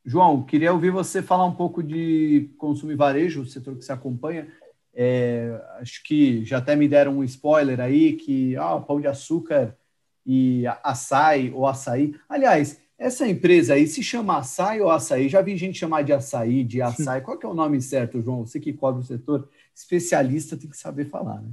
João, 0.04 0.42
queria 0.42 0.72
ouvir 0.72 0.90
você 0.90 1.20
falar 1.20 1.44
um 1.44 1.54
pouco 1.54 1.82
de 1.82 2.50
consumo 2.56 2.92
e 2.92 2.96
varejo, 2.96 3.42
o 3.42 3.46
setor 3.46 3.76
que 3.76 3.84
você 3.84 3.92
acompanha. 3.92 4.48
É, 4.94 5.60
acho 5.78 6.02
que 6.04 6.44
já 6.44 6.58
até 6.58 6.74
me 6.74 6.88
deram 6.88 7.18
um 7.18 7.24
spoiler 7.24 7.80
aí 7.80 8.14
que 8.14 8.56
ah, 8.56 8.80
pão 8.80 9.00
de 9.00 9.06
açúcar 9.06 9.76
e 10.24 10.64
açaí 10.82 11.52
ou 11.52 11.66
açaí. 11.66 12.14
Aliás, 12.28 12.80
essa 12.98 13.28
empresa 13.28 13.74
aí 13.74 13.86
se 13.86 14.02
chama 14.02 14.38
açaí 14.38 14.80
ou 14.80 14.90
açaí? 14.90 15.28
Já 15.28 15.42
vi 15.42 15.56
gente 15.56 15.78
chamar 15.78 16.02
de 16.02 16.12
açaí, 16.12 16.64
de 16.64 16.80
açaí. 16.80 17.20
Qual 17.20 17.38
que 17.38 17.44
é 17.44 17.48
o 17.48 17.54
nome 17.54 17.80
certo, 17.82 18.22
João? 18.22 18.46
Você 18.46 18.58
que 18.58 18.72
cobre 18.72 19.02
o 19.02 19.04
setor, 19.04 19.48
especialista 19.74 20.56
tem 20.56 20.70
que 20.70 20.76
saber 20.76 21.10
falar, 21.10 21.42
né? 21.42 21.50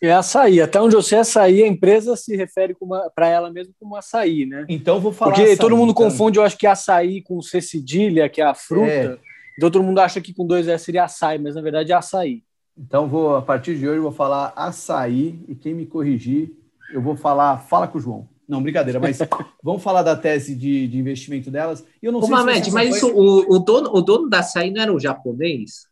É 0.00 0.12
açaí. 0.12 0.60
Até 0.60 0.80
onde 0.80 0.94
eu 0.94 1.02
sei, 1.02 1.18
açaí, 1.18 1.62
a 1.62 1.66
empresa 1.66 2.14
se 2.14 2.36
refere 2.36 2.76
para 3.14 3.28
ela 3.28 3.50
mesmo 3.50 3.74
como 3.80 3.96
açaí, 3.96 4.46
né? 4.46 4.64
Então 4.68 5.00
vou 5.00 5.12
falar. 5.12 5.32
Porque 5.32 5.44
açaí, 5.44 5.56
todo 5.56 5.76
mundo 5.76 5.90
então. 5.90 6.04
confunde, 6.04 6.38
eu 6.38 6.44
acho 6.44 6.58
que 6.58 6.66
açaí 6.66 7.22
com 7.22 7.40
C 7.42 7.60
cedilha, 7.60 8.28
que 8.28 8.40
é 8.40 8.44
a 8.44 8.54
fruta. 8.54 8.90
É. 8.90 9.18
Então 9.56 9.70
todo 9.70 9.84
mundo 9.84 10.00
acha 10.00 10.20
que 10.20 10.34
com 10.34 10.46
dois 10.46 10.68
S 10.68 10.84
seria 10.84 11.04
açaí, 11.04 11.38
mas 11.38 11.54
na 11.54 11.62
verdade 11.62 11.90
é 11.90 11.94
açaí. 11.94 12.42
Então 12.76 13.08
vou, 13.08 13.36
a 13.36 13.42
partir 13.42 13.78
de 13.78 13.88
hoje, 13.88 13.98
eu 13.98 14.02
vou 14.02 14.12
falar 14.12 14.52
açaí 14.54 15.40
e 15.48 15.54
quem 15.54 15.74
me 15.74 15.86
corrigir, 15.86 16.52
eu 16.92 17.00
vou 17.00 17.16
falar, 17.16 17.58
fala 17.58 17.86
com 17.86 17.98
o 17.98 18.00
João. 18.00 18.28
Não, 18.48 18.62
brincadeira, 18.62 19.00
mas 19.00 19.18
vamos 19.62 19.82
falar 19.82 20.02
da 20.02 20.14
tese 20.14 20.54
de, 20.54 20.86
de 20.86 20.98
investimento 20.98 21.50
delas. 21.50 21.84
E 22.02 22.06
eu 22.06 22.12
não 22.12 22.20
Ô, 22.20 22.22
sei 22.22 22.30
Mamed, 22.30 22.64
se 22.66 22.72
mas 22.72 22.96
isso, 22.96 23.08
o, 23.08 23.56
o, 23.56 23.58
dono, 23.58 23.90
o 23.92 24.02
dono 24.02 24.28
da 24.28 24.40
açaí 24.40 24.70
não 24.70 24.82
era 24.82 24.92
o 24.92 25.00
japonês? 25.00 25.86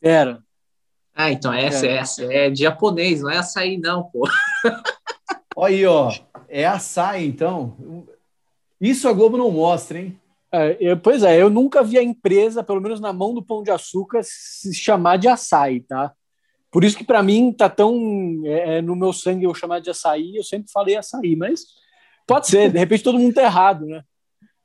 Era. 0.00 0.42
Ah, 1.14 1.32
então 1.32 1.52
essa 1.52 1.86
é, 1.86 1.96
essa 1.96 2.24
é 2.32 2.50
de 2.50 2.62
japonês, 2.62 3.22
não 3.22 3.30
é 3.30 3.38
açaí, 3.38 3.78
não, 3.78 4.04
pô. 4.04 4.28
Olha 5.56 5.74
aí, 5.74 5.86
ó. 5.86 6.12
É 6.46 6.66
açaí, 6.66 7.26
então. 7.26 8.06
Isso 8.78 9.08
a 9.08 9.12
Globo 9.14 9.38
não 9.38 9.50
mostra, 9.50 9.98
hein? 9.98 10.20
É, 10.52 10.76
eu, 10.78 10.96
pois 10.98 11.22
é, 11.22 11.40
eu 11.40 11.48
nunca 11.48 11.82
vi 11.82 11.98
a 11.98 12.02
empresa, 12.02 12.62
pelo 12.62 12.80
menos 12.80 13.00
na 13.00 13.12
mão 13.12 13.32
do 13.34 13.42
Pão 13.42 13.62
de 13.62 13.70
Açúcar, 13.70 14.20
se 14.22 14.74
chamar 14.74 15.16
de 15.16 15.26
açaí, 15.26 15.80
tá? 15.80 16.12
Por 16.76 16.84
isso 16.84 16.98
que 16.98 17.04
para 17.04 17.22
mim 17.22 17.54
tá 17.54 17.70
tão 17.70 18.42
é, 18.44 18.76
é, 18.76 18.82
no 18.82 18.94
meu 18.94 19.10
sangue 19.10 19.44
eu 19.46 19.54
chamar 19.54 19.80
de 19.80 19.88
açaí, 19.88 20.36
eu 20.36 20.44
sempre 20.44 20.70
falei 20.70 20.94
açaí, 20.94 21.34
mas 21.34 21.64
pode 22.26 22.48
ser, 22.48 22.70
de 22.70 22.78
repente 22.78 23.02
todo 23.02 23.18
mundo 23.18 23.32
tá 23.32 23.44
errado, 23.44 23.86
né? 23.86 24.04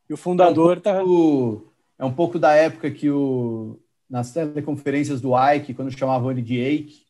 E 0.09 0.13
o 0.13 0.17
fundador 0.17 0.81
é 0.83 0.91
um 0.91 1.05
pouco, 1.05 1.61
tá. 1.61 1.73
É 1.97 2.05
um 2.05 2.11
pouco 2.11 2.37
da 2.37 2.51
época 2.51 2.91
que 2.91 3.09
o, 3.09 3.79
nas 4.09 4.33
teleconferências 4.33 5.21
do 5.21 5.31
Ike, 5.53 5.73
quando 5.73 5.97
chamavam 5.97 6.29
ele 6.29 6.41
de 6.41 6.59
Ike, 6.59 7.05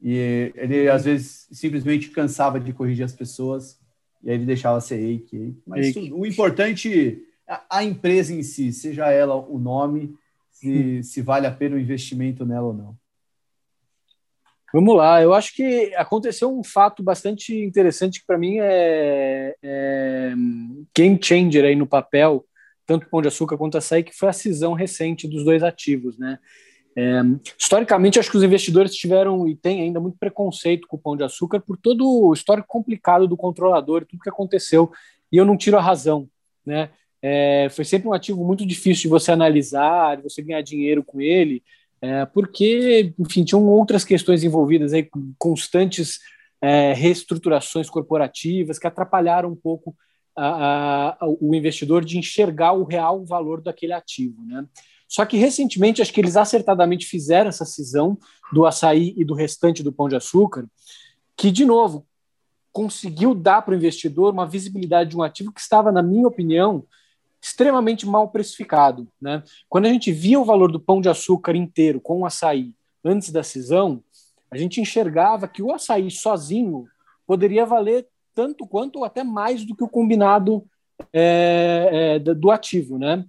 e 0.00 0.50
ele 0.54 0.88
às 0.88 1.04
vezes 1.04 1.46
simplesmente 1.52 2.08
cansava 2.08 2.58
de 2.58 2.72
corrigir 2.72 3.04
as 3.04 3.12
pessoas, 3.12 3.78
e 4.22 4.30
aí 4.30 4.36
ele 4.36 4.46
deixava 4.46 4.80
ser 4.80 4.98
Ike. 4.98 5.36
Ike. 5.36 5.62
Mas 5.66 5.94
o 5.94 6.24
importante, 6.24 7.22
a, 7.46 7.62
a 7.68 7.84
empresa 7.84 8.32
em 8.32 8.42
si, 8.42 8.72
seja 8.72 9.10
ela 9.10 9.34
o 9.34 9.58
nome, 9.58 10.16
se, 10.50 11.02
se 11.02 11.20
vale 11.20 11.46
a 11.46 11.52
pena 11.52 11.76
o 11.76 11.78
investimento 11.78 12.46
nela 12.46 12.68
ou 12.68 12.72
não. 12.72 13.01
Vamos 14.72 14.96
lá, 14.96 15.20
eu 15.20 15.34
acho 15.34 15.54
que 15.54 15.94
aconteceu 15.96 16.50
um 16.50 16.64
fato 16.64 17.02
bastante 17.02 17.54
interessante 17.54 18.20
que 18.20 18.26
para 18.26 18.38
mim 18.38 18.56
é, 18.58 19.54
é, 19.62 20.32
game 20.96 21.18
changer 21.22 21.66
aí 21.66 21.76
no 21.76 21.86
papel, 21.86 22.46
tanto 22.86 23.06
o 23.06 23.10
Pão 23.10 23.20
de 23.20 23.28
Açúcar 23.28 23.58
quanto 23.58 23.74
a 23.74 23.78
Açaí, 23.78 24.02
que 24.02 24.16
foi 24.16 24.30
a 24.30 24.32
cisão 24.32 24.72
recente 24.72 25.28
dos 25.28 25.44
dois 25.44 25.62
ativos, 25.62 26.18
né? 26.18 26.38
É, 26.96 27.20
historicamente, 27.58 28.18
acho 28.18 28.30
que 28.30 28.36
os 28.36 28.42
investidores 28.42 28.94
tiveram 28.94 29.46
e 29.46 29.54
têm 29.54 29.82
ainda 29.82 30.00
muito 30.00 30.18
preconceito 30.18 30.86
com 30.88 30.96
o 30.96 31.00
Pão 31.00 31.16
de 31.16 31.24
Açúcar 31.24 31.60
por 31.60 31.76
todo 31.76 32.06
o 32.06 32.32
histórico 32.32 32.68
complicado 32.68 33.28
do 33.28 33.36
controlador, 33.36 34.06
tudo 34.06 34.22
que 34.22 34.28
aconteceu, 34.28 34.90
e 35.30 35.36
eu 35.36 35.44
não 35.44 35.56
tiro 35.56 35.76
a 35.76 35.82
razão, 35.82 36.28
né? 36.64 36.90
É, 37.20 37.68
foi 37.70 37.84
sempre 37.84 38.08
um 38.08 38.12
ativo 38.12 38.44
muito 38.44 38.66
difícil 38.66 39.02
de 39.02 39.08
você 39.08 39.30
analisar, 39.30 40.16
de 40.16 40.22
você 40.24 40.42
ganhar 40.42 40.62
dinheiro 40.62 41.04
com 41.04 41.20
ele, 41.20 41.62
é, 42.02 42.26
porque, 42.26 43.14
enfim, 43.16 43.44
tinham 43.44 43.64
outras 43.68 44.04
questões 44.04 44.42
envolvidas 44.42 44.92
aí, 44.92 45.08
constantes 45.38 46.18
é, 46.60 46.92
reestruturações 46.92 47.88
corporativas 47.88 48.76
que 48.76 48.88
atrapalharam 48.88 49.50
um 49.50 49.56
pouco 49.56 49.94
a, 50.36 51.16
a, 51.24 51.28
o 51.40 51.54
investidor 51.54 52.04
de 52.04 52.18
enxergar 52.18 52.72
o 52.72 52.82
real 52.82 53.24
valor 53.24 53.62
daquele 53.62 53.92
ativo. 53.92 54.42
Né? 54.44 54.66
Só 55.06 55.24
que 55.24 55.36
recentemente, 55.36 56.02
acho 56.02 56.12
que 56.12 56.20
eles 56.20 56.36
acertadamente 56.36 57.06
fizeram 57.06 57.48
essa 57.48 57.64
cisão 57.64 58.18
do 58.52 58.66
açaí 58.66 59.14
e 59.16 59.24
do 59.24 59.34
restante 59.34 59.82
do 59.82 59.92
pão 59.92 60.08
de 60.08 60.16
açúcar, 60.16 60.66
que, 61.36 61.52
de 61.52 61.64
novo, 61.64 62.04
conseguiu 62.72 63.32
dar 63.32 63.62
para 63.62 63.74
o 63.74 63.76
investidor 63.76 64.32
uma 64.32 64.46
visibilidade 64.46 65.10
de 65.10 65.16
um 65.16 65.22
ativo 65.22 65.52
que 65.52 65.60
estava, 65.60 65.92
na 65.92 66.02
minha 66.02 66.26
opinião, 66.26 66.84
extremamente 67.42 68.06
mal 68.06 68.28
precificado. 68.28 69.08
Né? 69.20 69.42
Quando 69.68 69.86
a 69.86 69.88
gente 69.88 70.12
via 70.12 70.38
o 70.38 70.44
valor 70.44 70.70
do 70.70 70.78
pão 70.78 71.00
de 71.00 71.08
açúcar 71.08 71.56
inteiro 71.56 72.00
com 72.00 72.20
o 72.20 72.26
açaí 72.26 72.72
antes 73.04 73.30
da 73.30 73.42
cisão, 73.42 74.02
a 74.48 74.56
gente 74.56 74.80
enxergava 74.80 75.48
que 75.48 75.62
o 75.62 75.74
açaí 75.74 76.08
sozinho 76.10 76.86
poderia 77.26 77.66
valer 77.66 78.06
tanto 78.34 78.66
quanto 78.66 79.00
ou 79.00 79.04
até 79.04 79.24
mais 79.24 79.64
do 79.64 79.74
que 79.74 79.82
o 79.82 79.88
combinado 79.88 80.64
é, 81.12 82.14
é, 82.14 82.18
do 82.18 82.50
ativo, 82.50 82.96
né? 82.98 83.24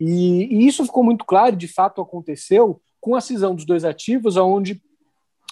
E, 0.00 0.48
e, 0.50 0.66
isso 0.66 0.84
ficou 0.84 1.04
muito 1.04 1.24
claro, 1.24 1.54
de 1.54 1.68
fato 1.68 2.00
aconteceu 2.00 2.80
com 3.00 3.14
a 3.14 3.20
cisão 3.20 3.54
dos 3.54 3.64
dois 3.64 3.84
ativos, 3.84 4.36
onde 4.36 4.80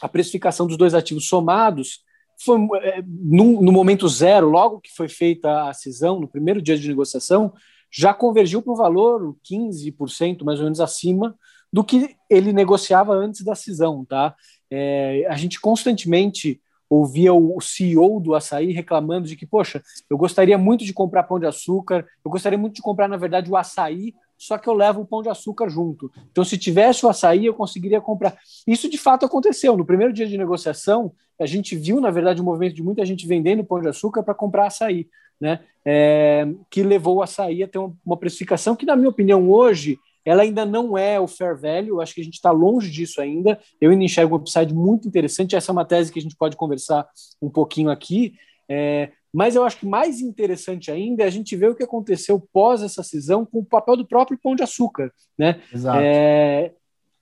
a 0.01 0.09
precificação 0.09 0.67
dos 0.67 0.77
dois 0.77 0.95
ativos 0.95 1.29
somados 1.29 2.03
foi 2.43 2.59
é, 2.83 3.03
no, 3.07 3.61
no, 3.61 3.71
momento 3.71 4.09
zero, 4.09 4.49
logo 4.49 4.81
que 4.81 4.91
foi 4.95 5.09
feita 5.09 5.69
a 5.69 5.75
cisão, 5.75 6.19
no 6.19 6.29
primeiro 6.29 6.63
dia 6.63 6.79
de 6.79 6.89
negociação, 6.89 7.53
já 7.91 8.15
convergiu 8.15 8.63
para 8.63 8.73
um 8.73 8.77
valor 8.77 9.37
15% 9.45 10.45
mais 10.45 10.59
ou 10.59 10.65
menos 10.65 10.81
acima 10.81 11.37
do 11.73 11.85
que 11.85 12.17
ele 12.29 12.53
negociava 12.53 13.15
antes 13.15 13.45
da 13.45 13.55
cisão, 13.55 14.05
tá? 14.05 14.35
É, 14.71 15.27
a 15.29 15.37
gente 15.37 15.61
constantemente 15.61 16.61
ouvia 16.89 17.33
o 17.33 17.61
CEO 17.61 18.19
do 18.19 18.35
açaí 18.35 18.73
reclamando 18.73 19.29
de 19.29 19.37
que, 19.37 19.47
poxa, 19.47 19.81
eu 20.11 20.19
gostaria 20.19 20.59
muito 20.59 20.85
de 20.85 20.93
comprar 20.93 21.23
pão 21.23 21.39
de 21.39 21.47
açúcar, 21.47 22.05
eu 22.25 22.31
gostaria 22.31 22.59
muito 22.59 22.75
de 22.75 22.83
comprar, 22.83 23.07
na 23.07 23.17
verdade, 23.17 23.49
o 23.49 23.57
açaí, 23.57 24.13
só 24.37 24.59
que 24.59 24.69
eu 24.69 24.75
levo 24.75 25.03
o 25.03 25.07
pão 25.07 25.23
de 25.23 25.29
açúcar 25.29 25.69
junto. 25.69 26.11
Então, 26.33 26.43
se 26.43 26.59
tivesse 26.59 27.07
o 27.07 27.09
açaí, 27.09 27.47
eu 27.47 27.55
conseguiria 27.55 28.01
comprar. 28.01 28.37
Isso 28.67 28.91
de 28.91 28.99
fato 28.99 29.25
aconteceu. 29.25 29.77
No 29.77 29.85
primeiro 29.85 30.13
dia 30.13 30.27
de 30.27 30.37
negociação, 30.37 31.13
a 31.39 31.47
gente 31.47 31.77
viu, 31.77 32.01
na 32.01 32.11
verdade, 32.11 32.41
um 32.41 32.45
movimento 32.45 32.75
de 32.75 32.83
muita 32.83 33.05
gente 33.05 33.27
vendendo 33.27 33.63
pão 33.63 33.81
de 33.81 33.89
açúcar 33.89 34.23
para 34.23 34.35
comprar 34.35 34.67
açaí, 34.67 35.07
né? 35.41 35.61
É, 35.85 36.47
que 36.71 36.83
levou 36.83 37.17
o 37.17 37.23
açaí 37.23 37.63
a 37.63 37.69
ter 37.69 37.79
uma 37.79 38.17
precificação 38.17 38.77
que, 38.77 38.85
na 38.85 38.95
minha 38.95 39.09
opinião, 39.09 39.51
hoje 39.51 39.99
ela 40.25 40.43
ainda 40.43 40.67
não 40.67 40.99
é 40.99 41.19
o 41.19 41.27
fair 41.27 41.57
value, 41.59 42.01
acho 42.01 42.15
que 42.15 42.21
a 42.21 42.25
gente 42.25 42.35
está 42.35 42.51
longe 42.51 42.91
disso 42.91 43.21
ainda. 43.21 43.59
Eu 43.81 43.91
ainda 43.91 44.05
enxergo 44.05 44.35
um 44.35 44.39
upside 44.39 44.75
muito 44.75 45.09
interessante. 45.09 45.57
Essa 45.57 45.71
é 45.71 45.73
uma 45.73 45.85
tese 45.85 46.13
que 46.13 46.19
a 46.19 46.23
gente 46.23 46.37
pode 46.37 46.57
conversar 46.57 47.09
um 47.41 47.49
pouquinho 47.49 47.91
aqui. 47.91 48.35
É, 48.69 49.11
mas 49.33 49.57
eu 49.57 49.65
acho 49.65 49.79
que 49.79 49.87
mais 49.87 50.21
interessante 50.21 50.91
ainda 50.91 51.23
é 51.23 51.27
a 51.27 51.31
gente 51.31 51.57
ver 51.57 51.71
o 51.71 51.75
que 51.75 51.83
aconteceu 51.83 52.39
pós 52.53 52.83
essa 52.83 53.03
cisão 53.03 53.47
com 53.47 53.61
o 53.61 53.65
papel 53.65 53.97
do 53.97 54.07
próprio 54.07 54.39
Pão 54.41 54.55
de 54.55 54.63
Açúcar, 54.63 55.11
né? 55.39 55.61
Exato. 55.73 55.99
É, 56.01 56.73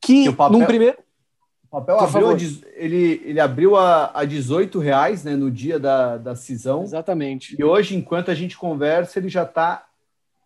que, 0.01 0.33
papel, 0.33 0.59
num 0.59 0.67
primeiro 0.67 0.99
o 1.71 1.81
papel 1.81 1.99
abriu, 1.99 2.37
ele, 2.77 3.23
ele 3.25 3.41
abriu 3.41 3.77
a, 3.77 4.11
a 4.15 4.25
18 4.25 4.79
reais 4.79 5.23
né, 5.23 5.37
no 5.37 5.51
dia 5.51 5.79
da, 5.79 6.17
da 6.17 6.35
cisão. 6.35 6.83
Exatamente. 6.83 7.55
E 7.59 7.63
hoje, 7.63 7.95
enquanto 7.95 8.31
a 8.31 8.35
gente 8.35 8.57
conversa, 8.57 9.19
ele 9.19 9.29
já 9.29 9.43
está 9.43 9.85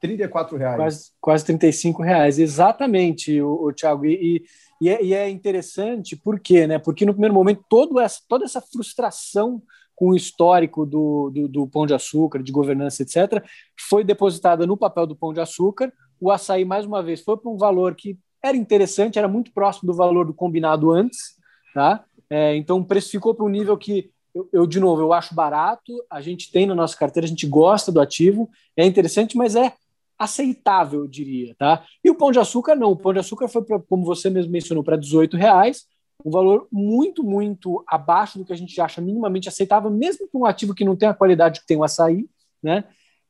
34 0.01 0.59
reais. 0.59 0.77
Quase, 0.77 1.11
quase 1.20 1.45
35 1.45 2.03
reais, 2.03 2.41
exatamente, 2.41 3.41
o, 3.41 3.66
o 3.66 3.73
Thiago. 3.73 4.05
E, 4.05 4.45
e, 4.81 4.89
é, 4.89 5.05
e 5.05 5.14
é 5.14 5.31
interessante, 5.31 6.16
por 6.16 6.41
quê? 6.41 6.66
Né? 6.66 6.77
Porque 6.81 7.07
no 7.07 7.12
primeiro 7.12 7.35
momento, 7.35 7.64
todo 7.68 8.01
essa, 8.01 8.20
toda 8.29 8.45
essa 8.45 8.61
frustração 8.61 9.62
com 9.95 10.09
o 10.09 10.16
histórico 10.16 10.85
do, 10.85 11.31
do, 11.31 11.47
do, 11.47 11.68
Pão 11.68 11.87
de 11.87 11.95
Açúcar, 11.95 12.43
de 12.43 12.51
governança, 12.51 13.05
etc., 13.05 13.45
foi 13.79 14.03
depositada 14.03 14.66
no 14.66 14.77
papel 14.77 15.07
do 15.07 15.14
Pão 15.14 15.33
de 15.33 15.41
Açúcar. 15.41 15.93
O 16.20 16.33
açaí, 16.33 16.64
mais 16.64 16.85
uma 16.85 17.01
vez, 17.01 17.20
foi 17.20 17.37
para 17.37 17.51
um 17.51 17.57
valor 17.57 17.95
que 17.95 18.18
era 18.43 18.57
interessante, 18.57 19.18
era 19.18 19.28
muito 19.28 19.53
próximo 19.53 19.93
do 19.93 19.97
valor 19.97 20.26
do 20.26 20.34
combinado 20.34 20.90
antes, 20.90 21.36
tá? 21.74 22.05
É, 22.28 22.57
então 22.57 22.82
precificou 22.82 23.34
para 23.34 23.45
um 23.45 23.49
nível 23.49 23.76
que 23.76 24.11
eu, 24.34 24.49
eu, 24.53 24.66
de 24.66 24.80
novo, 24.80 25.03
eu 25.03 25.12
acho 25.12 25.34
barato, 25.34 25.93
a 26.11 26.20
gente 26.20 26.51
tem 26.51 26.66
na 26.66 26.74
nossa 26.74 26.97
carteira, 26.97 27.26
a 27.26 27.28
gente 27.28 27.47
gosta 27.47 27.93
do 27.93 28.01
ativo, 28.01 28.49
é 28.76 28.86
interessante, 28.86 29.36
mas 29.36 29.55
é 29.55 29.74
aceitável, 30.18 31.01
eu 31.01 31.09
diria, 31.09 31.55
tá? 31.59 31.84
E 32.03 32.11
o 32.11 32.14
pão 32.14 32.30
de 32.30 32.38
açúcar 32.38 32.74
não, 32.74 32.93
o 32.93 32.97
pão 32.97 33.12
de 33.12 33.18
açúcar 33.18 33.49
foi, 33.49 33.62
pra, 33.62 33.78
como 33.80 34.05
você 34.05 34.30
mesmo 34.30 34.51
mencionou, 34.51 34.82
para 34.82 34.97
18 34.97 35.36
reais, 35.36 35.84
um 36.24 36.30
valor 36.30 36.68
muito, 36.70 37.22
muito 37.22 37.82
abaixo 37.86 38.38
do 38.38 38.45
que 38.45 38.53
a 38.53 38.57
gente 38.57 38.80
acha 38.80 39.01
minimamente 39.01 39.49
aceitável, 39.49 39.90
mesmo 39.90 40.28
para 40.28 40.40
um 40.40 40.47
ativo 40.47 40.74
que 40.74 40.84
não 40.84 40.97
tem 40.97 41.09
a 41.09 41.14
qualidade 41.14 41.61
que 41.61 41.66
tem 41.66 41.76
o 41.76 41.84
açaí, 41.84 42.26
né? 42.62 42.84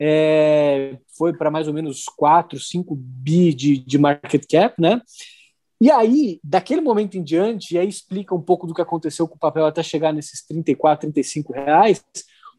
É, 0.04 0.98
foi 1.16 1.32
para 1.32 1.48
mais 1.48 1.68
ou 1.68 1.74
menos 1.74 2.06
4, 2.06 2.58
5 2.58 2.92
bi 2.96 3.54
de, 3.54 3.78
de 3.78 3.98
market 3.98 4.44
cap, 4.50 4.74
né? 4.82 5.00
E 5.80 5.92
aí, 5.92 6.40
daquele 6.42 6.80
momento 6.80 7.16
em 7.16 7.22
diante, 7.22 7.74
e 7.74 7.78
aí 7.78 7.88
explica 7.88 8.34
um 8.34 8.40
pouco 8.40 8.66
do 8.66 8.74
que 8.74 8.82
aconteceu 8.82 9.28
com 9.28 9.36
o 9.36 9.38
papel 9.38 9.64
até 9.64 9.80
chegar 9.80 10.12
nesses 10.12 10.44
34, 10.44 11.02
35 11.02 11.52
reais, 11.52 12.04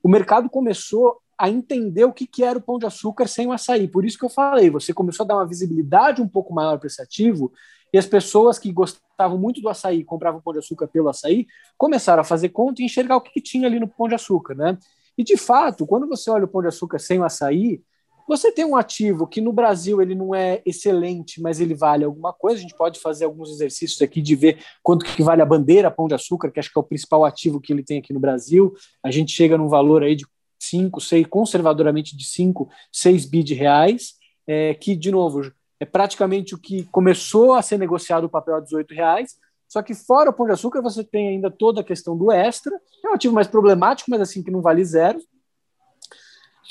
o 0.01 0.07
mercado 0.07 0.49
começou 0.49 1.19
a 1.37 1.49
entender 1.49 2.05
o 2.05 2.13
que, 2.13 2.25
que 2.25 2.45
era 2.45 2.57
o 2.57 2.61
pão 2.61 2.79
de 2.79 2.85
açúcar 2.85 3.27
sem 3.27 3.45
o 3.47 3.51
açaí. 3.51 3.89
Por 3.89 4.05
isso 4.05 4.17
que 4.17 4.23
eu 4.23 4.29
falei, 4.29 4.69
você 4.69 4.93
começou 4.93 5.25
a 5.25 5.27
dar 5.27 5.35
uma 5.35 5.47
visibilidade 5.47 6.21
um 6.21 6.27
pouco 6.29 6.53
maior 6.53 6.77
para 6.77 6.87
esse 6.87 7.01
ativo, 7.01 7.51
e 7.91 7.97
as 7.97 8.05
pessoas 8.05 8.57
que 8.57 8.71
gostavam 8.71 9.37
muito 9.37 9.59
do 9.59 9.67
açaí, 9.67 10.01
compravam 10.05 10.41
pão 10.41 10.53
de 10.53 10.59
açúcar 10.59 10.87
pelo 10.87 11.09
açaí, 11.09 11.45
começaram 11.77 12.21
a 12.21 12.25
fazer 12.25 12.49
conta 12.49 12.81
e 12.81 12.85
enxergar 12.85 13.17
o 13.17 13.21
que, 13.21 13.31
que 13.31 13.41
tinha 13.41 13.67
ali 13.67 13.81
no 13.81 13.87
pão 13.87 14.07
de 14.07 14.15
açúcar, 14.15 14.55
né? 14.55 14.77
E 15.17 15.23
de 15.23 15.37
fato, 15.37 15.85
quando 15.85 16.07
você 16.07 16.29
olha 16.29 16.45
o 16.45 16.47
pão 16.47 16.61
de 16.61 16.67
açúcar 16.67 16.99
sem 16.99 17.19
o 17.19 17.23
açaí, 17.23 17.81
você 18.27 18.51
tem 18.51 18.63
um 18.63 18.75
ativo 18.75 19.27
que 19.27 19.41
no 19.41 19.51
Brasil 19.51 20.01
ele 20.01 20.15
não 20.15 20.33
é 20.33 20.61
excelente, 20.65 21.41
mas 21.41 21.59
ele 21.59 21.73
vale 21.73 22.05
alguma 22.05 22.31
coisa. 22.31 22.57
A 22.57 22.61
gente 22.61 22.75
pode 22.75 22.99
fazer 22.99 23.25
alguns 23.25 23.49
exercícios 23.49 24.01
aqui 24.01 24.21
de 24.21 24.35
ver 24.35 24.63
quanto 24.81 25.05
que 25.05 25.21
vale 25.21 25.41
a 25.41 25.45
bandeira 25.45 25.91
Pão 25.91 26.07
de 26.07 26.15
Açúcar, 26.15 26.49
que 26.49 26.59
acho 26.59 26.71
que 26.71 26.77
é 26.77 26.81
o 26.81 26.85
principal 26.85 27.25
ativo 27.25 27.59
que 27.59 27.73
ele 27.73 27.83
tem 27.83 27.99
aqui 27.99 28.13
no 28.13 28.19
Brasil. 28.19 28.73
A 29.03 29.11
gente 29.11 29.33
chega 29.33 29.57
num 29.57 29.67
valor 29.67 30.03
aí 30.03 30.15
de 30.15 30.25
5, 30.57 31.01
6, 31.01 31.27
conservadoramente 31.27 32.15
de 32.15 32.25
5, 32.25 32.69
6 32.91 33.25
bi 33.25 33.43
de 33.43 33.53
reais, 33.53 34.13
é, 34.47 34.73
que, 34.73 34.95
de 34.95 35.11
novo, 35.11 35.41
é 35.79 35.85
praticamente 35.85 36.55
o 36.55 36.57
que 36.57 36.83
começou 36.85 37.53
a 37.53 37.61
ser 37.61 37.77
negociado 37.77 38.23
o 38.25 38.29
papel 38.29 38.55
a 38.55 38.59
18 38.61 38.93
reais, 38.93 39.35
só 39.67 39.81
que 39.81 39.93
fora 39.93 40.29
o 40.29 40.33
Pão 40.33 40.45
de 40.45 40.53
Açúcar 40.53 40.81
você 40.81 41.03
tem 41.03 41.29
ainda 41.29 41.49
toda 41.49 41.81
a 41.81 41.83
questão 41.83 42.17
do 42.17 42.31
extra, 42.31 42.79
é 43.03 43.09
um 43.09 43.13
ativo 43.13 43.33
mais 43.33 43.47
problemático, 43.47 44.11
mas 44.11 44.21
assim 44.21 44.43
que 44.43 44.51
não 44.51 44.61
vale 44.61 44.83
zero. 44.83 45.19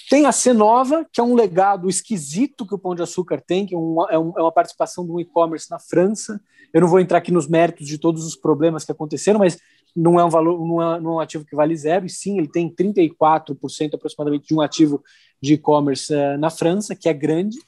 Tem 0.08 0.26
a 0.26 0.32
Cenova, 0.32 1.06
que 1.10 1.20
é 1.20 1.24
um 1.24 1.34
legado 1.34 1.88
esquisito 1.88 2.66
que 2.66 2.74
o 2.74 2.78
Pão 2.78 2.94
de 2.94 3.02
Açúcar 3.02 3.40
tem, 3.40 3.66
que 3.66 3.74
é, 3.74 3.78
um, 3.78 4.10
é, 4.10 4.18
um, 4.18 4.32
é 4.36 4.42
uma 4.42 4.52
participação 4.52 5.06
do 5.06 5.20
e-commerce 5.20 5.70
na 5.70 5.78
França. 5.78 6.40
Eu 6.72 6.80
não 6.82 6.88
vou 6.88 7.00
entrar 7.00 7.18
aqui 7.18 7.32
nos 7.32 7.48
méritos 7.48 7.86
de 7.86 7.98
todos 7.98 8.26
os 8.26 8.36
problemas 8.36 8.84
que 8.84 8.92
aconteceram, 8.92 9.38
mas 9.38 9.58
não 9.94 10.18
é 10.18 10.24
um 10.24 10.30
valor, 10.30 10.58
não 10.66 10.82
é, 10.82 11.00
não 11.00 11.12
é 11.12 11.14
um 11.14 11.20
ativo 11.20 11.44
que 11.44 11.54
vale 11.54 11.76
zero, 11.76 12.06
e 12.06 12.10
sim, 12.10 12.38
ele 12.38 12.48
tem 12.48 12.68
34% 12.68 13.94
aproximadamente 13.94 14.48
de 14.48 14.54
um 14.54 14.60
ativo 14.60 15.02
de 15.40 15.54
e-commerce 15.54 16.12
uh, 16.14 16.38
na 16.38 16.50
França, 16.50 16.94
que 16.94 17.08
é 17.08 17.12
grande. 17.12 17.58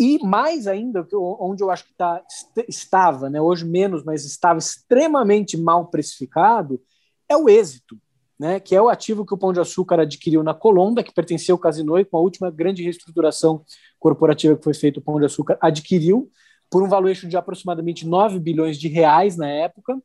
E 0.00 0.18
mais 0.24 0.66
ainda, 0.66 1.06
onde 1.12 1.62
eu 1.62 1.70
acho 1.70 1.84
que 1.84 1.92
tá, 1.92 2.24
estava, 2.66 3.28
né, 3.28 3.38
hoje 3.38 3.66
menos, 3.66 4.02
mas 4.02 4.24
estava 4.24 4.58
extremamente 4.58 5.58
mal 5.58 5.88
precificado, 5.88 6.80
é 7.28 7.36
o 7.36 7.50
êxito, 7.50 7.98
né, 8.38 8.58
que 8.58 8.74
é 8.74 8.80
o 8.80 8.88
ativo 8.88 9.26
que 9.26 9.34
o 9.34 9.36
Pão 9.36 9.52
de 9.52 9.60
Açúcar 9.60 10.00
adquiriu 10.00 10.42
na 10.42 10.54
Colômbia, 10.54 11.04
que 11.04 11.12
pertencia 11.12 11.52
ao 11.52 11.58
Casino, 11.58 11.98
e 11.98 12.04
com 12.06 12.16
a 12.16 12.20
última 12.20 12.50
grande 12.50 12.82
reestruturação 12.82 13.62
corporativa 13.98 14.56
que 14.56 14.64
foi 14.64 14.72
feita, 14.72 15.00
o 15.00 15.02
Pão 15.02 15.18
de 15.18 15.26
Açúcar 15.26 15.58
adquiriu 15.60 16.30
por 16.70 16.82
um 16.82 16.88
valuation 16.88 17.28
de 17.28 17.36
aproximadamente 17.36 18.06
9 18.06 18.40
bilhões 18.40 18.78
de 18.78 18.88
reais 18.88 19.36
na 19.36 19.50
época, 19.50 20.00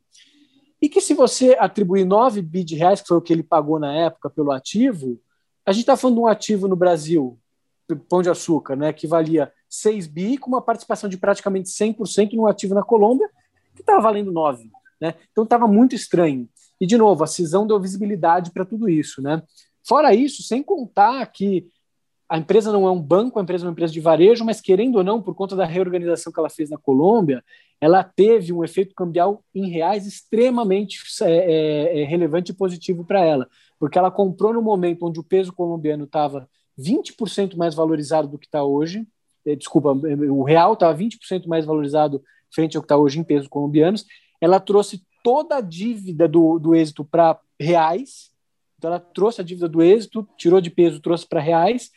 e 0.82 0.90
que 0.90 1.00
se 1.00 1.14
você 1.14 1.56
atribuir 1.58 2.04
9 2.04 2.42
bi 2.42 2.62
de 2.62 2.76
reais, 2.76 3.00
que 3.00 3.08
foi 3.08 3.16
o 3.16 3.22
que 3.22 3.32
ele 3.32 3.42
pagou 3.42 3.78
na 3.78 3.94
época 3.94 4.28
pelo 4.28 4.52
ativo, 4.52 5.18
a 5.64 5.72
gente 5.72 5.84
está 5.84 5.96
falando 5.96 6.16
de 6.16 6.20
um 6.20 6.26
ativo 6.26 6.68
no 6.68 6.76
Brasil, 6.76 7.38
Pão 8.10 8.20
de 8.20 8.28
Açúcar, 8.28 8.76
né, 8.76 8.92
que 8.92 9.06
valia 9.06 9.50
6 9.68 10.06
bi, 10.06 10.38
com 10.38 10.48
uma 10.48 10.62
participação 10.62 11.08
de 11.08 11.16
praticamente 11.16 11.68
100% 11.68 12.32
no 12.34 12.46
ativo 12.46 12.74
na 12.74 12.82
Colômbia, 12.82 13.28
que 13.74 13.82
estava 13.82 14.00
valendo 14.00 14.32
9. 14.32 14.70
Né? 15.00 15.14
Então 15.30 15.44
estava 15.44 15.66
muito 15.66 15.94
estranho. 15.94 16.48
E, 16.80 16.86
de 16.86 16.96
novo, 16.96 17.24
a 17.24 17.26
cisão 17.26 17.66
deu 17.66 17.80
visibilidade 17.80 18.50
para 18.50 18.64
tudo 18.64 18.88
isso. 18.88 19.22
Né? 19.22 19.42
Fora 19.86 20.14
isso, 20.14 20.42
sem 20.42 20.62
contar 20.62 21.24
que 21.26 21.68
a 22.28 22.38
empresa 22.38 22.72
não 22.72 22.86
é 22.86 22.90
um 22.90 23.00
banco, 23.00 23.38
a 23.38 23.42
empresa 23.42 23.64
é 23.64 23.66
uma 23.66 23.72
empresa 23.72 23.92
de 23.92 24.00
varejo, 24.00 24.44
mas 24.44 24.60
querendo 24.60 24.96
ou 24.96 25.04
não, 25.04 25.22
por 25.22 25.34
conta 25.34 25.54
da 25.54 25.64
reorganização 25.64 26.32
que 26.32 26.40
ela 26.40 26.50
fez 26.50 26.70
na 26.70 26.76
Colômbia, 26.76 27.42
ela 27.80 28.02
teve 28.02 28.52
um 28.52 28.64
efeito 28.64 28.94
cambial 28.94 29.44
em 29.54 29.68
reais 29.68 30.06
extremamente 30.06 30.98
é, 31.22 31.30
é, 31.30 32.02
é 32.02 32.04
relevante 32.04 32.50
e 32.50 32.54
positivo 32.54 33.04
para 33.04 33.24
ela, 33.24 33.48
porque 33.78 33.98
ela 33.98 34.10
comprou 34.10 34.52
no 34.52 34.62
momento 34.62 35.06
onde 35.06 35.20
o 35.20 35.24
peso 35.24 35.52
colombiano 35.52 36.04
estava 36.04 36.48
20% 36.78 37.56
mais 37.56 37.74
valorizado 37.74 38.28
do 38.28 38.38
que 38.38 38.46
está 38.46 38.64
hoje, 38.64 39.06
desculpa, 39.54 39.92
o 39.92 40.42
real 40.42 40.72
estava 40.72 40.98
20% 40.98 41.46
mais 41.46 41.64
valorizado 41.64 42.22
frente 42.52 42.76
ao 42.76 42.82
que 42.82 42.86
está 42.86 42.96
hoje 42.96 43.20
em 43.20 43.24
pesos 43.24 43.48
colombianos, 43.48 44.04
ela 44.40 44.58
trouxe 44.58 45.04
toda 45.22 45.56
a 45.56 45.60
dívida 45.60 46.26
do, 46.26 46.58
do 46.58 46.74
êxito 46.74 47.04
para 47.04 47.38
reais, 47.60 48.30
então 48.78 48.90
ela 48.90 49.00
trouxe 49.00 49.40
a 49.40 49.44
dívida 49.44 49.68
do 49.68 49.82
êxito, 49.82 50.26
tirou 50.36 50.60
de 50.60 50.70
peso, 50.70 51.00
trouxe 51.00 51.26
para 51.26 51.40
reais, 51.40 51.90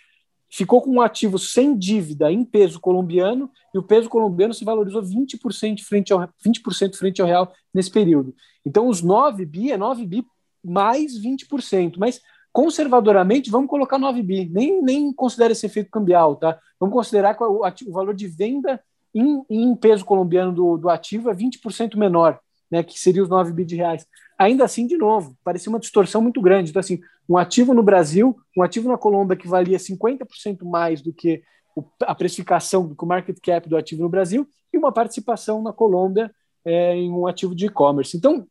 ficou 0.50 0.82
com 0.82 0.92
um 0.92 1.02
ativo 1.02 1.38
sem 1.38 1.78
dívida 1.78 2.32
em 2.32 2.44
peso 2.44 2.80
colombiano 2.80 3.50
e 3.74 3.78
o 3.78 3.84
peso 3.84 4.10
colombiano 4.10 4.54
se 4.54 4.66
valorizou 4.66 5.02
20% 5.02 5.82
frente 5.82 6.12
ao 6.12 6.28
20% 6.46 6.96
frente 6.96 7.22
ao 7.22 7.28
real 7.28 7.54
nesse 7.74 7.92
período. 7.92 8.34
Então 8.66 8.88
os 8.88 9.02
9 9.02 9.46
bi 9.46 9.72
é 9.72 9.78
9 9.78 10.06
bi 10.06 10.26
mais 10.64 11.22
20%, 11.22 11.98
mas 11.98 12.20
conservadoramente 12.52 13.52
vamos 13.52 13.70
colocar 13.70 13.98
9 13.98 14.22
bi, 14.24 14.50
nem 14.50 14.82
nem 14.82 15.14
considera 15.14 15.54
esse 15.54 15.66
efeito 15.66 15.90
cambial, 15.92 16.36
tá? 16.36 16.60
Vamos 16.80 16.94
considerar 16.94 17.36
que 17.36 17.44
o, 17.44 17.62
o 17.64 17.92
valor 17.92 18.14
de 18.14 18.28
venda 18.28 18.82
em, 19.14 19.44
em 19.50 19.76
peso 19.76 20.06
colombiano 20.06 20.52
do, 20.52 20.78
do 20.78 20.90
ativo 20.90 21.30
é 21.30 21.34
20% 21.34 21.96
menor. 21.98 22.40
né, 22.72 22.84
que 22.84 23.00
seria 23.00 23.24
os 23.24 23.30
9 23.30 23.52
bi 23.52 23.66
de 23.66 23.76
reais. 23.76 24.06
Ainda 24.38 24.64
assim, 24.64 24.86
de 24.86 24.98
novo, 24.98 25.36
parecia 25.44 25.70
uma 25.70 25.80
distorção 25.80 26.22
muito 26.22 26.42
grande. 26.42 26.70
Então, 26.70 26.80
assim, 26.80 27.00
um 27.28 27.38
ativo 27.38 27.74
no 27.74 27.84
Brasil, 27.84 28.38
um 28.56 28.62
ativo 28.62 28.88
na 28.88 28.98
Colômbia 28.98 29.36
que 29.36 29.48
valia 29.48 29.78
50% 29.78 30.64
mais 30.64 31.02
do 31.02 31.12
que 31.12 31.42
a 32.04 32.14
precificação, 32.14 32.88
do 32.88 32.96
que 32.96 33.04
o 33.04 33.08
market 33.08 33.38
cap 33.42 33.68
do 33.68 33.78
ativo 33.78 34.02
no 34.04 34.10
Brasil, 34.10 34.48
e 34.72 34.78
uma 34.78 34.92
participação 34.92 35.62
na 35.62 35.74
Colômbia 35.74 36.32
é, 36.64 36.96
em 36.96 37.12
um 37.12 37.26
ativo 37.26 37.56
de 37.56 37.66
e-commerce. 37.66 38.16
Então, 38.16 38.46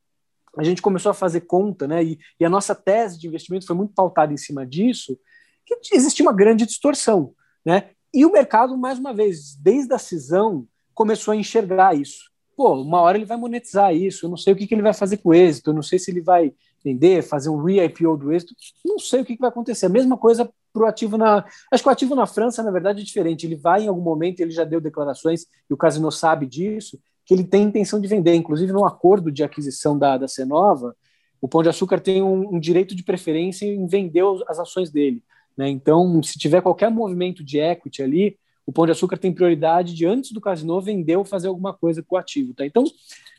a 0.58 0.64
gente 0.64 0.82
começou 0.82 1.10
a 1.10 1.14
fazer 1.14 1.42
conta, 1.42 1.86
né, 1.86 2.02
e, 2.02 2.18
e 2.38 2.44
a 2.44 2.50
nossa 2.50 2.74
tese 2.74 3.18
de 3.18 3.26
investimento 3.26 3.66
foi 3.66 3.76
muito 3.76 3.94
pautada 3.94 4.32
em 4.32 4.36
cima 4.36 4.66
disso, 4.66 5.18
que 5.64 5.94
existia 5.94 6.24
uma 6.24 6.32
grande 6.32 6.66
distorção. 6.66 7.32
Né? 7.64 7.90
E 8.12 8.24
o 8.24 8.32
mercado, 8.32 8.76
mais 8.76 8.98
uma 8.98 9.12
vez, 9.12 9.54
desde 9.54 9.92
a 9.92 9.98
cisão, 9.98 10.66
começou 10.94 11.32
a 11.32 11.36
enxergar 11.36 11.94
isso. 11.94 12.30
Pô, 12.56 12.74
uma 12.80 13.00
hora 13.00 13.16
ele 13.16 13.24
vai 13.24 13.36
monetizar 13.36 13.94
isso, 13.94 14.26
eu 14.26 14.30
não 14.30 14.36
sei 14.36 14.52
o 14.52 14.56
que, 14.56 14.66
que 14.66 14.74
ele 14.74 14.82
vai 14.82 14.94
fazer 14.94 15.18
com 15.18 15.28
o 15.28 15.34
êxito, 15.34 15.70
eu 15.70 15.74
não 15.74 15.82
sei 15.82 15.98
se 15.98 16.10
ele 16.10 16.20
vai 16.20 16.52
vender, 16.82 17.22
fazer 17.22 17.50
um 17.50 17.62
re-IPO 17.62 18.16
do 18.16 18.32
êxito, 18.32 18.54
não 18.84 18.98
sei 18.98 19.20
o 19.20 19.24
que, 19.24 19.34
que 19.34 19.40
vai 19.40 19.50
acontecer. 19.50 19.86
A 19.86 19.90
mesma 19.90 20.16
coisa 20.16 20.50
para 20.72 20.82
o 20.82 20.86
ativo 20.86 21.16
na. 21.16 21.44
Acho 21.70 21.82
que 21.82 21.88
o 21.88 21.92
ativo 21.92 22.14
na 22.14 22.26
França, 22.26 22.62
na 22.62 22.70
verdade, 22.70 23.00
é 23.00 23.04
diferente. 23.04 23.46
Ele 23.46 23.56
vai 23.56 23.84
em 23.84 23.88
algum 23.88 24.02
momento, 24.02 24.40
ele 24.40 24.50
já 24.50 24.64
deu 24.64 24.80
declarações, 24.80 25.46
e 25.68 25.74
o 25.74 25.76
Casino 25.76 26.10
sabe 26.10 26.46
disso, 26.46 26.98
que 27.28 27.34
ele 27.34 27.44
tem 27.44 27.64
intenção 27.64 28.00
de 28.00 28.08
vender. 28.08 28.34
Inclusive, 28.34 28.72
no 28.72 28.86
acordo 28.86 29.30
de 29.30 29.44
aquisição 29.44 29.98
da, 29.98 30.16
da 30.16 30.26
Cenova, 30.26 30.96
o 31.42 31.46
Pão 31.46 31.62
de 31.62 31.68
Açúcar 31.68 32.00
tem 32.00 32.22
um, 32.22 32.54
um 32.54 32.58
direito 32.58 32.96
de 32.96 33.04
preferência 33.04 33.66
em 33.66 33.86
vender 33.86 34.24
as 34.48 34.58
ações 34.58 34.90
dele. 34.90 35.22
Né? 35.54 35.68
Então, 35.68 36.22
se 36.22 36.38
tiver 36.38 36.62
qualquer 36.62 36.90
movimento 36.90 37.44
de 37.44 37.58
equity 37.58 38.02
ali, 38.02 38.38
o 38.64 38.72
Pão 38.72 38.86
de 38.86 38.92
Açúcar 38.92 39.18
tem 39.18 39.30
prioridade 39.30 39.94
de, 39.94 40.06
antes 40.06 40.32
do 40.32 40.40
casino, 40.40 40.80
vender 40.80 41.16
ou 41.16 41.24
fazer 41.24 41.48
alguma 41.48 41.74
coisa 41.74 42.02
com 42.02 42.16
o 42.16 42.18
ativo. 42.18 42.54
Tá? 42.54 42.64
Então, 42.64 42.84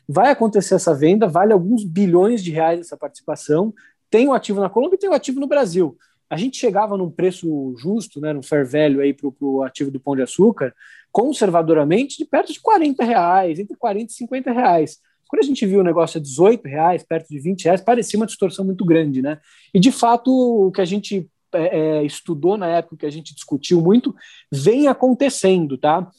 vai 0.08 0.30
acontecer 0.30 0.76
essa 0.76 0.94
venda, 0.94 1.26
vale 1.26 1.52
alguns 1.52 1.82
bilhões 1.82 2.44
de 2.44 2.52
reais 2.52 2.78
essa 2.78 2.96
participação. 2.96 3.74
Tem 4.08 4.28
o 4.28 4.32
ativo 4.32 4.60
na 4.60 4.70
Colômbia 4.70 4.94
e 4.94 5.00
tem 5.00 5.10
o 5.10 5.14
ativo 5.14 5.40
no 5.40 5.48
Brasil. 5.48 5.98
A 6.28 6.36
gente 6.36 6.56
chegava 6.56 6.96
num 6.96 7.10
preço 7.10 7.74
justo, 7.76 8.20
né, 8.20 8.32
num 8.32 8.42
fair 8.42 8.64
value 8.64 9.12
para 9.14 9.32
o 9.40 9.64
ativo 9.64 9.90
do 9.90 9.98
Pão 9.98 10.14
de 10.14 10.22
Açúcar, 10.22 10.72
conservadoramente, 11.12 12.18
de 12.18 12.24
perto 12.24 12.52
de 12.52 12.60
40 12.60 13.04
reais, 13.04 13.58
entre 13.58 13.76
40 13.76 14.10
e 14.10 14.14
50 14.14 14.52
reais. 14.52 14.98
Quando 15.28 15.42
a 15.42 15.46
gente 15.46 15.64
viu 15.64 15.80
o 15.80 15.84
negócio 15.84 16.18
a 16.18 16.22
18 16.22 16.66
reais, 16.66 17.04
perto 17.04 17.28
de 17.28 17.38
20 17.38 17.64
reais, 17.64 17.80
parecia 17.80 18.18
uma 18.18 18.26
distorção 18.26 18.64
muito 18.64 18.84
grande, 18.84 19.22
né? 19.22 19.38
E 19.72 19.78
de 19.78 19.92
fato, 19.92 20.30
o 20.30 20.72
que 20.72 20.80
a 20.80 20.84
gente 20.84 21.30
é, 21.52 21.78
é, 21.78 22.04
estudou 22.04 22.56
na 22.56 22.66
época, 22.66 22.96
que 22.98 23.06
a 23.06 23.10
gente 23.10 23.34
discutiu 23.34 23.80
muito, 23.80 24.14
vem 24.50 24.88
acontecendo, 24.88 25.78
tá? 25.78 26.10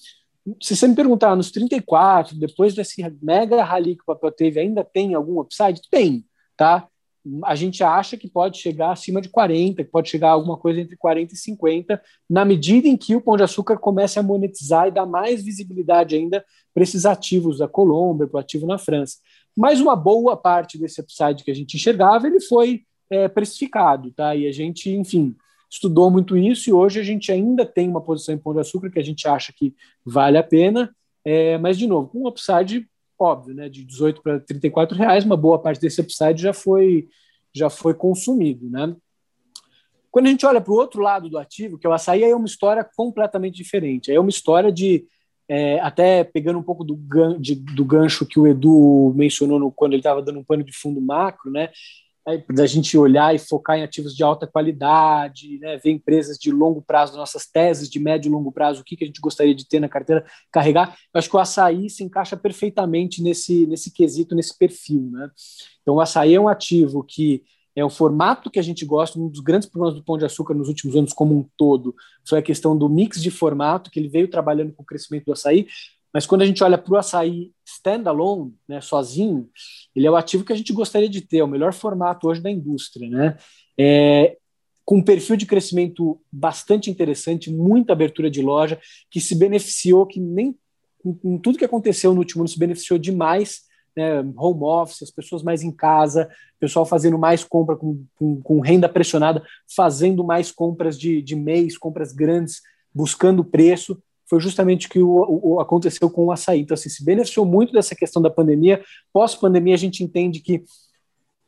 Se 0.61 0.75
você 0.75 0.87
me 0.87 0.95
perguntar, 0.95 1.35
nos 1.35 1.51
34, 1.51 2.35
depois 2.39 2.73
desse 2.73 3.03
mega 3.21 3.63
rally 3.63 3.95
que 3.95 4.01
o 4.01 4.05
papel 4.05 4.31
teve, 4.31 4.59
ainda 4.59 4.83
tem 4.83 5.13
algum 5.13 5.39
upside? 5.39 5.81
Tem, 5.89 6.25
tá? 6.57 6.87
A 7.43 7.53
gente 7.53 7.83
acha 7.83 8.17
que 8.17 8.27
pode 8.27 8.57
chegar 8.57 8.91
acima 8.91 9.21
de 9.21 9.29
40, 9.29 9.83
que 9.83 9.91
pode 9.91 10.09
chegar 10.09 10.29
a 10.29 10.31
alguma 10.31 10.57
coisa 10.57 10.81
entre 10.81 10.97
40 10.97 11.33
e 11.33 11.37
50, 11.37 12.01
na 12.29 12.43
medida 12.43 12.87
em 12.87 12.97
que 12.97 13.15
o 13.15 13.21
Pão 13.21 13.37
de 13.37 13.43
Açúcar 13.43 13.77
comece 13.77 14.17
a 14.17 14.23
monetizar 14.23 14.87
e 14.87 14.91
dar 14.91 15.05
mais 15.05 15.43
visibilidade 15.43 16.15
ainda 16.15 16.43
para 16.73 16.83
esses 16.83 17.05
ativos 17.05 17.59
da 17.59 17.67
Colômbia, 17.67 18.27
para 18.27 18.37
o 18.37 18.39
ativo 18.39 18.65
na 18.65 18.77
França. 18.77 19.17
Mas 19.55 19.79
uma 19.79 19.95
boa 19.95 20.35
parte 20.35 20.77
desse 20.77 21.01
upside 21.01 21.43
que 21.43 21.51
a 21.51 21.55
gente 21.55 21.75
enxergava, 21.75 22.25
ele 22.25 22.41
foi 22.41 22.83
é, 23.09 23.27
precificado, 23.27 24.11
tá? 24.11 24.35
E 24.35 24.47
a 24.47 24.51
gente, 24.51 24.89
enfim, 24.89 25.35
estudou 25.69 26.09
muito 26.09 26.35
isso 26.35 26.69
e 26.69 26.73
hoje 26.73 26.99
a 26.99 27.03
gente 27.03 27.31
ainda 27.31 27.65
tem 27.65 27.87
uma 27.87 28.01
posição 28.01 28.33
em 28.33 28.37
Pão 28.37 28.53
de 28.53 28.59
Açúcar 28.59 28.89
que 28.89 28.99
a 28.99 29.03
gente 29.03 29.27
acha 29.27 29.53
que 29.53 29.75
vale 30.05 30.37
a 30.37 30.43
pena, 30.43 30.95
é, 31.23 31.57
mas 31.57 31.77
de 31.77 31.87
novo, 31.87 32.09
com 32.09 32.23
um 32.23 32.27
upside 32.27 32.89
óbvio, 33.21 33.53
né, 33.53 33.69
de 33.69 33.83
18 33.83 34.21
para 34.21 34.39
34 34.39 34.97
reais, 34.97 35.23
uma 35.23 35.37
boa 35.37 35.59
parte 35.59 35.79
desse 35.79 36.01
upside 36.01 36.41
já 36.41 36.53
foi 36.53 37.07
já 37.53 37.69
foi 37.69 37.93
consumido, 37.93 38.69
né? 38.69 38.95
Quando 40.09 40.27
a 40.27 40.29
gente 40.29 40.45
olha 40.45 40.59
para 40.59 40.73
o 40.73 40.75
outro 40.75 41.01
lado 41.01 41.29
do 41.29 41.37
ativo, 41.37 41.77
que 41.77 41.85
é 41.85 41.89
o 41.89 41.93
açaí, 41.93 42.23
aí 42.23 42.31
é 42.31 42.35
uma 42.35 42.45
história 42.45 42.83
completamente 42.95 43.55
diferente. 43.55 44.11
É 44.11 44.19
uma 44.19 44.29
história 44.29 44.71
de 44.71 45.05
é, 45.47 45.79
até 45.81 46.23
pegando 46.23 46.59
um 46.59 46.63
pouco 46.63 46.83
do, 46.83 46.95
gan, 46.95 47.39
de, 47.39 47.55
do 47.55 47.83
gancho 47.83 48.25
que 48.25 48.39
o 48.39 48.47
Edu 48.47 49.13
mencionou 49.15 49.59
no, 49.59 49.71
quando 49.71 49.93
ele 49.93 49.99
estava 49.99 50.21
dando 50.21 50.39
um 50.39 50.43
pano 50.43 50.63
de 50.63 50.71
fundo 50.71 51.01
macro, 51.01 51.51
né? 51.51 51.69
Da 52.53 52.65
gente 52.67 52.97
olhar 52.97 53.33
e 53.33 53.39
focar 53.39 53.77
em 53.77 53.83
ativos 53.83 54.15
de 54.15 54.23
alta 54.23 54.45
qualidade, 54.45 55.57
né, 55.59 55.77
ver 55.77 55.91
empresas 55.91 56.37
de 56.37 56.51
longo 56.51 56.81
prazo, 56.81 57.17
nossas 57.17 57.47
teses 57.47 57.89
de 57.89 57.99
médio 57.99 58.29
e 58.29 58.31
longo 58.31 58.51
prazo, 58.51 58.81
o 58.81 58.83
que, 58.83 58.95
que 58.95 59.03
a 59.03 59.07
gente 59.07 59.19
gostaria 59.19 59.55
de 59.55 59.67
ter 59.67 59.79
na 59.79 59.89
carteira, 59.89 60.23
carregar. 60.51 60.95
Eu 61.13 61.17
acho 61.17 61.29
que 61.29 61.35
o 61.35 61.39
açaí 61.39 61.89
se 61.89 62.03
encaixa 62.03 62.37
perfeitamente 62.37 63.23
nesse, 63.23 63.65
nesse 63.65 63.91
quesito, 63.91 64.35
nesse 64.35 64.57
perfil. 64.57 65.09
Né? 65.11 65.29
Então, 65.81 65.95
o 65.95 66.01
açaí 66.01 66.35
é 66.35 66.39
um 66.39 66.47
ativo 66.47 67.03
que 67.03 67.43
é 67.75 67.83
um 67.85 67.89
formato 67.89 68.51
que 68.51 68.59
a 68.59 68.63
gente 68.63 68.85
gosta, 68.85 69.17
um 69.17 69.29
dos 69.29 69.39
grandes 69.39 69.67
problemas 69.67 69.97
do 69.97 70.03
Pão 70.03 70.17
de 70.17 70.25
Açúcar 70.25 70.53
nos 70.53 70.67
últimos 70.67 70.95
anos 70.95 71.13
como 71.13 71.37
um 71.37 71.49
todo 71.55 71.95
foi 72.27 72.39
a 72.39 72.41
questão 72.41 72.77
do 72.77 72.89
mix 72.89 73.21
de 73.21 73.31
formato, 73.31 73.89
que 73.89 73.99
ele 73.99 74.09
veio 74.09 74.27
trabalhando 74.27 74.73
com 74.73 74.83
o 74.83 74.85
crescimento 74.85 75.25
do 75.25 75.33
açaí, 75.33 75.67
mas 76.13 76.25
quando 76.25 76.41
a 76.41 76.45
gente 76.45 76.63
olha 76.63 76.77
para 76.77 76.93
o 76.93 76.97
açaí 76.97 77.51
standalone, 77.65 78.53
né, 78.67 78.81
sozinho, 78.81 79.49
ele 79.95 80.05
é 80.05 80.11
o 80.11 80.15
ativo 80.15 80.43
que 80.43 80.53
a 80.53 80.55
gente 80.55 80.73
gostaria 80.73 81.09
de 81.09 81.21
ter, 81.21 81.37
é 81.37 81.43
o 81.43 81.47
melhor 81.47 81.73
formato 81.73 82.27
hoje 82.27 82.41
da 82.41 82.51
indústria. 82.51 83.09
Né? 83.09 83.37
É, 83.79 84.37
com 84.83 84.97
um 84.97 85.03
perfil 85.03 85.37
de 85.37 85.45
crescimento 85.45 86.19
bastante 86.31 86.89
interessante, 86.89 87.51
muita 87.51 87.93
abertura 87.93 88.29
de 88.29 88.41
loja, 88.41 88.79
que 89.09 89.21
se 89.21 89.35
beneficiou, 89.35 90.05
que 90.05 90.19
nem 90.19 90.55
com, 91.01 91.37
tudo 91.37 91.57
que 91.57 91.65
aconteceu 91.65 92.13
no 92.13 92.19
último 92.19 92.41
ano 92.41 92.49
se 92.49 92.59
beneficiou 92.59 92.99
demais, 92.99 93.61
né, 93.95 94.19
home 94.37 94.63
office, 94.63 95.01
as 95.01 95.11
pessoas 95.11 95.43
mais 95.43 95.63
em 95.63 95.71
casa, 95.71 96.29
pessoal 96.59 96.85
fazendo 96.85 97.17
mais 97.17 97.43
compra 97.43 97.75
com, 97.75 98.05
com, 98.15 98.41
com 98.41 98.59
renda 98.59 98.87
pressionada, 98.87 99.43
fazendo 99.75 100.23
mais 100.23 100.51
compras 100.51 100.97
de, 100.97 101.21
de 101.21 101.35
mês, 101.35 101.77
compras 101.77 102.13
grandes, 102.13 102.61
buscando 102.93 103.43
preço 103.43 104.01
foi 104.31 104.39
justamente 104.39 104.87
que 104.87 104.97
o, 104.97 105.41
o, 105.43 105.59
aconteceu 105.59 106.09
com 106.09 106.23
o 106.23 106.31
açaí. 106.31 106.61
Então, 106.61 106.73
assim, 106.73 106.87
se 106.87 107.03
beneficiou 107.03 107.45
muito 107.45 107.73
dessa 107.73 107.93
questão 107.93 108.21
da 108.21 108.29
pandemia. 108.29 108.81
Pós-pandemia, 109.11 109.73
a 109.73 109.77
gente 109.77 110.05
entende 110.05 110.39
que 110.39 110.63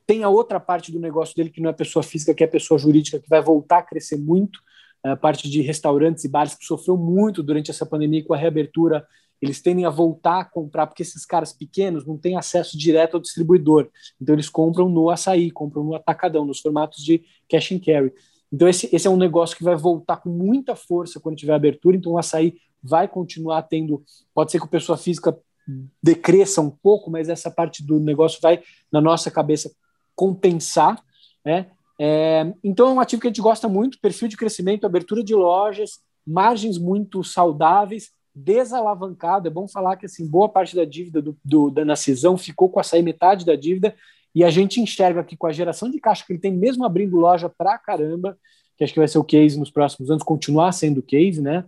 tem 0.06 0.22
a 0.22 0.28
outra 0.28 0.60
parte 0.60 0.92
do 0.92 1.00
negócio 1.00 1.34
dele, 1.34 1.50
que 1.50 1.62
não 1.62 1.70
é 1.70 1.74
pessoa 1.74 2.04
física, 2.04 2.34
que 2.34 2.44
é 2.44 2.48
pessoa 2.48 2.78
jurídica, 2.78 3.22
que 3.22 3.30
vai 3.30 3.42
voltar 3.42 3.78
a 3.78 3.82
crescer 3.84 4.18
muito. 4.18 4.60
A 5.02 5.16
parte 5.16 5.50
de 5.50 5.62
restaurantes 5.62 6.26
e 6.26 6.28
bares, 6.28 6.56
que 6.56 6.66
sofreu 6.66 6.98
muito 6.98 7.42
durante 7.42 7.72
essa 7.72 7.86
pandemia 7.86 8.22
com 8.26 8.34
a 8.34 8.38
reabertura, 8.38 9.08
eles 9.42 9.62
tendem 9.62 9.86
a 9.86 9.90
voltar 9.90 10.42
a 10.42 10.46
comprar, 10.46 10.86
porque 10.86 11.04
esses 11.04 11.26
caras 11.26 11.54
pequenos 11.54 12.06
não 12.06 12.18
têm 12.18 12.36
acesso 12.36 12.78
direto 12.78 13.14
ao 13.14 13.22
distribuidor. 13.22 13.90
Então, 14.22 14.36
eles 14.36 14.50
compram 14.50 14.90
no 14.90 15.10
açaí, 15.10 15.52
compram 15.52 15.86
no 15.86 15.96
atacadão, 15.96 16.44
nos 16.44 16.60
formatos 16.60 17.02
de 17.02 17.24
cash 17.48 17.72
and 17.72 17.80
carry. 17.80 18.12
Então, 18.52 18.68
esse, 18.68 18.94
esse 18.94 19.08
é 19.08 19.10
um 19.10 19.16
negócio 19.16 19.56
que 19.56 19.64
vai 19.64 19.78
voltar 19.78 20.18
com 20.18 20.30
muita 20.30 20.76
força 20.76 21.18
quando 21.18 21.38
tiver 21.38 21.54
abertura. 21.54 21.96
Então, 21.96 22.12
o 22.12 22.18
açaí 22.18 22.58
vai 22.84 23.08
continuar 23.08 23.64
tendo. 23.64 24.04
Pode 24.34 24.52
ser 24.52 24.60
que 24.60 24.66
a 24.66 24.70
pessoa 24.70 24.98
física 24.98 25.38
decresça 26.02 26.62
um 26.62 26.70
pouco, 26.70 27.10
mas 27.10 27.30
essa 27.30 27.50
parte 27.50 27.86
do 27.86 28.00
negócio 28.00 28.40
vai, 28.42 28.62
na 28.92 29.00
nossa 29.00 29.32
cabeça, 29.32 29.72
compensar. 30.16 31.02
Né? 31.46 31.68
É, 32.00 32.54
então, 32.64 32.90
é 32.90 32.94
um 32.94 33.00
ativo 33.00 33.22
que 33.22 33.28
a 33.28 33.30
gente 33.30 33.42
gosta 33.42 33.70
muito: 33.70 34.00
perfil 34.00 34.28
de 34.28 34.38
crescimento, 34.38 34.86
abertura 34.86 35.24
de 35.24 35.34
lojas, 35.34 36.00
margens 36.26 36.78
muito 36.78 37.24
saudáveis, 37.24 38.12
desalavancado. 38.36 39.48
É 39.48 39.52
bom 39.52 39.68
falar 39.68 39.96
que 39.96 40.06
assim, 40.06 40.28
boa 40.28 40.50
parte 40.50 40.76
da 40.76 40.86
dívida 40.86 41.22
do, 41.22 41.38
do, 41.44 41.70
da, 41.70 41.86
na 41.86 41.96
cisão 41.96 42.38
ficou 42.38 42.70
com 42.70 42.80
a 42.80 42.84
sair 42.84 43.02
metade 43.02 43.46
da 43.46 43.56
dívida. 43.56 43.96
E 44.36 44.44
a 44.44 44.50
gente 44.50 44.82
enxerga 44.82 45.22
aqui 45.22 45.38
com 45.38 45.46
a 45.46 45.52
geração 45.52 45.92
de 45.92 46.00
caixa 46.00 46.26
que 46.26 46.34
ele 46.34 46.40
tem, 46.40 46.52
mesmo 46.52 46.84
abrindo 46.84 47.18
loja 47.18 47.48
pra 47.48 47.78
caramba, 47.78 48.36
que 48.76 48.84
acho 48.84 48.92
que 48.92 49.00
vai 49.00 49.08
ser 49.08 49.20
o 49.20 49.24
case 49.24 49.60
nos 49.60 49.70
próximos 49.70 50.10
anos, 50.10 50.24
continuar 50.24 50.72
sendo 50.72 51.00
o 51.00 51.04
case, 51.04 51.40
né? 51.40 51.64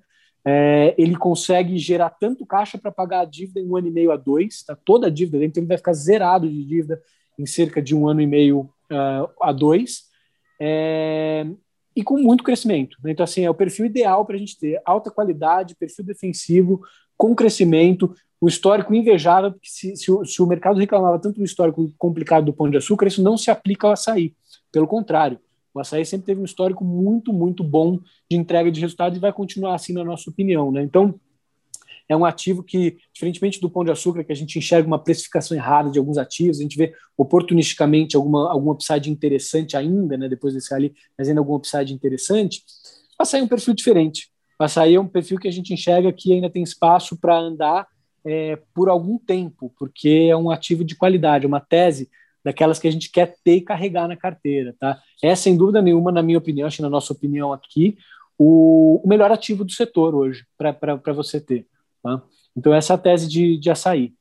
É, 0.45 0.93
ele 0.97 1.15
consegue 1.15 1.77
gerar 1.77 2.11
tanto 2.11 2.45
caixa 2.45 2.77
para 2.77 2.91
pagar 2.91 3.21
a 3.21 3.25
dívida 3.25 3.59
em 3.59 3.67
um 3.67 3.75
ano 3.75 3.87
e 3.87 3.91
meio 3.91 4.11
a 4.11 4.15
dois, 4.15 4.63
tá? 4.63 4.77
toda 4.85 5.07
a 5.07 5.09
dívida 5.09 5.39
dele, 5.39 5.49
então 5.49 5.61
ele 5.61 5.67
vai 5.67 5.77
ficar 5.77 5.93
zerado 5.93 6.47
de 6.47 6.63
dívida 6.63 7.01
em 7.37 7.45
cerca 7.45 7.81
de 7.81 7.95
um 7.95 8.07
ano 8.07 8.21
e 8.21 8.27
meio 8.27 8.69
uh, 8.91 9.27
a 9.41 9.51
dois, 9.51 10.03
é, 10.59 11.47
e 11.95 12.03
com 12.03 12.17
muito 12.17 12.43
crescimento. 12.43 12.97
Né? 13.03 13.11
Então, 13.11 13.23
assim, 13.23 13.43
é 13.43 13.49
o 13.49 13.55
perfil 13.55 13.87
ideal 13.87 14.23
para 14.23 14.35
a 14.35 14.39
gente 14.39 14.57
ter 14.59 14.79
alta 14.85 15.09
qualidade, 15.09 15.75
perfil 15.75 16.05
defensivo, 16.05 16.81
com 17.17 17.33
crescimento, 17.33 18.13
o 18.39 18.47
histórico 18.47 18.93
invejável, 18.93 19.51
porque 19.51 19.69
se, 19.69 19.95
se, 19.95 20.11
o, 20.11 20.23
se 20.23 20.41
o 20.41 20.45
mercado 20.45 20.77
reclamava 20.77 21.17
tanto 21.17 21.39
do 21.39 21.45
histórico 21.45 21.91
complicado 21.97 22.45
do 22.45 22.53
pão 22.53 22.69
de 22.69 22.77
açúcar, 22.77 23.07
isso 23.07 23.23
não 23.23 23.37
se 23.37 23.49
aplica 23.49 23.87
ao 23.87 23.93
açaí. 23.93 24.33
Pelo 24.71 24.87
contrário, 24.87 25.39
o 25.75 25.79
açaí 25.81 26.05
sempre 26.05 26.27
teve 26.27 26.39
um 26.39 26.45
histórico 26.45 26.85
muito, 26.85 27.33
muito 27.33 27.61
bom 27.61 27.99
de 28.31 28.37
entrega 28.37 28.71
de 28.71 28.79
resultados 28.79 29.17
e 29.17 29.21
vai 29.21 29.33
continuar 29.33 29.75
assim, 29.75 29.91
na 29.91 30.05
nossa 30.05 30.29
opinião. 30.29 30.71
Né? 30.71 30.81
Então, 30.81 31.19
é 32.07 32.15
um 32.15 32.23
ativo 32.23 32.63
que, 32.63 32.97
diferentemente 33.13 33.59
do 33.59 33.69
pão 33.69 33.83
de 33.83 33.91
açúcar, 33.91 34.23
que 34.23 34.31
a 34.31 34.35
gente 34.35 34.57
enxerga 34.57 34.87
uma 34.87 34.97
precificação 34.97 35.57
errada 35.57 35.91
de 35.91 35.99
alguns 35.99 36.17
ativos, 36.17 36.59
a 36.59 36.61
gente 36.61 36.77
vê 36.77 36.93
oportunisticamente 37.17 38.15
alguma, 38.15 38.49
algum 38.49 38.71
upside 38.71 39.11
interessante 39.11 39.75
ainda, 39.75 40.15
né, 40.15 40.29
depois 40.29 40.53
desse 40.53 40.73
ali, 40.73 40.95
mas 41.17 41.27
ainda 41.27 41.41
algum 41.41 41.55
upside 41.55 41.93
interessante, 41.93 42.63
açaí 43.19 43.41
é 43.41 43.43
um 43.43 43.47
perfil 43.47 43.73
diferente. 43.73 44.29
Açaí 44.57 44.95
é 44.95 44.99
um 44.99 45.07
perfil 45.07 45.37
que 45.39 45.47
a 45.47 45.51
gente 45.51 45.73
enxerga 45.73 46.13
que 46.13 46.31
ainda 46.31 46.49
tem 46.49 46.63
espaço 46.63 47.17
para 47.17 47.37
andar 47.37 47.85
é, 48.23 48.57
por 48.73 48.87
algum 48.87 49.17
tempo, 49.17 49.73
porque 49.77 50.27
é 50.29 50.37
um 50.37 50.49
ativo 50.49 50.85
de 50.85 50.95
qualidade, 50.95 51.45
uma 51.45 51.59
tese 51.59 52.09
daquelas 52.45 52.77
que 52.77 52.87
a 52.87 52.91
gente 52.91 53.09
quer 53.11 53.35
ter 53.43 53.55
e 53.55 53.61
carregar 53.61 54.07
na 54.07 54.15
carteira. 54.15 54.75
Tá? 54.79 55.01
É, 55.23 55.35
sem 55.35 55.57
dúvida 55.57 55.81
nenhuma, 55.81 56.11
na 56.11 56.21
minha 56.21 56.37
opinião, 56.37 56.67
acho 56.67 56.77
que 56.77 56.83
na 56.83 56.89
nossa 56.89 57.11
opinião 57.11 57.51
aqui, 57.51 57.97
o, 58.37 59.01
o 59.03 59.07
melhor 59.07 59.31
ativo 59.31 59.65
do 59.65 59.71
setor 59.71 60.13
hoje 60.13 60.45
para 60.55 61.13
você 61.13 61.41
ter. 61.41 61.65
Tá? 62.03 62.21
Então, 62.55 62.71
essa 62.71 62.93
é 62.93 62.95
a 62.95 62.99
tese 62.99 63.27
de, 63.27 63.57
de 63.57 63.71
açaí. 63.71 64.13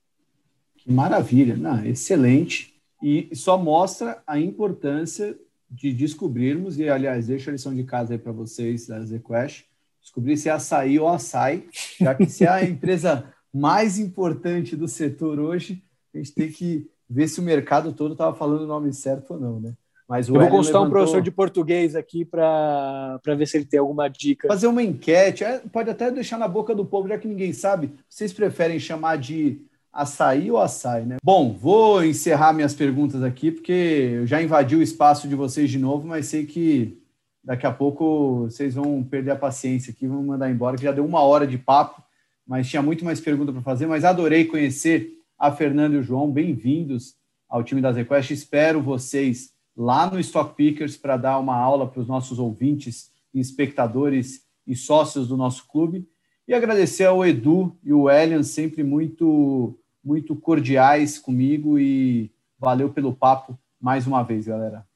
Que 0.79 0.91
maravilha, 0.91 1.55
Não, 1.55 1.85
excelente. 1.85 2.72
E 3.03 3.29
só 3.35 3.59
mostra 3.59 4.22
a 4.27 4.39
importância 4.39 5.39
de 5.70 5.93
descobrirmos, 5.93 6.79
e 6.79 6.89
aliás, 6.89 7.27
deixo 7.27 7.51
a 7.51 7.53
lição 7.53 7.75
de 7.75 7.85
casa 7.85 8.14
aí 8.14 8.18
para 8.18 8.33
vocês 8.33 8.87
da 8.87 9.05
ZQuest, 9.05 9.66
descobrir 10.01 10.39
se 10.39 10.49
é 10.49 10.53
açaí 10.53 10.99
ou 10.99 11.09
açaí, 11.09 11.68
já 12.01 12.14
que 12.14 12.25
se 12.25 12.45
é 12.45 12.49
a 12.49 12.64
empresa 12.64 13.31
mais 13.53 13.99
importante 13.99 14.75
do 14.75 14.89
setor 14.89 15.39
hoje, 15.39 15.83
a 16.14 16.18
gente 16.18 16.33
tem 16.33 16.51
que 16.51 16.89
ver 17.09 17.28
se 17.28 17.40
o 17.40 17.42
mercado 17.42 17.92
todo 17.92 18.12
estava 18.12 18.34
falando 18.34 18.62
o 18.62 18.66
nome 18.66 18.92
certo 18.92 19.34
ou 19.34 19.40
não, 19.40 19.61
né? 19.61 19.74
Mas 20.09 20.28
Eu 20.28 20.34
vou 20.34 20.48
consultar 20.48 20.80
levantou... 20.80 20.86
um 20.86 20.90
professor 20.90 21.22
de 21.22 21.30
português 21.30 21.96
aqui 21.96 22.24
para 22.24 23.18
ver 23.24 23.46
se 23.46 23.57
ele 23.57 23.64
tem 23.64 23.80
alguma 23.80 24.09
dica. 24.09 24.48
Fazer 24.48 24.66
uma 24.66 24.82
enquete, 24.82 25.44
é, 25.44 25.61
pode 25.72 25.88
até 25.88 26.11
deixar 26.11 26.38
na 26.38 26.46
boca 26.46 26.74
do 26.74 26.84
povo, 26.84 27.09
já 27.09 27.18
que 27.18 27.26
ninguém 27.26 27.52
sabe. 27.52 27.90
Vocês 28.09 28.32
preferem 28.32 28.78
chamar 28.78 29.16
de 29.16 29.62
açaí 29.90 30.50
ou 30.50 30.59
açaí, 30.59 31.07
né? 31.07 31.16
Bom, 31.22 31.57
vou 31.59 32.05
encerrar 32.05 32.52
minhas 32.52 32.74
perguntas 32.74 33.22
aqui, 33.22 33.50
porque 33.50 33.72
eu 34.16 34.26
já 34.26 34.42
invadi 34.42 34.76
o 34.76 34.82
espaço 34.82 35.26
de 35.26 35.34
vocês 35.34 35.70
de 35.70 35.78
novo, 35.78 36.07
mas 36.07 36.26
sei 36.26 36.44
que 36.44 37.00
daqui 37.42 37.66
a 37.66 37.72
pouco 37.72 38.42
vocês 38.44 38.74
vão 38.74 39.02
perder 39.02 39.30
a 39.32 39.36
paciência 39.36 39.90
aqui, 39.90 40.07
vão 40.07 40.22
mandar 40.22 40.50
embora, 40.50 40.76
que 40.76 40.82
já 40.82 40.92
deu 40.92 41.05
uma 41.05 41.20
hora 41.20 41.46
de 41.46 41.57
papo, 41.57 42.02
mas 42.46 42.68
tinha 42.68 42.82
muito 42.82 43.05
mais 43.05 43.20
pergunta 43.20 43.52
para 43.52 43.62
fazer, 43.62 43.86
mas 43.86 44.05
adorei 44.05 44.44
conhecer 44.44 45.12
a 45.45 45.53
Fernanda 45.53 45.95
e 45.95 45.99
o 45.99 46.03
João, 46.03 46.30
bem-vindos 46.30 47.18
ao 47.47 47.62
time 47.62 47.82
da 47.82 47.92
ZQuest, 47.92 48.30
espero 48.30 48.80
vocês 48.80 49.53
lá 49.76 50.11
no 50.11 50.18
Stock 50.18 50.55
Pickers 50.55 50.97
para 50.97 51.18
dar 51.18 51.38
uma 51.38 51.55
aula 51.55 51.86
para 51.86 52.01
os 52.01 52.09
nossos 52.09 52.38
ouvintes, 52.38 53.12
espectadores 53.34 54.47
e 54.66 54.74
sócios 54.74 55.28
do 55.28 55.36
nosso 55.36 55.68
clube, 55.68 56.09
e 56.49 56.55
agradecer 56.55 57.05
ao 57.05 57.26
Edu 57.26 57.78
e 57.84 57.92
o 57.92 58.09
Elian, 58.09 58.42
sempre 58.42 58.82
muito, 58.82 59.78
muito 60.03 60.34
cordiais 60.34 61.18
comigo, 61.18 61.78
e 61.78 62.32
valeu 62.59 62.90
pelo 62.90 63.14
papo 63.14 63.59
mais 63.78 64.07
uma 64.07 64.22
vez, 64.22 64.47
galera. 64.47 64.88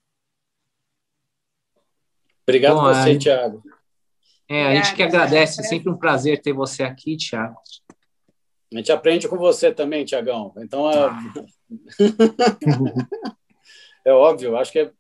Obrigado 2.45 2.77
Bom, 2.77 2.85
você. 2.85 3.19
Thiago. 3.19 3.63
É, 4.49 4.65
a 4.65 4.75
gente 4.77 4.95
que 4.95 5.03
agradece, 5.03 5.61
é 5.61 5.65
sempre 5.65 5.91
um 5.91 5.99
prazer 5.99 6.41
ter 6.41 6.55
você 6.55 6.85
aqui, 6.85 7.19
Thiago. 7.19 7.59
A 8.73 8.77
gente 8.77 8.93
aprende 8.93 9.29
com 9.29 9.37
você 9.37 9.73
também, 9.73 10.05
Tiagão. 10.05 10.53
Então, 10.59 10.91
é... 10.91 11.11
é 14.05 14.13
óbvio, 14.13 14.57
acho 14.57 14.73
que 14.73 14.81
é... 14.81 14.91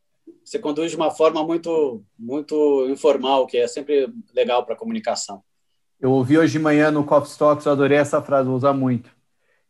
você 0.44 0.58
conduz 0.58 0.90
de 0.90 0.96
uma 0.96 1.10
forma 1.10 1.44
muito, 1.44 2.02
muito 2.18 2.88
informal, 2.90 3.46
que 3.46 3.58
é 3.58 3.68
sempre 3.68 4.12
legal 4.34 4.64
para 4.64 4.74
a 4.74 4.78
comunicação. 4.78 5.42
Eu 6.00 6.12
ouvi 6.12 6.38
hoje 6.38 6.52
de 6.52 6.58
manhã 6.58 6.90
no 6.90 7.04
Coffee 7.04 7.32
Stocks, 7.32 7.66
eu 7.66 7.72
adorei 7.72 7.98
essa 7.98 8.22
frase, 8.22 8.48
vou 8.48 8.56
usar 8.56 8.72
muito. 8.72 9.10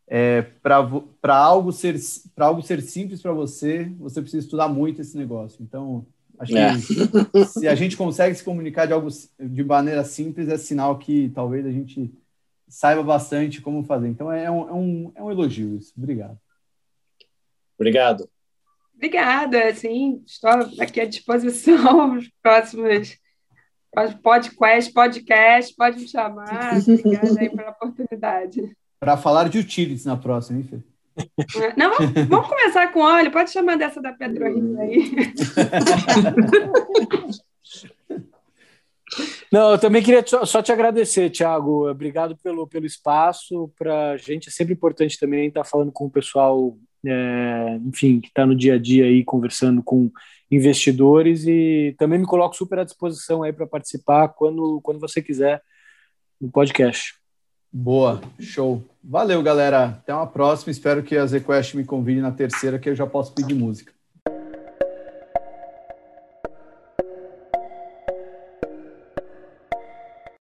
É, 0.07 0.43
para 0.63 1.37
algo 1.37 1.73
ser 1.73 1.97
para 2.35 2.47
algo 2.47 2.63
ser 2.63 2.81
simples 2.81 3.21
para 3.21 3.33
você, 3.33 3.93
você 3.99 4.23
precisa 4.23 4.45
estudar 4.45 4.69
muito 4.69 5.03
esse 5.03 5.17
negócio. 5.17 5.63
Então, 5.63 6.07
Acho 6.39 6.57
é. 6.57 6.75
que 6.77 7.45
se 7.47 7.67
a 7.67 7.75
gente 7.75 7.97
consegue 7.97 8.35
se 8.35 8.45
comunicar 8.45 8.87
de 8.87 8.93
algo 8.93 9.09
de 9.39 9.65
maneira 9.65 10.05
simples, 10.05 10.49
é 10.49 10.57
sinal 10.57 10.99
que 10.99 11.31
talvez 11.31 11.67
a 11.67 11.71
gente 11.71 12.13
saiba 12.69 13.03
bastante 13.03 13.61
como 13.61 13.85
fazer. 13.85 14.09
Então 14.09 14.31
é 14.31 14.51
um, 14.51 14.69
é 14.69 14.73
um, 14.73 15.13
é 15.17 15.23
um 15.23 15.31
elogio 15.31 15.77
isso. 15.77 15.93
Obrigado. 15.97 16.39
Obrigado. 17.79 18.29
Obrigada, 18.95 19.73
sim, 19.75 20.25
estou 20.27 20.51
aqui 20.81 21.01
à 21.01 21.07
disposição 21.07 22.17
os 22.19 22.29
próximos 22.43 23.17
podcast, 24.23 24.93
podcast, 24.93 25.75
pode 25.77 26.01
me 26.01 26.09
chamar. 26.09 26.77
Obrigada 26.77 27.41
aí 27.41 27.49
pela 27.49 27.71
oportunidade. 27.71 28.77
Para 28.99 29.17
falar 29.17 29.49
de 29.49 29.59
utilities 29.59 30.05
na 30.05 30.17
próxima, 30.17 30.59
hein, 30.59 30.65
Fê? 30.65 30.83
Não, 31.77 31.93
vamos 32.29 32.49
começar 32.49 32.93
com 32.93 33.01
óleo. 33.01 33.31
Pode 33.31 33.51
chamar 33.51 33.77
dessa 33.77 34.03
da 34.03 34.13
Pedro 34.13 34.47
aí. 34.47 35.13
Não, 39.53 39.73
eu 39.73 39.79
também 39.79 40.03
queria 40.03 40.25
só 40.27 40.63
te 40.63 40.71
agradecer, 40.71 41.31
Thiago. 41.31 41.89
Obrigado 41.89 42.37
pelo, 42.37 42.67
pelo 42.67 42.85
espaço. 42.85 43.73
Para 43.79 44.13
a 44.13 44.17
gente 44.17 44.49
é 44.49 44.53
sempre 44.53 44.75
importante 44.75 45.19
também 45.19 45.49
estar 45.49 45.65
falando 45.65 45.91
com 45.91 46.07
o 46.07 46.11
pessoal, 46.11 46.77
é, 47.05 47.79
enfim, 47.87 48.21
que 48.21 48.29
está 48.29 48.45
no 48.45 48.55
dia 48.55 48.75
a 48.75 48.79
dia 48.79 49.07
aí 49.07 49.25
conversando 49.25 49.83
com 49.83 50.11
investidores 50.51 51.47
e 51.47 51.95
também 51.99 52.19
me 52.19 52.27
coloco 52.27 52.57
super 52.57 52.79
à 52.79 52.85
disposição 52.85 53.43
aí 53.43 53.53
para 53.53 53.67
participar 53.67 54.29
quando, 54.29 54.81
quando 54.83 55.01
você 55.01 55.23
quiser 55.23 55.63
no 56.41 56.51
podcast. 56.51 57.15
Boa, 57.71 58.21
show. 58.41 58.83
Valeu, 59.05 59.43
galera. 59.43 59.85
Até 59.85 60.15
uma 60.15 60.27
próxima. 60.27 60.71
Espero 60.71 61.03
que 61.03 61.17
a 61.17 61.27
ZQuest 61.27 61.75
me 61.75 61.85
convide 61.85 62.21
na 62.21 62.33
terceira, 62.33 62.79
que 62.79 62.89
eu 62.89 62.95
já 62.95 63.07
posso 63.07 63.35
pedir 63.35 63.55
música. 63.55 63.98